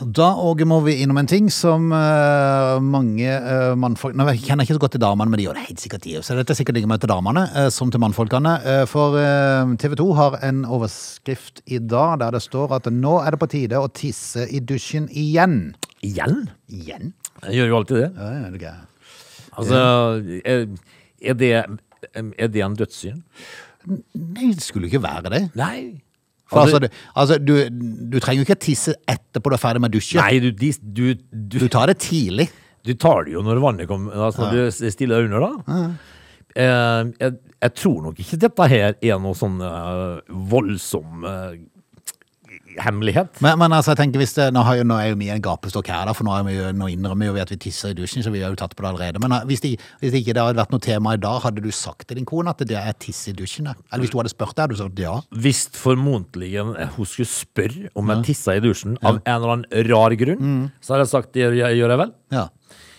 Da 0.00 0.28
òg 0.44 0.60
må 0.68 0.80
vi 0.84 0.98
innom 1.00 1.16
en 1.20 1.28
ting 1.30 1.46
som 1.52 1.88
uh, 1.94 2.76
mange 2.84 3.24
uh, 3.26 3.72
mannfolk 3.80 4.16
Nå 4.16 4.26
jeg 4.32 4.42
kjenner 4.44 4.66
ikke 4.66 4.76
så 4.76 4.82
godt 4.82 4.96
til 4.96 5.02
damene, 5.02 5.32
men 5.32 5.40
de 5.40 5.46
gjør 5.46 5.56
det 5.56 5.64
helt 5.70 5.82
sikkert 5.82 6.04
de 6.04 6.16
også. 6.18 6.32
Så 6.32 6.36
dette 6.40 6.52
er 6.52 6.58
sikkert 6.58 6.76
like 6.78 6.90
mye 6.90 7.00
til 7.00 7.12
damene 7.12 7.46
uh, 7.54 7.68
som 7.72 7.92
til 7.92 8.02
mannfolkene. 8.02 8.56
For 8.90 9.16
TV 9.80 9.96
2 9.98 10.08
har 10.18 10.38
en 10.46 10.64
overskrift 10.76 11.62
i 11.66 11.80
dag 11.80 12.20
der 12.22 12.36
det 12.36 12.42
står 12.44 12.76
at 12.76 12.90
nå 12.92 13.16
er 13.22 13.34
det 13.34 13.40
på 13.40 13.50
tide 13.52 13.80
å 13.80 13.88
tisse 13.88 14.44
i 14.48 14.60
dusjen 14.60 15.08
igjen. 15.12 15.74
Igjen? 16.04 16.44
Igjen? 16.68 17.14
Jeg 17.46 17.60
gjør 17.60 17.72
jo 17.72 17.80
alltid 17.80 18.02
det. 18.02 18.10
Ja, 18.16 18.30
ja, 18.36 18.52
det 18.52 18.70
er. 18.70 18.84
Altså, 19.56 19.80
er, 20.44 20.66
er 21.24 21.40
det 21.40 21.52
er 22.12 22.50
det 22.52 22.64
en 22.64 22.76
dødssynd? 22.76 23.22
Nei, 23.86 24.50
det 24.52 24.64
skulle 24.64 24.90
ikke 24.90 25.02
være 25.04 25.32
det. 25.32 25.42
Nei. 25.58 26.05
Altså, 26.46 26.76
Altså, 26.76 26.78
du, 26.78 26.88
altså 27.18 27.38
du, 27.42 27.54
du 28.12 28.18
trenger 28.22 28.42
jo 28.42 28.46
ikke 28.46 28.60
tisse 28.62 28.94
etterpå 29.10 29.50
du 29.50 29.56
er 29.56 29.62
ferdig 29.62 29.82
med 29.82 29.90
å 29.90 29.98
dusje. 29.98 30.20
nei, 30.20 30.38
du, 30.38 30.52
du, 30.54 31.06
du, 31.32 31.68
tar 31.72 31.90
det 31.90 31.98
tidlig. 32.04 32.46
Du 32.86 32.94
tar 32.94 33.26
det 33.26 33.34
jo 33.34 33.42
når 33.42 33.58
vannet 33.64 33.90
kommer, 33.90 34.14
altså 34.28 34.46
når 34.46 34.54
du 34.70 34.92
stiller 34.94 35.24
deg 35.24 35.32
under 35.32 35.48
da. 35.48 35.80
Eh, 36.56 37.08
jeg, 37.20 37.32
jeg 37.66 37.74
tror 37.76 37.96
nok 38.06 38.20
ikke 38.22 38.38
dette 38.46 38.68
her 38.72 38.94
er 38.94 39.18
noe 39.20 39.36
sånn 39.36 39.58
eh, 39.60 40.36
voldsom 40.52 41.26
eh, 41.28 41.58
hemmelighet. 42.82 43.40
Men, 43.44 43.58
men 43.60 43.72
altså, 43.76 43.92
jeg 43.94 44.00
tenker 44.02 44.20
hvis 44.22 44.34
det, 44.36 44.46
nå, 44.54 44.62
har 44.66 44.76
jo, 44.80 44.84
nå 44.88 44.96
er 45.00 45.08
jo 45.12 45.18
vi 45.20 45.28
en 45.32 45.42
gapestokk 45.44 45.88
her, 45.92 46.04
da, 46.08 46.14
for 46.16 46.26
nå, 46.28 46.34
er 46.38 46.46
vi, 46.48 46.54
jo- 46.58 46.72
nå 46.76 46.88
innrømmer 46.92 47.34
vi 47.36 47.42
at 47.44 47.52
vi 47.54 47.58
tisser 47.66 47.92
i 47.94 47.96
dusjen, 47.98 48.24
så 48.26 48.32
vi 48.34 48.42
har 48.44 48.52
jo 48.54 48.58
tatt 48.60 48.74
på 48.76 48.84
det 48.84 48.90
allerede. 48.92 49.22
Men 49.22 49.32
eh, 49.38 49.46
hvis, 49.50 49.62
de, 49.64 49.72
hvis 50.02 50.16
ikke 50.20 50.34
det 50.36 50.44
hadde 50.46 50.60
vært 50.60 50.74
noe 50.74 50.84
tema 50.86 51.14
i 51.16 51.20
dag, 51.22 51.40
hadde 51.46 51.64
du 51.64 51.70
sagt 51.74 52.08
til 52.10 52.20
din 52.20 52.28
kone 52.28 52.52
at 52.52 52.64
det 52.68 52.76
er 52.80 52.96
tiss 53.02 53.22
i 53.30 53.36
dusjen? 53.38 53.70
da? 53.70 53.76
Eller 53.92 54.06
hvis 54.06 54.14
du 54.14 54.18
hadde 54.20 54.34
spurt 54.34 54.54
deg, 54.56 54.64
hadde 54.66 54.76
du 54.76 54.82
sagt 54.82 55.02
ja? 55.04 55.14
Hvis 55.46 55.64
formodentlig 55.76 56.52
hun 56.60 57.06
skulle 57.08 57.30
spørre 57.30 57.88
om 57.96 58.12
jeg 58.14 58.26
tissa 58.32 58.56
i 58.58 58.62
dusjen 58.64 58.98
av 59.02 59.18
en 59.22 59.34
eller 59.38 59.54
annen 59.56 59.88
rar 59.90 60.14
grunn, 60.18 60.70
så 60.80 60.94
hadde 60.96 61.06
jeg 61.06 61.12
sagt 61.14 61.32
det 61.36 61.48
gjør 61.52 61.92
jeg 61.94 62.00
vel. 62.04 62.12
Ja. 62.34 62.46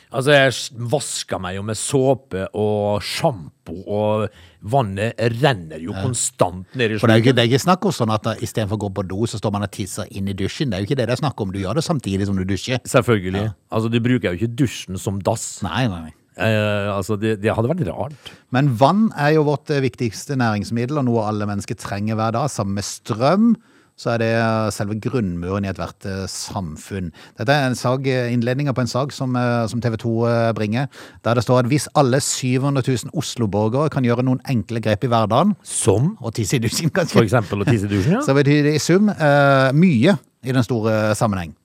Altså, 0.07 0.31
jeg 0.31 0.83
vasker 0.87 1.39
meg 1.43 1.57
jo 1.57 1.63
med 1.67 1.75
såpe 1.75 2.45
og 2.55 3.03
sjampo, 3.03 3.73
og 3.91 4.27
vannet 4.71 5.19
renner 5.41 5.81
jo 5.83 5.95
konstant 5.99 6.77
ned 6.79 6.95
i 6.95 6.99
For 7.01 7.11
det 7.11 7.17
er 7.17 7.19
jo 7.19 7.25
ikke, 7.25 7.35
det 7.35 7.43
er 7.43 7.49
ikke 7.51 7.65
snakk 7.65 7.87
om 7.89 7.95
sånn 7.95 8.13
at 8.15 8.29
eh, 8.31 8.45
istedenfor 8.47 8.79
å 8.79 8.85
gå 8.85 8.91
på 8.99 9.07
do, 9.09 9.19
så 9.27 9.39
står 9.41 9.55
man 9.57 9.67
og 9.67 9.73
tisser 9.75 10.07
inn 10.15 10.29
i 10.31 10.35
dusjen. 10.37 10.71
Det 10.71 10.79
er 10.79 10.85
jo 10.85 10.89
ikke 10.89 10.99
det 11.01 11.09
det 11.09 11.17
er 11.17 11.23
snakk 11.23 11.43
om. 11.43 11.51
Du 11.51 11.59
gjør 11.59 11.79
det 11.79 11.83
samtidig 11.87 12.29
som 12.29 12.39
du 12.39 12.45
dusjer. 12.47 12.79
Selvfølgelig. 12.87 13.49
Altså, 13.67 13.91
du 13.91 13.99
bruker 14.03 14.31
jo 14.31 14.39
ikke 14.39 14.55
dusjen 14.63 15.01
som 15.01 15.19
dass. 15.27 15.49
Nei, 15.67 15.83
nei, 15.91 16.05
nei. 16.07 16.15
Eh, 16.37 16.87
altså, 16.93 17.17
det, 17.19 17.39
det 17.41 17.53
hadde 17.57 17.71
vært 17.71 17.87
rart. 17.89 18.31
Men 18.55 18.69
vann 18.79 19.09
er 19.17 19.35
jo 19.35 19.47
vårt 19.49 19.71
eh, 19.73 19.83
viktigste 19.83 20.37
næringsmiddel, 20.39 21.01
og 21.01 21.09
noe 21.09 21.25
alle 21.27 21.49
mennesker 21.49 21.79
trenger 21.79 22.19
hver 22.19 22.37
dag. 22.37 22.51
Sammen 22.53 22.77
med 22.77 22.87
strøm, 22.87 23.55
så 23.97 24.13
er 24.13 24.21
det 24.21 24.29
eh, 24.37 24.69
selve 24.73 24.95
grunnmuren 25.01 25.65
i 25.65 25.71
ethvert 25.71 26.05
eh, 26.05 26.25
samfunn. 26.29 27.09
Dette 27.39 27.53
er 27.53 27.65
en 27.65 27.77
sag, 27.77 28.05
eh, 28.05 28.29
innledninga 28.33 28.75
på 28.77 28.83
en 28.83 28.91
sag 28.91 29.13
som, 29.15 29.33
som 29.71 29.81
TV 29.81 29.97
2 30.03 30.13
eh, 30.29 30.49
bringer, 30.57 30.89
der 31.25 31.39
det 31.39 31.43
står 31.45 31.63
at 31.63 31.69
hvis 31.71 31.89
alle 31.97 32.21
700 32.21 32.85
000 32.85 33.17
Oslo-borgere 33.17 33.89
kan 33.93 34.05
gjøre 34.05 34.25
noen 34.27 34.41
enkle 34.49 34.83
grep 34.85 35.07
i 35.07 35.11
hverdagen, 35.11 35.55
Som 35.65 36.13
og 36.21 36.35
tisse 36.37 36.59
i 36.59 36.61
dusjen 36.61 36.93
for 36.93 37.23
eksempel 37.25 37.63
å 37.63 37.67
tisse 37.67 37.89
i 37.89 37.91
dusjen, 37.91 38.19
ja. 38.19 38.23
så 38.25 38.35
betyr 38.37 38.67
det 38.67 38.75
i 38.77 38.81
sum 38.81 39.09
uh, 39.09 39.73
mye 39.73 40.13
i 40.45 40.53
den 40.53 40.65
store 40.65 41.15
sammenheng. 41.17 41.55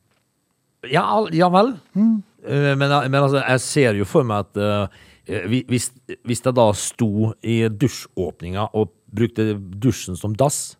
Ja, 0.88 1.04
ja 1.36 1.50
vel. 1.52 1.74
Mm. 1.94 2.22
Men, 2.42 2.90
men 3.12 3.18
altså, 3.20 3.38
jeg 3.38 3.60
ser 3.62 3.98
jo 4.00 4.06
for 4.08 4.26
meg 4.26 4.48
at 4.48 4.58
uh, 4.58 5.02
hvis, 5.46 5.90
hvis 6.26 6.42
jeg 6.42 6.56
da 6.56 6.64
sto 6.74 7.30
i 7.46 7.60
dusjåpninga 7.68 8.70
og 8.72 8.90
brukte 9.12 9.52
dusjen 9.54 10.18
som 10.18 10.34
dass, 10.34 10.72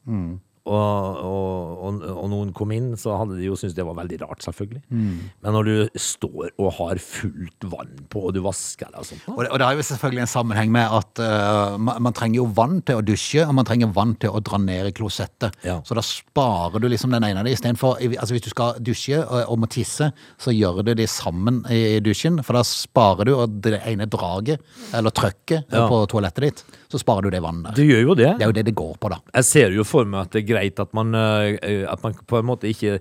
og, 0.64 1.16
og, 1.18 1.71
og, 2.00 2.16
og 2.24 2.30
noen 2.32 2.52
kom 2.56 2.72
inn, 2.74 2.92
så 3.00 3.16
hadde 3.20 3.36
de 3.38 3.46
jo 3.48 3.56
syntes 3.58 3.74
det 3.76 3.84
var 3.86 3.96
veldig 3.98 4.18
rart, 4.22 4.42
selvfølgelig. 4.44 4.82
Men 4.92 5.56
når 5.56 5.68
du 5.68 6.00
står 6.00 6.50
og 6.58 6.70
har 6.78 7.00
fullt 7.02 7.66
vann 7.72 7.92
på, 8.12 8.22
og 8.28 8.34
du 8.36 8.40
vasker 8.44 8.88
deg 8.92 9.00
og 9.02 9.08
sånt. 9.08 9.26
Og 9.34 9.42
det, 9.44 9.50
og 9.52 9.60
det 9.60 9.66
har 9.68 9.76
jo 9.78 9.86
selvfølgelig 9.90 10.24
en 10.24 10.32
sammenheng 10.32 10.72
med 10.74 10.96
at 10.98 11.22
uh, 11.22 11.76
man, 11.80 12.00
man 12.08 12.16
trenger 12.16 12.40
jo 12.42 12.46
vann 12.56 12.80
til 12.86 13.00
å 13.00 13.04
dusje, 13.04 13.44
og 13.46 13.54
man 13.58 13.68
trenger 13.68 13.92
vann 13.96 14.14
til 14.22 14.32
å 14.34 14.40
dra 14.44 14.60
ned 14.62 14.88
i 14.90 14.94
klosettet. 14.96 15.56
Ja. 15.66 15.78
Så 15.86 15.96
da 15.98 16.04
sparer 16.06 16.80
du 16.82 16.88
liksom 16.90 17.12
den 17.14 17.24
ene 17.26 17.42
av 17.42 17.46
dem. 17.48 17.52
istedenfor 17.56 18.00
altså 18.02 18.36
Hvis 18.36 18.46
du 18.46 18.50
skal 18.52 18.78
dusje 18.84 19.20
og, 19.22 19.42
og 19.52 19.60
må 19.62 19.68
tisse, 19.72 20.10
så 20.40 20.54
gjør 20.54 20.82
du 20.86 20.92
det 20.98 21.08
sammen 21.12 21.62
i, 21.72 21.98
dusjen, 22.04 22.40
for 22.46 22.56
da 22.58 22.64
sparer 22.66 23.28
du 23.28 23.34
og 23.36 23.58
det 23.64 23.80
ene 23.88 24.06
draget, 24.10 24.62
eller 24.94 25.10
trøkket, 25.14 25.68
Ja. 25.72 25.86
på 25.88 26.02
toalettet 26.10 26.44
ditt, 26.44 26.60
så 26.92 26.98
sparer 27.00 27.26
du 27.26 27.30
det 27.32 27.40
vannet 27.42 27.74
Du 27.76 27.82
gjør 27.84 28.02
jo 28.10 28.14
det. 28.18 28.30
Det 28.38 28.44
er 28.44 28.50
jo 28.50 28.56
det 28.56 28.64
det 28.66 28.74
går 28.76 28.96
på, 29.00 29.08
da. 29.12 29.18
Jeg 29.38 29.46
ser 29.48 29.74
jo 29.76 29.84
for 29.88 30.04
meg 30.08 30.26
at 30.26 30.34
det 30.34 30.42
er 30.42 30.48
greit 30.48 30.80
at 30.82 30.92
man, 30.96 31.14
eh, 31.16 31.81
at 31.90 32.02
man 32.02 32.14
på 32.26 32.38
en 32.40 32.46
måte 32.48 32.68
ikke 32.70 32.98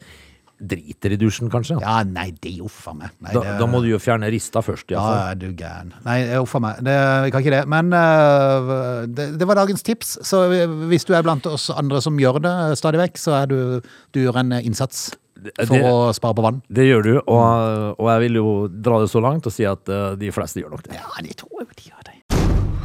driter 0.61 1.15
i 1.15 1.17
dusjen, 1.17 1.49
kanskje. 1.49 1.79
Ja, 1.81 2.03
nei, 2.05 2.27
det 2.37 2.51
jo 2.59 2.67
for 2.69 2.93
meg. 2.93 3.09
Nei, 3.19 3.31
Da, 3.33 3.39
det- 3.41 3.53
da 3.57 3.65
må 3.65 3.79
du 3.81 3.87
jo 3.89 3.97
fjerne 3.97 4.29
rista 4.29 4.61
først. 4.61 4.91
i. 4.91 4.93
Ja, 4.93 5.31
er 5.31 5.35
du 5.35 5.47
gæren. 5.57 5.89
Nei, 6.05 6.19
uffa 6.37 6.59
meg. 6.61 6.83
Det, 6.85 6.93
vi 7.25 7.31
kan 7.33 7.41
ikke 7.41 7.55
det. 7.55 7.63
Men 7.67 7.89
uh, 7.91 9.07
det, 9.09 9.25
det 9.41 9.47
var 9.49 9.55
dagens 9.57 9.81
tips. 9.81 10.19
Så 10.21 10.43
hvis 10.85 11.03
du 11.09 11.15
er 11.17 11.23
blant 11.25 11.47
oss 11.49 11.71
andre 11.73 11.99
som 12.05 12.15
gjør 12.21 12.37
det 12.45 12.77
stadig 12.77 13.01
vekk, 13.01 13.17
så 13.17 13.33
er 13.41 13.47
du, 13.49 13.81
du 14.13 14.19
gjør 14.21 14.37
en 14.43 14.53
innsats 14.61 15.09
for 15.65 15.73
det- 15.73 15.81
å 15.81 16.13
spare 16.13 16.37
på 16.37 16.43
vann. 16.45 16.61
Det 16.69 16.85
gjør 16.85 17.03
du, 17.09 17.13
og, 17.25 17.97
og 17.97 18.11
jeg 18.13 18.19
vil 18.27 18.37
jo 18.43 18.67
dra 18.69 18.99
det 19.01 19.09
så 19.09 19.19
langt 19.25 19.47
og 19.49 19.51
si 19.57 19.65
at 19.65 19.89
uh, 19.89 20.13
de 20.13 20.29
fleste 20.29 20.61
gjør 20.61 20.75
nok 20.77 20.83
det. 20.85 20.93
Ja, 21.01 21.09
de 21.25 21.33
tror 21.41 21.65
jeg 21.65 21.73
de 21.73 21.89
gjør 21.89 22.05
det. 22.05 22.17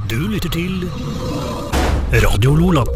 Du 0.08 0.16
lytter 0.32 0.48
til 0.48 0.88
Radio 2.24 2.54
Lola. 2.56 2.86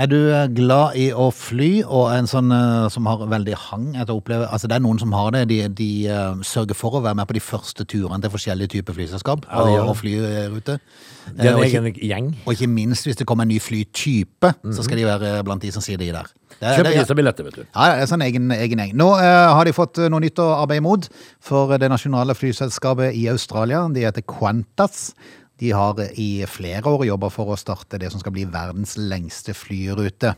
Er 0.00 0.08
du 0.08 0.16
øh, 0.16 0.46
glad 0.56 0.94
i 0.96 1.10
å 1.12 1.26
fly, 1.34 1.82
og 1.84 2.06
en 2.14 2.28
sånn 2.30 2.48
øh, 2.56 2.86
som 2.94 3.04
har 3.10 3.20
veldig 3.28 3.56
hang 3.68 3.88
etter 4.00 4.14
å 4.14 4.20
oppleve 4.22 4.46
Altså, 4.48 4.70
det 4.70 4.78
er 4.78 4.84
noen 4.84 5.00
som 5.02 5.12
har 5.12 5.28
det. 5.34 5.42
De, 5.50 5.58
de 5.76 5.88
øh, 6.08 6.38
sørger 6.46 6.78
for 6.78 6.96
å 6.96 7.02
være 7.04 7.18
med 7.18 7.28
på 7.28 7.36
de 7.36 7.42
første 7.44 7.84
turene 7.84 8.16
til 8.24 8.32
forskjellige 8.32 8.72
typer 8.78 8.96
flyselskap 8.96 9.44
Ja, 9.50 9.60
og, 9.66 9.90
og 9.92 9.98
flyrute. 10.00 10.78
Det 11.36 11.44
er 11.46 11.50
Eh, 11.52 11.52
en 11.52 11.60
ikke- 11.66 11.82
egen 11.84 11.98
gjeng. 12.08 12.28
Og 12.46 12.54
ikke 12.56 12.66
minst 12.72 13.04
hvis 13.06 13.18
det 13.20 13.26
kommer 13.28 13.44
en 13.44 13.52
ny 13.52 13.58
flytype, 13.60 14.54
så 14.72 14.82
skal 14.86 14.96
de 15.02 15.04
være 15.06 15.34
blant 15.46 15.62
de 15.62 15.70
som 15.74 15.84
sier 15.84 16.00
de 16.00 16.08
der. 16.16 16.30
Det, 16.56 16.56
er- 16.64 16.80
Kjøp 16.80 16.88
disse 16.96 17.14
billetter, 17.20 17.44
vet 17.46 17.58
du. 17.60 17.66
Ja, 17.76 17.90
det 17.92 18.06
er 18.06 18.10
sånn 18.10 18.24
egen, 18.24 18.48
egen 18.56 18.78
gjeng. 18.82 18.94
Nå 18.98 19.10
eh, 19.20 19.50
har 19.54 19.68
de 19.68 19.76
fått 19.76 20.00
eh, 20.00 20.08
noe 20.10 20.24
nytt 20.24 20.40
å 20.42 20.48
arbeide 20.62 20.82
mot 20.86 21.06
for 21.44 21.76
det 21.78 21.90
nasjonale 21.92 22.34
flyselskapet 22.34 23.12
i 23.20 23.28
Australia. 23.30 23.84
De 23.92 24.00
heter 24.08 24.24
Qantas. 24.26 25.10
De 25.60 25.72
har 25.76 25.98
eh, 26.00 26.14
i 26.20 26.30
flere 26.48 26.88
år 26.88 27.06
jobba 27.08 27.30
for 27.32 27.52
å 27.52 27.58
starte 27.60 28.00
det 28.00 28.12
som 28.12 28.22
skal 28.22 28.34
bli 28.34 28.46
verdens 28.50 28.96
lengste 28.98 29.54
flyrute. 29.56 30.34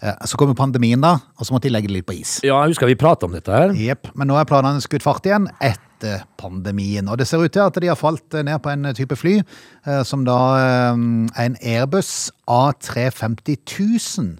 Eh, 0.00 0.26
så 0.26 0.40
kommer 0.40 0.58
pandemien, 0.58 1.00
da, 1.02 1.16
og 1.36 1.46
så 1.46 1.54
måtte 1.54 1.68
de 1.68 1.74
legge 1.74 1.90
det 1.90 2.00
litt 2.00 2.08
på 2.08 2.18
is. 2.18 2.38
Ja, 2.46 2.58
jeg 2.64 2.74
husker 2.74 2.90
vi 2.90 2.98
prata 2.98 3.28
om 3.28 3.36
dette 3.36 3.54
her. 3.54 3.74
Jepp. 3.78 4.10
Men 4.18 4.30
nå 4.30 4.38
er 4.40 4.48
planene 4.50 4.82
skutt 4.82 5.06
fart 5.06 5.28
igjen 5.28 5.48
etter 5.62 6.24
pandemien. 6.40 7.08
Og 7.12 7.20
det 7.20 7.28
ser 7.28 7.42
ut 7.44 7.52
til 7.52 7.66
at 7.66 7.78
de 7.78 7.90
har 7.92 7.98
falt 8.00 8.34
eh, 8.34 8.46
ned 8.46 8.62
på 8.64 8.72
en 8.72 8.92
type 8.96 9.18
fly 9.18 9.40
som 10.06 10.22
da 10.26 10.36
er 10.60 10.98
en 11.40 11.54
Airbus 11.56 12.30
A350 12.50 13.60
000. 13.64 14.32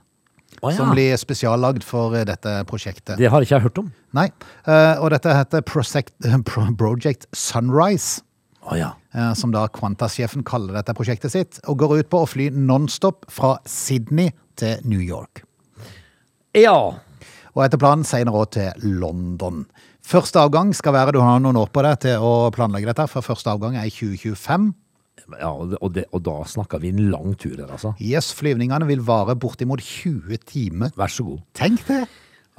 Å, 0.60 0.68
ja. 0.68 0.76
Som 0.76 0.90
blir 0.92 1.14
spesiallagd 1.16 1.84
for 1.86 2.12
dette 2.28 2.52
prosjektet. 2.68 3.14
Det 3.16 3.30
har 3.32 3.40
ikke 3.40 3.54
jeg 3.54 3.64
hørt 3.64 3.78
om. 3.80 3.86
Nei, 4.16 4.26
og 5.00 5.06
dette 5.14 5.32
heter 5.32 5.64
Project, 5.64 6.12
Project 6.82 7.24
Sunrise, 7.32 8.20
Å 8.68 8.76
ja. 8.76 8.90
eh, 9.16 9.32
som 9.38 9.52
da 9.54 9.64
Qantas-sjefen 9.72 10.44
kaller 10.46 10.76
dette 10.76 10.94
prosjektet 10.96 11.32
sitt, 11.32 11.60
og 11.70 11.80
går 11.80 12.00
ut 12.02 12.10
på 12.12 12.24
å 12.24 12.28
fly 12.28 12.50
nonstop 12.52 13.24
fra 13.32 13.56
Sydney 13.68 14.34
til 14.60 14.82
New 14.84 15.00
York. 15.00 15.44
Ja. 16.56 16.76
Og 17.54 17.64
etter 17.64 17.80
planen 17.80 18.04
senere 18.06 18.42
også 18.42 18.58
til 18.58 19.00
London. 19.00 19.64
Første 20.06 20.42
avgang 20.42 20.72
skal 20.74 20.94
være, 20.96 21.14
du 21.14 21.22
har 21.22 21.40
noen 21.42 21.58
år 21.60 21.72
på 21.72 21.82
deg 21.86 22.00
til 22.04 22.22
å 22.24 22.50
planlegge 22.54 22.90
dette, 22.90 23.08
for 23.10 23.24
første 23.24 23.52
avgang 23.52 23.76
er 23.78 23.88
i 23.88 23.94
2025. 23.94 24.70
ja 25.40 25.50
og, 25.50 25.92
det, 25.94 26.06
og, 26.10 26.22
da 26.26 26.40
snakker 26.48 26.80
vi 26.82 26.92
en 26.94 27.04
lang 27.12 27.36
tur 27.38 27.56
her, 27.56 27.68
altså. 27.70 27.94
Yes, 28.02 28.32
flyvningene 28.36 28.88
vil 28.88 29.04
vare 29.06 29.36
bortimot 29.38 29.82
20 29.84 30.42
timer. 30.48 30.92
Vær 30.98 31.12
så 31.12 31.26
god. 31.28 31.44
Tenk 31.56 31.84
det! 31.88 32.04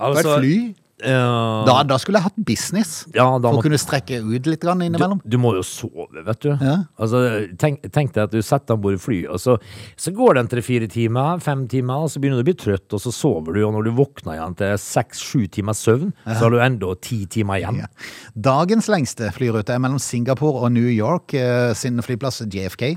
På 0.02 0.08
Altså, 0.08 0.38
et 0.38 0.42
fly. 0.42 0.56
Eh, 1.04 1.66
Da, 1.68 1.84
da 1.84 1.98
skulle 2.02 2.20
jeg 2.22 2.28
hatt 2.30 2.40
business, 2.46 3.06
Ja, 3.16 3.26
for 3.40 3.60
å 3.60 3.64
kunne 3.66 3.80
strekke 3.82 4.20
ut 4.24 4.48
litt 4.50 4.62
grann 4.62 4.80
du, 4.80 4.86
innimellom. 4.86 5.22
du 5.26 5.38
må 5.42 5.54
jo 5.58 5.64
sove, 5.66 6.24
vet 6.26 6.40
du. 6.46 6.50
Ja. 6.62 6.76
Altså, 7.02 7.22
tenk, 7.62 7.82
tenk 7.92 8.14
deg 8.16 8.24
at 8.28 8.32
du 8.36 8.42
setter 8.42 8.76
om 8.78 8.82
bord 8.82 8.98
i 8.98 9.02
fly, 9.02 9.20
og 9.34 9.40
så, 9.42 9.58
så 9.98 10.14
går 10.16 10.36
det 10.38 10.44
en 10.46 10.52
tre-fire 10.56 10.88
timer, 10.92 11.40
fem 11.44 11.68
timer, 11.72 12.06
og 12.06 12.12
så 12.14 12.22
begynner 12.24 12.42
du 12.42 12.46
å 12.46 12.50
bli 12.52 12.58
trøtt, 12.64 12.88
og 12.94 13.02
så 13.04 13.14
sover 13.16 13.58
du, 13.58 13.64
og 13.68 13.74
når 13.78 13.90
du 13.90 13.92
våkner 13.98 14.38
igjen 14.40 14.58
til 14.62 14.76
seks-sju 14.86 15.48
timers 15.58 15.82
søvn, 15.86 16.14
så 16.26 16.40
har 16.46 16.54
du 16.54 16.60
enda 16.62 16.94
ti 17.02 17.24
timer 17.32 17.62
igjen. 17.62 17.82
Ja. 17.84 17.90
Dagens 18.36 18.88
lengste 18.92 19.32
flyrute 19.36 19.74
er 19.76 19.82
mellom 19.84 20.00
Singapore 20.02 20.66
og 20.68 20.72
New 20.76 20.90
York. 20.92 21.34
eh, 21.34 21.74
Sin 21.74 21.98
flyplass 22.02 22.42
JFK 22.46 22.96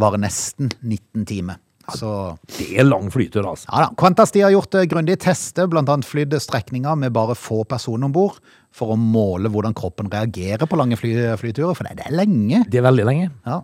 varer 0.00 0.18
nesten 0.22 0.70
19 0.82 1.26
timer. 1.28 1.58
Så 1.90 2.38
Det 2.46 2.68
er 2.78 2.86
lang 2.86 3.08
flytur, 3.12 3.46
altså. 3.48 3.68
ja 3.70 3.86
da. 3.86 3.94
Qantas 3.98 4.34
har 4.36 4.52
gjort 4.54 4.74
eh, 4.78 4.88
grundige 4.90 5.20
tester, 5.24 5.66
annet 5.66 6.06
flydd 6.06 6.36
strekninger 6.40 6.98
med 6.98 7.14
bare 7.14 7.34
få 7.38 7.64
personer 7.68 8.06
om 8.06 8.14
bord, 8.14 8.38
for 8.72 8.94
å 8.94 8.98
måle 8.98 9.50
hvordan 9.52 9.74
kroppen 9.76 10.08
reagerer 10.12 10.68
på 10.68 10.78
lange 10.80 10.96
fly, 10.96 11.12
flyturer, 11.40 11.74
for 11.76 11.88
det, 11.88 12.06
er 12.06 12.14
lenge. 12.14 12.64
Det 12.70 12.80
er 12.80 12.86
veldig 12.86 13.08
lenge. 13.08 13.30
Ja. 13.46 13.60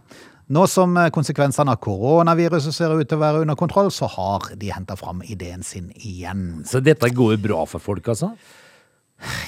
Nå 0.48 0.64
som 0.70 0.96
eh, 0.96 1.10
konsekvensene 1.12 1.74
av 1.74 1.82
koronaviruset 1.84 2.74
ser 2.74 2.94
ut 2.96 3.08
til 3.08 3.18
å 3.18 3.24
være 3.24 3.42
under 3.44 3.58
kontroll, 3.58 3.90
så 3.92 4.08
har 4.10 4.50
de 4.56 4.72
henta 4.72 4.96
fram 4.96 5.20
ideen 5.26 5.62
sin 5.66 5.90
igjen. 5.96 6.64
Så 6.68 6.80
dette 6.84 7.12
går 7.12 7.36
jo 7.36 7.44
bra 7.50 7.66
for 7.68 7.84
folk, 7.84 8.08
altså. 8.14 8.32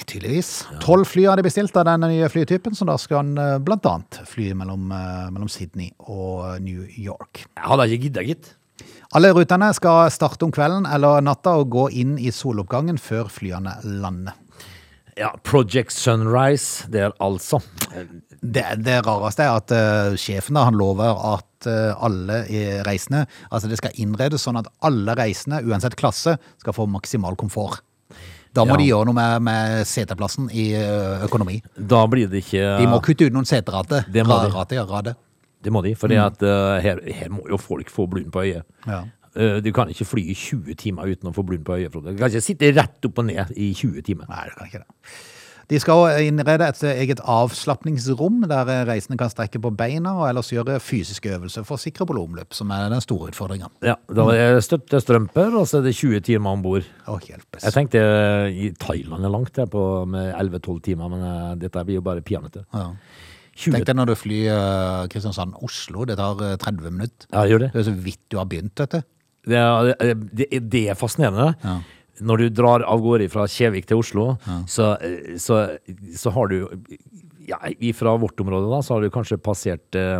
Tydeligvis. 0.05 0.65
Tolv 0.83 1.07
fly 1.07 1.25
har 1.29 1.39
de 1.39 1.45
bestilt 1.45 1.77
av 1.79 1.87
den 1.87 2.03
nye 2.11 2.27
flytypen, 2.29 2.75
så 2.75 2.85
da 2.89 2.97
skal 2.99 3.21
han 3.21 3.33
bl.a. 3.33 3.59
blant 3.63 3.87
annet 3.87 4.19
fly 4.27 4.51
mellom, 4.57 4.89
eh, 4.93 5.29
mellom 5.31 5.49
Sydney 5.51 5.93
og 6.11 6.59
New 6.63 6.83
York. 6.99 7.45
Jeg 7.47 7.69
hadde 7.71 7.87
ikke 7.87 8.03
giddet, 8.09 8.27
gitt. 8.33 8.51
Alle 9.17 9.33
rutene 9.35 9.71
skal 9.75 10.07
starte 10.13 10.45
om 10.47 10.53
kvelden 10.55 10.85
eller 10.87 11.19
natta 11.25 11.57
og 11.59 11.69
gå 11.73 11.89
inn 11.99 12.13
i 12.21 12.31
soloppgangen 12.31 12.99
før 13.01 13.27
flyene 13.31 13.73
lander. 13.83 14.37
Ja, 15.19 15.33
Project 15.43 15.91
Sunrise, 15.91 16.87
det 16.89 17.01
er 17.09 17.11
altså. 17.21 17.59
Det, 18.41 18.63
det 18.79 19.01
rareste 19.05 19.43
er 19.43 19.57
at 19.59 19.73
uh, 19.75 20.15
sjefen 20.17 20.55
da, 20.55 20.63
han 20.69 20.77
lover 20.79 21.11
at 21.35 21.67
uh, 21.67 21.91
alle 22.01 22.39
reisende 22.87 23.25
Altså 23.51 23.67
det 23.69 23.77
skal 23.81 23.99
innredes 24.01 24.47
sånn 24.47 24.57
at 24.61 24.69
alle 24.87 25.13
reisende, 25.19 25.59
uansett 25.67 25.97
klasse, 25.99 26.37
skal 26.63 26.73
få 26.77 26.87
maksimal 26.89 27.35
komfort. 27.37 27.83
Da 28.55 28.63
må 28.65 28.73
Ja. 28.75 28.79
de 28.79 28.87
gjøre 28.87 29.07
noe 29.11 29.15
med, 29.19 29.43
med 29.47 29.87
seteplassen 29.87 30.49
i 30.51 30.71
eh, 30.75 31.21
økonomi. 31.23 31.61
Da 31.75 32.01
blir 32.11 32.27
det 32.27 32.41
ikke 32.43 32.65
De 32.81 32.87
må 32.91 32.97
kutte 33.03 33.27
ut 33.29 33.31
noen 33.35 33.47
seterater. 33.47 34.03
Det 34.11 34.25
må 34.27 34.41
de. 34.43 34.49
Ra- 34.51 34.63
rater, 34.65 34.81
ja. 34.81 35.13
Det 35.63 35.71
må 35.73 35.81
de, 35.85 35.95
for 35.95 36.07
her, 36.81 37.01
her 37.13 37.29
må 37.29 37.43
jo 37.49 37.57
folk 37.61 37.89
få 37.89 38.07
blund 38.09 38.31
på 38.33 38.43
øyet. 38.47 38.63
Ja. 38.87 39.03
Eh, 39.35 39.59
Du 39.63 39.71
kan 39.71 39.89
ikke 39.89 40.05
fly 40.05 40.23
i 40.31 40.33
20 40.35 40.75
timer 40.75 41.07
uten 41.11 41.29
å 41.29 41.35
få 41.35 41.43
blund 41.47 41.63
på 41.65 41.77
øyet. 41.77 41.93
Du 41.93 42.01
kan 42.17 42.29
ikke 42.31 42.41
sitte 42.41 42.71
rett 42.75 43.05
opp 43.05 43.19
og 43.21 43.25
ned 43.29 43.53
i 43.55 43.73
20 43.73 44.01
timer. 44.01 44.25
Nei, 44.29 44.47
det 44.49 44.57
kan 44.57 44.67
ikke 44.67 44.83
det. 44.83 45.13
De 45.71 45.79
skal 45.79 46.17
innrede 46.25 46.65
et 46.67 46.81
eget 46.83 47.21
avslapningsrom 47.23 48.41
der 48.49 48.65
reisende 48.89 49.15
kan 49.17 49.29
strekke 49.31 49.61
på 49.63 49.69
beina 49.71 50.11
og 50.19 50.25
ellers 50.27 50.49
gjøre 50.51 50.81
fysiske 50.83 51.31
øvelser 51.31 51.63
for 51.63 51.77
å 51.77 51.79
sikre 51.79 52.07
volumløp, 52.09 52.51
som 52.57 52.73
er 52.75 52.89
den 52.91 52.99
store 52.99 53.29
utfordringa. 53.31 53.69
Ja, 53.87 53.95
Da 54.11 54.25
er 54.35 54.57
det 54.57 54.65
støttestrømper, 54.67 55.55
og 55.61 55.67
så 55.69 55.79
er 55.79 55.87
det 55.87 55.95
20 55.95 56.19
timer 56.27 56.57
om 56.57 56.61
bord. 56.65 56.83
Jeg 57.07 57.71
tenkte 57.77 58.01
eh, 58.03 58.51
i 58.51 58.71
Thailand 58.75 59.23
er 59.23 59.31
langt 59.31 59.55
der 59.55 59.65
på, 59.71 60.05
med 60.11 60.33
11-12 60.35 60.81
timer, 60.89 61.07
men 61.13 61.23
eh, 61.23 61.55
dette 61.63 61.85
blir 61.87 62.01
jo 62.01 62.01
bare 62.01 62.21
peanøtter. 62.21 62.65
Ja. 62.73 62.89
20 63.55 63.73
Tenk 63.75 63.85
deg 63.89 63.97
når 63.99 64.11
du 64.11 64.15
flyr 64.15 64.45
uh, 64.55 65.07
Kristiansand-Oslo, 65.11 66.05
det 66.07 66.15
tar 66.17 66.39
eh, 66.47 66.53
30 66.61 66.91
minutter. 66.95 67.27
Ja, 67.33 67.41
gjør 67.49 67.65
det. 67.65 67.71
Det 67.73 67.81
er 67.81 67.87
så 67.89 67.95
vidt 68.05 68.21
du 68.31 68.37
har 68.39 68.45
begynt, 68.47 68.73
dette. 68.79 69.01
Det 69.47 69.57
er, 69.57 69.89
det, 70.31 70.47
er- 70.51 70.63
det 70.71 70.83
er 70.93 70.95
fascinerende. 70.99 71.49
Ja. 71.65 71.75
Når 72.21 72.37
du 72.43 72.49
drar 72.61 72.83
av 72.85 73.01
gårde 73.01 73.27
fra 73.33 73.47
Kjevik 73.49 73.87
til 73.89 73.97
Oslo, 73.97 74.25
så, 74.69 74.91
så, 75.41 75.55
så 76.15 76.33
har 76.35 76.51
du 76.51 76.57
ja, 77.49 77.57
Fra 77.97 78.13
vårt 78.21 78.39
område 78.43 78.69
da, 78.69 78.81
så 78.85 78.93
har 78.95 79.01
du 79.01 79.09
kanskje 79.09 79.39
passert 79.41 79.97
eh, 79.97 80.19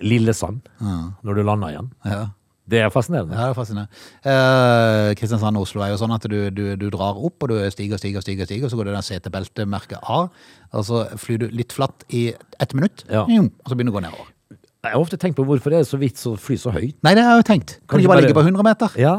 Lillesand 0.00 0.62
når 0.80 1.34
du 1.36 1.42
lander 1.44 1.74
igjen. 1.74 1.90
Ja. 2.08 2.22
Det 2.70 2.80
er 2.84 2.90
fascinerende. 2.94 3.34
Ja, 3.34 3.48
det 3.48 3.54
er 3.54 3.58
fascinerende. 3.58 4.02
Eh, 4.30 5.12
Kristiansand 5.18 5.58
og 5.58 5.66
Oslo 5.66 5.82
er 5.84 5.92
jo 5.92 6.00
sånn 6.00 6.14
at 6.14 6.26
du, 6.30 6.38
du, 6.54 6.64
du 6.78 6.86
drar 6.94 7.18
opp, 7.18 7.42
og 7.42 7.52
du 7.52 7.56
stiger 7.74 7.98
og 7.98 8.02
stiger 8.02 8.24
stiger, 8.24 8.46
stiger, 8.48 8.68
og 8.68 8.72
så 8.72 8.78
går 8.78 8.90
det 8.90 8.96
der 8.98 9.08
setebeltemerket 9.08 9.98
A, 10.02 10.20
og 10.70 10.86
så 10.86 11.04
flyr 11.18 11.44
du 11.44 11.48
litt 11.50 11.74
flatt 11.74 12.06
i 12.14 12.28
ett 12.62 12.76
minutt, 12.78 13.04
Ja. 13.10 13.26
Og 13.26 13.66
så 13.66 13.74
begynner 13.74 13.90
du 13.90 13.96
å 13.96 14.00
gå 14.00 14.06
nedover. 14.06 14.30
Jeg 14.80 14.94
har 14.94 15.02
ofte 15.02 15.18
tenkt 15.20 15.36
på 15.36 15.44
hvorfor 15.44 15.68
det 15.74 15.82
er 15.82 15.84
så 15.84 15.98
vidt 16.00 16.16
å 16.24 16.30
fly 16.40 16.54
så 16.56 16.70
høyt. 16.72 16.94
Nei, 17.04 17.10
det 17.12 17.20
har 17.20 17.34
jeg 17.36 17.42
jo 17.42 17.46
tenkt. 17.50 17.72
Kan 17.84 17.86
Kan 17.86 17.98
du 18.00 18.04
ikke 18.06 18.12
bare 18.14 18.22
ligge 18.24 18.36
på 18.38 18.44
100 18.46 18.64
meter? 18.64 18.94
Ja. 18.96 19.12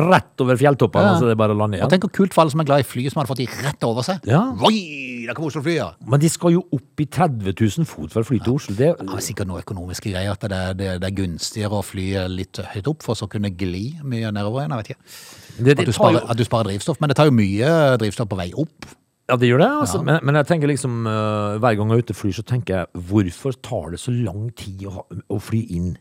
Rett 0.00 0.40
over 0.40 0.56
fjelltoppene, 0.56 1.10
Ja. 1.10 1.18
så 1.20 1.26
det 1.28 1.34
er 1.34 1.40
bare 1.42 1.52
å 1.52 1.58
lande 1.58 1.76
igjen. 1.76 1.84
Og 1.84 1.90
tenk 1.92 2.06
hvor 2.06 2.12
kult 2.16 2.32
for 2.32 2.40
alle 2.40 2.50
som 2.54 2.60
er 2.62 2.64
glad 2.70 2.80
i 2.80 2.86
fly, 2.88 3.04
som 3.12 3.20
hadde 3.20 3.28
fått 3.28 3.42
de 3.42 3.48
rett 3.66 3.84
over 3.84 4.00
seg. 4.06 4.24
Ja. 4.24 4.40
Oi, 4.64 5.26
der 5.28 5.34
kom 5.36 5.44
Oslo-flyet! 5.44 6.00
Men 6.08 6.20
de 6.20 6.30
skal 6.32 6.52
jo 6.56 6.62
opp 6.72 7.00
i 7.00 7.04
30 7.04 7.52
000 7.52 7.84
fot 7.84 8.10
for 8.16 8.24
å 8.24 8.28
fly 8.30 8.38
til 8.40 8.54
Oslo. 8.56 8.74
Det, 8.78 8.94
Det 8.96 9.12
er 9.12 9.20
sikkert 9.28 9.46
noe 9.52 9.60
økonomiske 9.60 10.08
greier, 10.08 10.32
at 10.32 10.40
det 10.48 10.62
det, 10.80 11.00
det 11.02 11.10
er 11.10 11.16
gunstigere 11.20 11.76
å 11.76 11.84
fly 11.84 12.06
litt 12.32 12.56
høyt 12.56 12.88
opp, 12.88 13.02
for 13.04 13.14
så 13.14 13.28
å 13.28 13.32
kunne 13.36 13.50
gli 13.52 13.92
mye 14.02 14.32
nedover 14.32 14.64
igjen, 14.64 14.72
jeg 14.72 14.80
vet 14.80 14.88
ikke. 14.88 15.64
det, 15.68 15.78
At 15.80 15.84
du, 15.84 15.92
sparer, 15.92 16.20
jo, 16.22 16.26
at 16.32 16.36
du 16.40 16.44
sparer 16.48 16.64
drivstoff, 16.72 16.96
men 17.00 17.08
det 17.12 17.16
tar 17.20 17.28
jo 17.28 17.36
mye 17.36 17.74
drivstoff 18.00 18.28
på 18.32 18.40
vei 18.40 18.52
opp. 18.56 18.88
Ja, 19.28 19.36
det 19.36 19.48
gjør 19.50 19.60
det. 19.62 19.68
Altså. 19.82 20.00
Men, 20.04 20.20
men 20.24 20.38
jeg 20.40 20.46
tenker 20.48 20.70
liksom 20.70 20.98
uh, 21.06 21.58
hver 21.60 21.76
gang 21.76 21.90
jeg 21.92 21.98
er 22.00 22.04
ute 22.06 22.14
og 22.16 22.20
flyr, 22.22 22.34
så 22.38 22.44
tenker 22.48 22.74
jeg 22.78 23.04
hvorfor 23.10 23.56
tar 23.62 23.90
det 23.92 24.00
så 24.00 24.12
lang 24.14 24.48
tid 24.56 24.86
å, 24.88 25.04
å 25.28 25.38
fly 25.42 25.60
inn? 25.76 25.94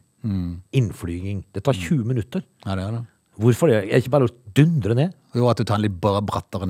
Innflyging. 0.76 1.44
Det 1.56 1.64
tar 1.64 1.78
20 1.78 2.04
minutter. 2.08 2.44
Ja, 2.66 2.76
det 2.76 2.84
er 2.88 2.96
det. 2.98 3.04
Hvorfor 3.38 3.70
det? 3.70 3.84
Er 3.86 4.02
ikke 4.02 4.12
bare 4.16 4.28
å 4.28 4.34
dundre 4.58 4.96
ned? 4.98 5.14
Jo, 5.38 5.46
at 5.52 5.60
du 5.62 5.64
tar 5.68 5.78
en 5.78 5.84
litt 5.86 5.98
bra- 6.02 6.22
brattere 6.26 6.66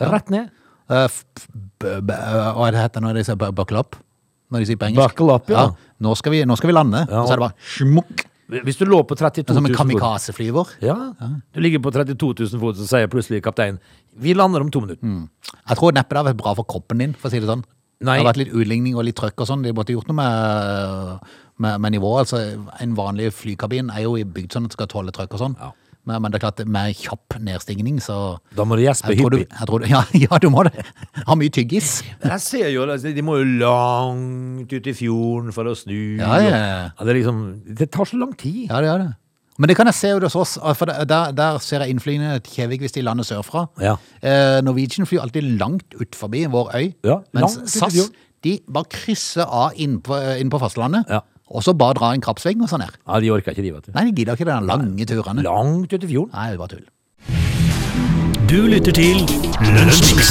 Ja. 0.00 0.10
Rett 0.14 0.30
ned. 0.30 0.50
F- 0.90 1.24
f- 1.38 1.48
b- 1.78 2.00
b- 2.02 2.14
eh, 2.14 2.52
Hva 2.56 2.68
er 2.68 2.72
det 2.76 2.80
heter 2.84 3.02
når 3.04 3.18
de 3.18 3.24
sier 3.26 3.36
buckle 3.38 3.78
up? 3.82 3.96
Når 4.50 4.62
de 4.62 4.66
sier 4.70 4.78
på 4.78 4.88
engelsk. 4.88 5.12
Buckle 5.14 5.34
up, 5.36 5.50
ja. 5.50 5.66
Nå, 6.02 6.14
skal 6.18 6.32
vi, 6.34 6.40
nå 6.48 6.56
skal 6.58 6.70
vi 6.72 6.74
lande. 6.74 7.04
Ja. 7.10 7.20
Og 7.22 7.28
så 7.28 7.34
er 7.34 7.38
det 7.42 7.46
bare 7.48 7.68
smukk. 7.76 8.24
Hvis 8.50 8.78
du 8.80 8.84
lå 8.88 8.98
på 9.06 9.14
32 9.18 9.44
000 9.54 9.56
Som 9.60 9.66
en 9.68 9.74
kamikaze-flyver. 9.76 10.72
ja, 10.82 10.96
Du 11.54 11.60
ligger 11.60 11.82
på 11.84 11.92
32 11.94 12.34
000 12.52 12.60
fot, 12.62 12.76
så 12.80 12.86
sier 12.88 13.06
plutselig 13.12 13.42
kapteinen 13.44 13.78
Vi 14.18 14.34
lander 14.34 14.60
om 14.64 14.70
to 14.70 14.80
minutter. 14.80 15.28
Jeg 15.68 15.76
tror 15.78 15.92
neppe 15.94 16.14
det 16.16 16.22
har 16.22 16.28
vært 16.32 16.40
bra 16.42 16.54
for 16.58 16.64
kroppen 16.66 16.98
din, 16.98 17.12
for 17.14 17.28
å 17.28 17.34
si 17.34 17.38
det 17.40 17.46
sånn. 17.50 17.62
Nei. 18.00 18.16
Det 18.16 18.24
har 18.24 18.30
vært 18.32 18.40
litt 18.40 18.54
utligning 18.56 18.96
og 18.96 19.04
litt 19.04 19.16
trøkk 19.20 19.42
og 19.44 19.46
sånn. 19.50 19.62
De 19.62 19.72
måtte 19.76 19.92
gjort 19.92 20.08
noe 20.08 20.16
med, 20.16 21.20
med, 21.60 21.80
med 21.84 21.92
nivået. 21.92 22.24
Altså, 22.24 22.40
en 22.80 22.94
vanlig 22.96 23.28
flykabin 23.36 23.90
er 23.92 24.06
jo 24.06 24.14
bygd 24.24 24.56
sånn 24.56 24.64
at 24.66 24.72
det 24.72 24.78
skal 24.78 24.88
tåle 24.88 25.12
trøkk 25.12 25.36
og 25.36 25.42
sånn. 25.44 25.56
Ja. 25.60 25.70
Men, 26.08 26.22
men 26.22 26.32
det 26.32 26.38
er 26.40 26.44
klart, 26.50 26.60
med 26.66 26.94
kjapp 26.96 27.36
nedstigning, 27.44 27.98
så 28.00 28.38
Da 28.56 28.64
må 28.64 28.76
du 28.78 28.82
gjespe 28.86 29.12
jeg 29.12 29.20
tror, 29.20 29.30
du, 29.34 29.38
hyppig. 29.42 29.58
jeg 29.58 29.68
tror 29.68 29.78
du, 29.82 29.86
ja, 29.94 30.00
ja, 30.16 30.38
du 30.40 30.48
må 30.50 30.64
det. 30.64 30.84
Ha 31.26 31.34
mye 31.36 31.52
tyggis. 31.52 31.90
Jeg 32.24 32.40
ser 32.40 32.68
jo, 32.72 32.86
altså, 32.88 33.12
De 33.14 33.22
må 33.22 33.36
jo 33.38 33.44
langt 33.60 34.72
ut 34.72 34.86
i 34.86 34.94
fjorden 34.96 35.52
for 35.54 35.68
å 35.70 35.74
snu. 35.76 35.96
Ja, 36.20 36.36
ja, 36.40 36.50
ja. 36.50 36.84
og- 36.96 37.04
det, 37.06 37.14
er 37.14 37.18
liksom, 37.20 37.40
det 37.80 37.90
tar 37.92 38.08
så 38.08 38.18
lang 38.20 38.32
tid. 38.40 38.68
Ja, 38.70 38.80
det 38.80 38.88
gjør 38.90 39.04
det. 39.06 39.10
Men 39.60 39.68
det 39.68 39.76
kan 39.76 39.86
jeg 39.90 39.94
se 39.98 40.08
jo 40.08 40.20
hos 40.24 40.36
oss, 40.40 40.54
for 40.78 40.88
der, 40.88 41.32
der 41.36 41.58
ser 41.60 41.82
jeg 41.84 41.92
innflyene 41.92 42.38
til 42.40 42.54
Kjevik 42.62 42.80
hvis 42.80 42.94
de 42.96 43.02
lander 43.04 43.26
sørfra. 43.28 43.66
Ja. 43.82 43.98
Eh, 44.24 44.60
Norwegian 44.64 45.04
flyr 45.04 45.20
alltid 45.26 45.44
langt 45.60 45.92
ut 46.00 46.16
forbi 46.16 46.46
vår 46.48 46.70
øy, 46.78 46.86
Ja, 47.04 47.18
mens 47.36 47.58
langt 47.58 47.66
ut 47.66 47.68
i 47.68 47.78
SAS 47.78 47.92
fjorden. 47.98 48.14
de 48.46 48.54
bare 48.72 48.88
krysser 48.94 49.44
av 49.44 49.76
inn 49.76 49.98
på, 50.00 50.16
inn 50.40 50.48
på 50.48 50.60
fastlandet, 50.62 51.04
Ja. 51.12 51.20
Og 51.50 51.62
så 51.66 51.74
bare 51.76 51.94
dra 51.98 52.12
en 52.14 52.20
krappsving 52.22 52.60
og 52.62 52.68
sånn 52.70 52.84
her. 52.86 52.94
Ja, 53.06 53.18
De 53.20 53.30
orker 53.34 53.52
ikke, 53.52 53.62
de, 53.66 53.72
vet 53.74 53.86
du. 53.88 53.92
Nei, 53.96 54.04
de 54.10 54.12
gidder 54.20 54.38
ikke 54.38 54.46
de 54.46 54.58
lange 54.70 55.06
turene. 55.10 55.42
Langt 55.42 55.92
ut 55.92 56.04
i 56.04 56.10
fjorden. 56.12 56.30
Nei, 56.32 56.46
det 56.50 56.54
er 56.54 56.62
bare 56.62 56.74
tull. 56.76 56.86
Du 58.50 58.58
lytter 58.70 58.92
til 58.94 59.26
Lunsjmix. 59.74 60.30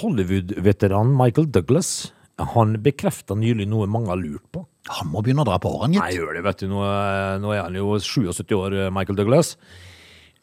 Hollywood-veteran 0.00 1.12
Michael 1.16 1.46
Douglas 1.52 2.12
han 2.54 2.72
bekrefta 2.80 3.36
nylig 3.36 3.66
noe 3.68 3.84
mange 3.90 4.08
har 4.08 4.16
lurt 4.16 4.46
på. 4.54 4.62
Han 4.96 5.10
må 5.12 5.20
begynne 5.22 5.42
å 5.44 5.48
dra 5.48 5.58
på 5.60 5.68
årene, 5.76 5.98
Nei, 6.00 6.06
gitt. 6.14 6.22
gjør 6.22 6.34
det, 6.38 6.42
vet 6.46 6.58
du. 6.62 6.68
Nå, 6.72 6.78
er- 6.88 7.38
nå 7.38 7.52
er 7.52 7.62
han 7.66 7.74
jo 7.76 7.98
77 8.00 8.54
år, 8.56 8.72
eh, 8.86 8.90
Michael 8.90 9.16
Douglas. 9.16 9.56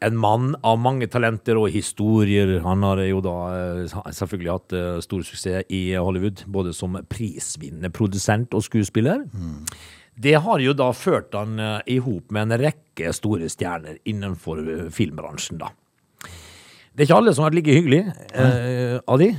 En 0.06 0.18
mann 0.22 0.52
av 0.62 0.78
mange 0.78 1.08
talenter 1.10 1.58
og 1.58 1.72
historier. 1.74 2.60
Han 2.62 2.84
har 2.86 3.00
jo 3.08 3.22
da 3.26 3.36
eh, 3.56 3.96
selvfølgelig 4.14 4.52
hatt 4.52 4.76
eh, 4.78 5.00
stor 5.02 5.24
suksess 5.26 5.72
i 5.74 5.82
Hollywood, 5.98 6.44
både 6.54 6.74
som 6.78 7.00
prisvinnende 7.10 7.90
produsent 7.90 8.54
og 8.54 8.62
skuespiller. 8.68 9.24
Det 10.18 10.36
har 10.46 10.62
jo 10.62 10.76
da 10.78 10.92
ført 10.94 11.34
han 11.34 11.58
eh, 11.58 11.80
i 11.96 11.98
hop 12.06 12.30
med 12.30 12.46
en 12.46 12.62
rekke 12.62 13.10
store 13.14 13.50
stjerner 13.50 13.98
innenfor 14.06 14.62
filmbransjen, 14.94 15.64
da. 15.66 15.74
Det 16.94 17.04
er 17.04 17.10
ikke 17.10 17.18
alle 17.24 17.34
som 17.34 17.46
har 17.46 17.52
vært 17.52 17.60
like 17.64 17.78
hyggelige 17.78 18.14
eh, 18.38 18.96
av 19.02 19.22
de. 19.22 19.32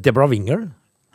Deborah 0.00 0.28
Winger. 0.32 0.66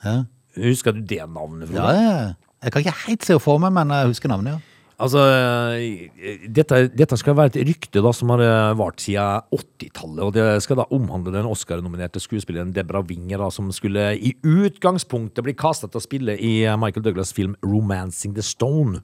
Ja. 0.05 0.19
Husker 0.61 0.93
du 0.93 1.01
det 1.05 1.25
navnet? 1.25 1.69
Frode? 1.69 1.81
Ja, 1.81 2.05
ja. 2.05 2.55
Jeg 2.65 2.73
kan 2.73 2.85
ikke 2.85 2.97
helt 3.05 3.25
se 3.25 3.33
henne 3.33 3.43
for 3.43 3.61
meg, 3.61 3.73
men 3.75 3.91
jeg 3.93 4.13
husker 4.13 4.31
navnet, 4.31 4.55
ja. 4.55 4.74
Altså, 4.95 5.19
eh, 5.27 6.45
dette, 6.55 6.77
dette 6.95 7.17
skal 7.19 7.35
være 7.35 7.51
et 7.51 7.67
rykte 7.67 7.99
da, 7.99 8.11
som 8.15 8.29
har 8.31 8.43
eh, 8.45 8.75
vart 8.79 9.01
siden 9.03 9.43
80-tallet, 9.51 10.21
og 10.23 10.31
det 10.37 10.45
skal 10.63 10.79
da 10.79 10.85
omhandle 10.95 11.33
den 11.35 11.49
Oscar-nominerte 11.51 12.21
skuespilleren 12.23 12.71
Deborah 12.75 13.03
Winger, 13.09 13.43
da, 13.43 13.49
som 13.51 13.67
skulle 13.75 14.13
i 14.15 14.31
utgangspunktet 14.47 15.43
bli 15.43 15.55
kastet 15.59 15.91
til 15.91 15.99
å 15.99 16.05
spille 16.05 16.37
i 16.39 16.53
eh, 16.63 16.77
Michael 16.79 17.03
Douglas' 17.09 17.35
film 17.35 17.57
'Romancing 17.59 18.37
the 18.37 18.45
Stone'. 18.45 19.01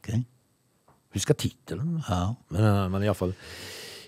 Okay. 0.00 0.24
Husker 1.16 1.36
tittelen, 1.36 1.98
Ja. 2.08 2.34
men, 2.50 2.64
eh, 2.64 2.88
men 2.94 3.02
iallfall. 3.04 3.36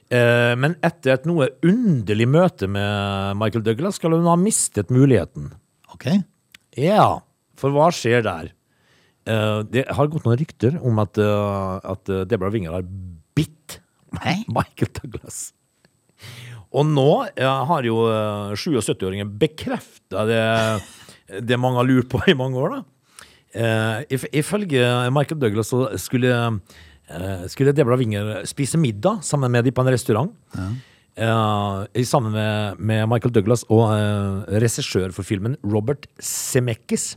Eh, 0.08 0.54
men 0.56 0.76
etter 0.80 1.12
et 1.18 1.26
noe 1.28 1.50
underlig 1.60 2.24
møte 2.26 2.64
med 2.66 3.36
Michael 3.36 3.66
Douglas 3.66 4.00
skal 4.00 4.16
hun 4.16 4.24
ha 4.24 4.36
mistet 4.40 4.88
muligheten. 4.88 5.52
Ok. 5.92 6.08
Ja, 6.80 7.18
for 7.54 7.70
hva 7.76 7.90
skjer 7.92 8.24
der? 8.24 8.54
Eh, 9.28 9.60
det 9.68 9.84
har 9.92 10.10
gått 10.10 10.26
noen 10.26 10.40
rykter 10.40 10.78
om 10.80 11.00
at, 11.02 11.20
eh, 11.20 11.78
at 11.92 12.12
eh, 12.12 12.24
Deborah 12.28 12.52
Winger 12.54 12.76
har 12.78 12.86
bitt 13.36 13.78
Nei. 14.16 14.40
Michael 14.48 14.92
Douglas. 14.96 15.52
Og 16.68 16.84
nå 16.88 17.08
har 17.36 17.86
jo 17.88 18.02
eh, 18.08 18.54
77-åringen 18.56 19.30
bekrefta 19.40 20.24
det, 20.28 20.42
det 21.44 21.60
mange 21.60 21.80
har 21.80 21.88
lurt 21.88 22.10
på 22.12 22.22
i 22.28 22.36
mange 22.38 22.60
år. 22.60 22.78
da. 22.78 22.84
If, 24.12 24.26
ifølge 24.36 24.84
Michael 25.10 25.38
Douglas 25.40 25.70
så 25.72 25.86
skulle, 25.98 26.34
skulle 27.48 27.72
Deborah 27.72 27.98
Winger 27.98 28.44
spise 28.46 28.76
middag 28.78 29.24
sammen 29.24 29.50
med 29.50 29.64
de 29.64 29.72
på 29.72 29.82
en 29.82 29.88
restaurant. 29.88 30.34
Eh, 31.18 32.02
sammen 32.04 32.32
med, 32.32 32.78
med 32.78 33.08
Michael 33.10 33.32
Douglas 33.34 33.64
og 33.72 33.88
uh, 33.90 34.44
regissør 34.62 35.10
for 35.14 35.26
filmen 35.26 35.56
Robert 35.66 36.06
Zemeckis. 36.22 37.16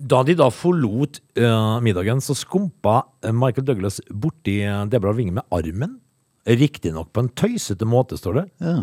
Da 0.00 0.22
de 0.24 0.34
da 0.38 0.46
forlot 0.48 1.18
uh, 1.36 1.76
middagen, 1.84 2.22
så 2.24 2.32
skumpa 2.38 3.02
eh, 3.24 3.34
Michael 3.36 3.66
Douglas 3.68 4.00
borti 4.08 4.62
eh, 4.64 4.84
Deborah 4.88 5.16
Winger 5.16 5.36
med 5.36 5.52
armen. 5.52 5.98
Riktignok 6.48 7.10
på 7.12 7.26
en 7.26 7.28
tøysete 7.36 7.84
måte, 7.84 8.16
står 8.16 8.38
det. 8.38 8.44
Ja. 8.64 8.76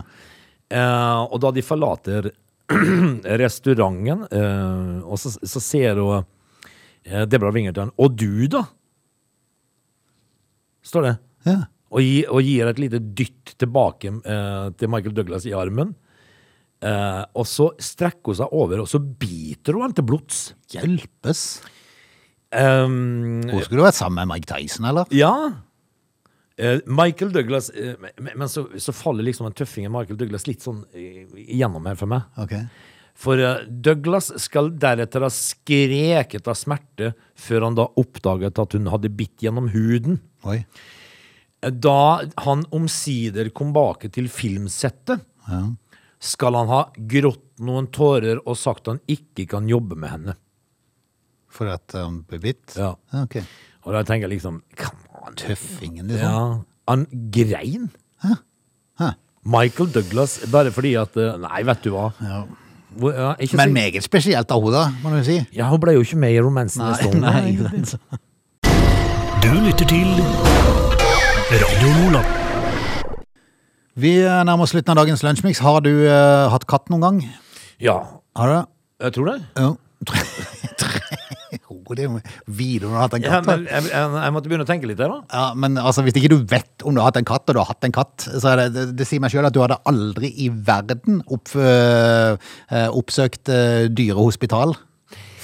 Uh, 0.68 1.24
og 1.32 1.40
da 1.42 1.52
de 1.56 1.64
forlater 1.66 2.30
restauranten, 3.42 4.28
uh, 4.30 5.08
og 5.08 5.18
så, 5.22 5.34
så 5.42 5.64
ser 5.64 6.04
hun 6.04 6.28
Deborah 7.08 7.56
Winger 7.56 7.74
til 7.74 7.86
han 7.86 7.94
Og 8.04 8.18
du, 8.20 8.46
da? 8.52 8.66
Står 10.86 11.08
det. 11.08 11.14
Ja. 11.48 11.62
Og, 11.88 12.02
gi, 12.04 12.18
og 12.28 12.44
gir 12.44 12.70
et 12.70 12.82
lite 12.84 13.00
dytt 13.00 13.56
tilbake 13.58 14.12
til 14.76 14.92
Michael 14.92 15.16
Douglas 15.16 15.48
i 15.48 15.56
armen. 15.56 15.96
Eh, 16.84 17.24
og 17.34 17.48
så 17.50 17.72
strekker 17.82 18.34
hun 18.34 18.38
seg 18.42 18.54
over, 18.54 18.84
og 18.84 18.90
så 18.92 19.00
biter 19.02 19.74
hun 19.78 19.88
ham 19.88 19.96
til 19.98 20.06
blods. 20.06 20.42
Hjelpes. 20.74 21.46
Um, 22.54 23.42
Hun 23.50 23.64
skulle 23.66 23.84
vært 23.84 23.98
sammen 23.98 24.22
med 24.22 24.30
Mike 24.36 24.48
Tyson, 24.48 24.86
eller? 24.88 25.10
ja. 25.12 25.34
Eh, 26.58 26.80
Michael 26.90 27.30
Douglas 27.36 27.68
eh, 27.70 27.94
Men, 28.02 28.32
men 28.40 28.50
så, 28.50 28.64
så 28.82 28.90
faller 28.96 29.22
liksom 29.28 29.46
den 29.46 29.54
tøffingen 29.60 29.92
Michael 29.94 30.18
Douglas 30.18 30.48
litt 30.48 30.64
sånn 30.66 30.80
gjennom 30.90 31.36
igjennom 31.44 31.86
her 31.86 32.00
for 32.00 32.10
meg. 32.10 32.24
Okay. 32.42 32.64
For 33.18 33.38
eh, 33.38 33.60
Douglas 33.70 34.32
skal 34.42 34.72
deretter 34.74 35.22
ha 35.22 35.30
skreket 35.34 36.50
av 36.50 36.58
smerte 36.58 37.12
før 37.38 37.68
han 37.68 37.78
da 37.78 37.86
oppdaget 38.02 38.58
at 38.64 38.74
hun 38.74 38.90
hadde 38.90 39.12
bitt 39.14 39.46
gjennom 39.46 39.70
huden. 39.70 40.18
Oi. 40.50 40.64
Da 41.62 42.24
han 42.48 42.66
omsider 42.74 43.52
kom 43.54 43.70
bake 43.78 44.10
til 44.14 44.26
filmsettet, 44.32 45.22
skal 46.20 46.56
han 46.58 46.68
ha 46.72 46.82
grått 46.98 47.44
noen 47.60 47.88
tårer 47.94 48.40
og 48.46 48.58
sagt 48.58 48.88
han 48.90 49.00
ikke 49.10 49.48
kan 49.50 49.68
jobbe 49.70 49.96
med 49.98 50.10
henne. 50.10 50.36
For 51.50 51.70
at 51.72 51.94
han 51.98 52.22
ble 52.28 52.40
bitt? 52.44 52.76
Ja. 52.78 52.94
Ok. 53.24 53.40
Og 53.88 53.94
da 53.96 54.02
tenker 54.04 54.28
jeg 54.28 54.36
liksom 54.38 54.62
Come 54.78 55.24
on. 55.24 55.36
Tøffingen, 55.40 56.08
liksom. 56.12 56.28
Ja. 56.28 56.64
Han 56.92 57.06
grein. 57.34 57.90
Hæ. 58.24 58.36
Michael 59.48 59.90
Douglas, 59.96 60.40
bare 60.52 60.72
fordi 60.76 60.96
at 61.00 61.16
eh, 61.16 61.38
Nei, 61.40 61.62
vet 61.64 61.84
du 61.86 61.92
hva. 61.94 62.10
Ja. 62.22 62.42
Hvor- 62.98 63.14
Ja, 63.16 63.30
ikke 63.40 63.58
Men 63.62 63.74
meget 63.74 64.04
spesielt 64.04 64.52
av 64.52 64.62
henne, 64.64 64.86
må 65.04 65.10
du 65.16 65.24
si. 65.24 65.38
ja, 65.54 65.70
hun 65.70 65.80
ble 65.80 65.94
jo 65.94 66.02
ikke 66.04 66.18
med 66.18 66.34
i 66.36 66.42
romansen. 66.42 66.84
Nei, 66.84 66.92
i 66.92 66.96
Stone. 67.04 67.22
nei. 67.22 67.52
Du 69.44 69.52
lytter 69.64 69.86
til 69.86 70.08
Radio 71.62 71.94
Lola. 72.02 72.37
Vi 73.98 74.12
nærmer 74.22 74.62
oss 74.68 74.76
slutten 74.76 74.94
av 74.94 75.00
dagens 75.02 75.24
lunsjmix. 75.26 75.62
Har 75.66 75.82
du 75.86 75.92
eh, 76.06 76.46
hatt 76.54 76.68
katt 76.70 76.92
noen 76.94 77.02
gang? 77.06 77.22
Ja, 77.82 77.98
Har 78.38 78.48
du 78.52 78.54
det? 78.60 78.66
jeg 79.08 79.14
tror 79.18 79.32
det. 79.32 79.38
Jo. 79.58 79.76
modig 81.88 82.06
å 82.10 82.18
vite 82.52 82.86
om 82.88 82.92
du 82.92 82.96
har 82.98 83.06
hatt 83.06 83.14
en 83.18 83.24
Ja, 83.24 83.38
katt. 83.38 83.46
men 83.48 83.64
jeg, 83.70 83.86
jeg, 83.94 84.10
jeg 84.20 84.34
måtte 84.36 84.50
begynne 84.52 84.66
å 84.66 84.70
tenke 84.70 84.90
litt 84.90 85.00
der, 85.00 85.14
da. 85.14 85.20
Ja, 85.32 85.46
men 85.56 85.78
altså, 85.80 86.04
hvis 86.06 86.18
ikke 86.20 86.32
du 86.34 86.42
vet 86.50 86.84
om 86.88 86.96
du 86.96 87.00
har 87.02 87.08
hatt 87.10 87.20
en 87.22 87.28
katt, 87.28 87.46
og 87.48 87.56
du 87.56 87.62
har 87.62 87.70
hatt 87.70 87.88
en 87.88 87.96
katt, 87.96 88.26
så 88.28 88.52
er 88.52 88.62
det, 88.62 88.68
det, 88.76 88.86
det 89.00 89.08
sier 89.08 89.24
meg 89.24 89.32
selv 89.34 89.50
at 89.50 89.56
du 89.56 89.62
hadde 89.64 89.80
aldri 89.90 90.34
i 90.44 90.50
verden 90.52 91.22
opp, 91.34 91.54
øh, 91.56 92.36
oppsøkt 92.92 93.54
øh, 93.54 93.88
dyrehospital 93.96 94.76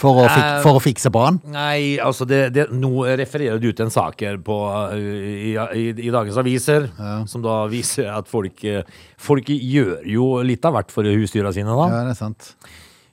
for 0.03 0.19
å, 0.21 0.27
fik, 0.27 0.43
Eh, 0.43 0.57
for 0.65 0.79
å 0.79 0.83
fikse 0.83 1.11
barn. 1.13 1.39
Nei, 1.53 1.95
altså 2.03 2.27
det, 2.29 2.41
det, 2.55 2.67
Nå 2.75 3.07
refererer 3.07 3.61
du 3.63 3.69
til 3.71 3.87
en 3.87 3.93
sak 3.93 4.21
her 4.25 4.37
på, 4.43 4.59
uh, 4.67 4.93
i, 4.99 5.55
i, 5.55 5.85
i 6.07 6.11
dagens 6.13 6.39
aviser, 6.41 6.89
som 7.29 7.45
da 7.45 7.63
viser 7.71 8.11
at 8.11 8.27
folk, 8.31 8.59
uh, 8.67 8.83
folk 9.21 9.49
gjør 9.53 10.03
jo 10.11 10.27
litt 10.45 10.67
av 10.67 10.75
hvert 10.77 10.93
for 10.93 11.07
husdyra 11.07 11.55
sine, 11.55 11.71
da. 11.71 11.87
Ja, 11.89 12.03
det 12.09 12.17
er 12.17 12.19
sant. 12.19 12.53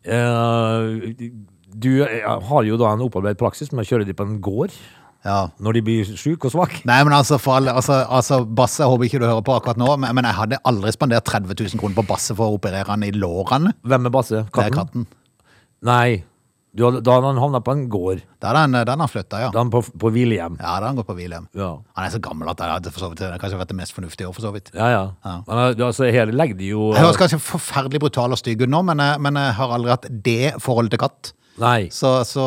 Uh, 0.00 1.48
du 1.74 2.02
eh, 2.02 2.24
har 2.26 2.64
jo 2.66 2.78
da 2.80 2.94
en 2.94 3.04
opparbeidet 3.04 3.38
praksis 3.40 3.70
med 3.72 3.84
å 3.84 3.90
kjøre 3.90 4.08
dem 4.08 4.18
på 4.18 4.26
en 4.26 4.40
gård 4.42 4.74
Ja. 5.24 5.50
når 5.60 5.78
de 5.78 5.82
blir 5.86 6.10
syke 6.16 6.48
og 6.48 6.54
svake. 6.54 6.80
Nei, 6.88 6.98
men 7.06 7.14
altså, 7.14 7.38
alle, 7.52 7.74
altså, 7.76 8.00
altså 8.08 8.40
Basse, 8.44 8.80
jeg 8.82 8.90
håper 8.90 9.06
ikke 9.06 9.20
du 9.22 9.28
hører 9.28 9.44
på 9.46 9.54
akkurat 9.58 9.80
nå, 9.80 9.90
men, 10.00 10.14
men 10.16 10.26
jeg 10.26 10.38
hadde 10.38 10.60
aldri 10.66 10.94
spandert 10.96 11.28
30 11.28 11.54
000 11.54 11.80
kroner 11.82 11.98
på 12.00 12.06
Basse 12.08 12.36
for 12.36 12.48
å 12.48 12.58
operere 12.58 12.88
han 12.90 13.06
i 13.06 13.12
lårene. 13.14 13.74
Hvem 13.86 14.08
er 14.08 14.14
Basse? 14.16 14.42
Katten? 14.48 14.56
Det 14.56 14.66
er 14.66 14.78
katten. 14.78 15.06
Nei, 15.90 16.08
du, 16.70 16.84
da 17.02 17.16
han 17.24 17.38
havna 17.42 17.60
på 17.66 17.72
en 17.74 17.88
gård. 17.90 18.20
Hadde 18.44 18.60
han, 18.62 18.76
da 18.86 18.94
han 18.94 19.10
flytta, 19.10 19.40
ja. 19.42 19.48
Da 19.54 19.62
han 19.64 19.72
på, 19.72 19.80
på 19.82 20.10
hvilehjem. 20.14 20.58
Ja, 20.60 20.76
da 20.78 20.90
han 20.90 21.00
gått 21.00 21.08
på 21.08 21.16
hvilehjem. 21.18 21.48
Ja. 21.58 21.72
Han 21.96 22.06
er 22.06 22.12
så 22.14 22.20
gammel 22.22 22.50
at 22.52 22.60
det 22.60 22.68
hadde 22.70 22.92
for 22.94 23.04
så 23.04 23.10
vidt, 23.10 23.22
det 23.24 23.40
kanskje 23.42 23.58
vært 23.58 23.72
det 23.72 23.78
mest 23.80 23.96
fornuftige 23.96 24.30
år, 24.30 24.36
for 24.36 24.46
så 24.46 24.52
vidt. 24.54 24.70
Ja, 24.76 24.90
ja. 24.94 25.02
Men, 25.48 25.56
uh, 25.58 25.86
altså, 25.88 26.06
hele 26.06 26.36
legde 26.36 26.60
de 26.60 26.70
jo 26.70 26.92
Jeg 26.94 27.02
høres 27.02 27.18
kanskje 27.20 27.40
forferdelig 27.42 28.02
brutal 28.04 28.36
og 28.36 28.38
stygg 28.40 28.62
ut 28.62 28.70
nå, 28.70 28.84
men 28.86 29.02
jeg, 29.02 29.22
men 29.26 29.40
jeg 29.40 29.56
har 29.58 29.74
aldri 29.76 29.94
hatt 29.96 30.06
det 30.30 30.54
forholdet 30.62 30.94
til 30.94 31.02
katt. 31.02 31.32
Nei. 31.60 31.90
Så, 31.92 32.12
så, 32.28 32.44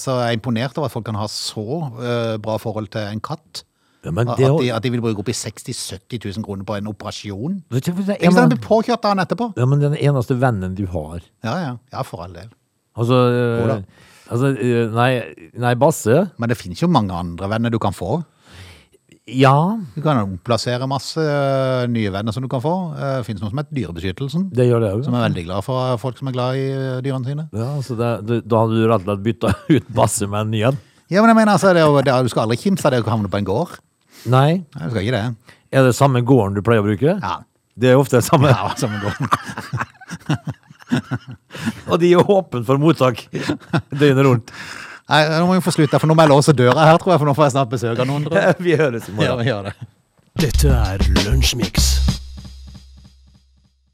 så 0.00 0.16
jeg 0.22 0.32
er 0.32 0.38
imponert 0.38 0.78
over 0.80 0.88
at 0.88 0.96
folk 0.96 1.06
kan 1.06 1.20
ha 1.20 1.28
så 1.30 1.66
uh, 2.00 2.38
bra 2.42 2.56
forhold 2.62 2.88
til 2.96 3.04
en 3.04 3.20
katt. 3.22 3.66
Ja, 4.02 4.10
men 4.10 4.26
At 4.32 4.40
de, 4.40 4.72
at 4.74 4.82
de 4.82 4.90
vil 4.90 5.02
bruke 5.04 5.22
opp 5.22 5.28
i 5.30 5.36
60 5.36 5.68
000-70 5.70 6.24
000 6.40 6.46
kroner 6.46 6.66
på 6.66 6.74
en 6.74 6.88
operasjon. 6.90 7.60
Det, 7.70 7.84
Ikke 7.86 8.32
sant? 8.34 8.50
Blir 8.50 8.64
påkjørt 8.64 9.04
av 9.06 9.14
han 9.14 9.22
etterpå. 9.22 9.52
ja, 9.60 9.68
men 9.68 9.84
den 9.84 9.94
eneste 9.94 10.34
vennen 10.42 10.74
du 10.74 10.88
har 10.90 11.20
Ja, 11.44 11.54
ja. 11.60 11.76
Ja, 11.92 12.02
for 12.02 12.24
all 12.24 12.34
del. 12.34 12.50
Altså, 12.98 13.16
øh, 13.32 13.78
altså 14.28 14.52
øh, 14.52 14.92
nei, 14.92 15.10
nei, 15.56 15.72
Basse 15.80 16.26
Men 16.36 16.50
det 16.52 16.58
finnes 16.60 16.82
jo 16.82 16.90
mange 16.92 17.14
andre 17.16 17.48
venner 17.48 17.72
du 17.72 17.78
kan 17.80 17.94
få. 17.96 18.20
Ja, 19.32 19.78
Du 19.94 20.02
kan 20.02 20.18
omplassere 20.18 20.86
masse 20.90 21.22
eh, 21.22 21.86
nye 21.88 22.10
venner 22.12 22.34
som 22.34 22.42
du 22.42 22.48
kan 22.50 22.60
få. 22.60 22.72
Uh, 22.96 23.20
finnes 23.22 23.38
noe 23.38 23.52
som 23.52 23.60
heter 23.60 23.76
Dyrebeskyttelsen, 23.76 24.48
det 24.50 24.66
gjør 24.66 24.82
det 24.82 24.88
også. 24.96 25.04
som 25.06 25.14
er 25.14 25.22
veldig 25.28 25.44
glad 25.46 25.62
for 25.62 26.00
folk 26.02 26.18
som 26.18 26.28
er 26.28 26.34
glad 26.34 26.58
i 26.58 26.64
dyrene 27.06 27.30
sine. 27.30 27.44
Ja, 27.54 27.68
så 27.86 27.94
det, 27.96 28.10
det, 28.26 28.40
da 28.50 28.64
hadde 28.64 28.80
du 28.80 28.88
rett 28.90 29.04
og 29.04 29.06
slett 29.06 29.22
bytta 29.28 29.52
ut 29.76 29.92
Basse 29.94 30.26
med 30.26 30.40
en 30.40 30.50
ny 30.50 30.64
en? 30.72 30.80
Ja, 31.06 31.22
men 31.22 31.30
jeg 31.30 31.38
mener 31.38 31.54
altså, 31.54 31.70
det 31.76 31.86
det 32.08 32.18
Du 32.26 32.32
skal 32.32 32.48
aldri 32.48 32.58
kimse 32.64 32.88
av 32.88 32.96
det 32.96 33.04
å 33.04 33.14
havne 33.14 33.30
på 33.30 33.38
en 33.38 33.46
gård. 33.46 33.78
Nei. 34.26 34.64
Nei, 34.74 34.82
du 34.82 34.90
skal 34.90 35.06
ikke 35.06 35.14
det. 35.14 35.54
Er 35.72 35.86
det 35.86 35.94
samme 35.96 36.24
gården 36.26 36.58
du 36.58 36.64
pleier 36.66 36.82
å 36.82 36.88
bruke? 36.90 37.14
Ja. 37.14 37.38
Det 37.78 37.94
er 37.94 38.00
ofte 38.00 38.18
det 38.18 38.26
samme. 38.26 38.50
Ja, 38.50 38.74
samme 38.76 38.98
gården. 39.06 39.30
gård. 39.30 40.58
Og 41.90 41.98
de 42.02 42.12
er 42.12 42.32
åpne 42.36 42.64
for 42.66 42.80
mottak 42.82 43.24
døgnet 43.32 44.24
rundt. 44.26 44.54
Nei, 45.12 45.22
nå 45.28 45.46
må 45.48 45.56
vi 45.58 45.64
få 45.64 45.74
slutte, 45.74 45.98
for 46.00 46.08
nå 46.08 46.16
jeg 46.16 46.30
låse 46.30 46.54
døra 46.56 46.86
her, 46.88 47.00
tror 47.02 47.14
jeg, 47.14 47.22
for 47.22 47.28
nå 47.28 47.34
får 47.36 47.48
jeg 47.48 47.54
snart 47.56 47.72
besøk 47.72 48.00
av 48.04 48.08
noen. 48.08 48.28
Vi 48.66 48.78
høres 48.78 49.10
i 49.10 49.16
morgen. 49.16 49.28
Ja, 49.28 49.36
vi 49.36 49.50
gjør 49.50 49.68
det. 49.68 49.74
Dette 50.40 50.72
er 50.72 51.04
Lunsjmix. 51.26 51.90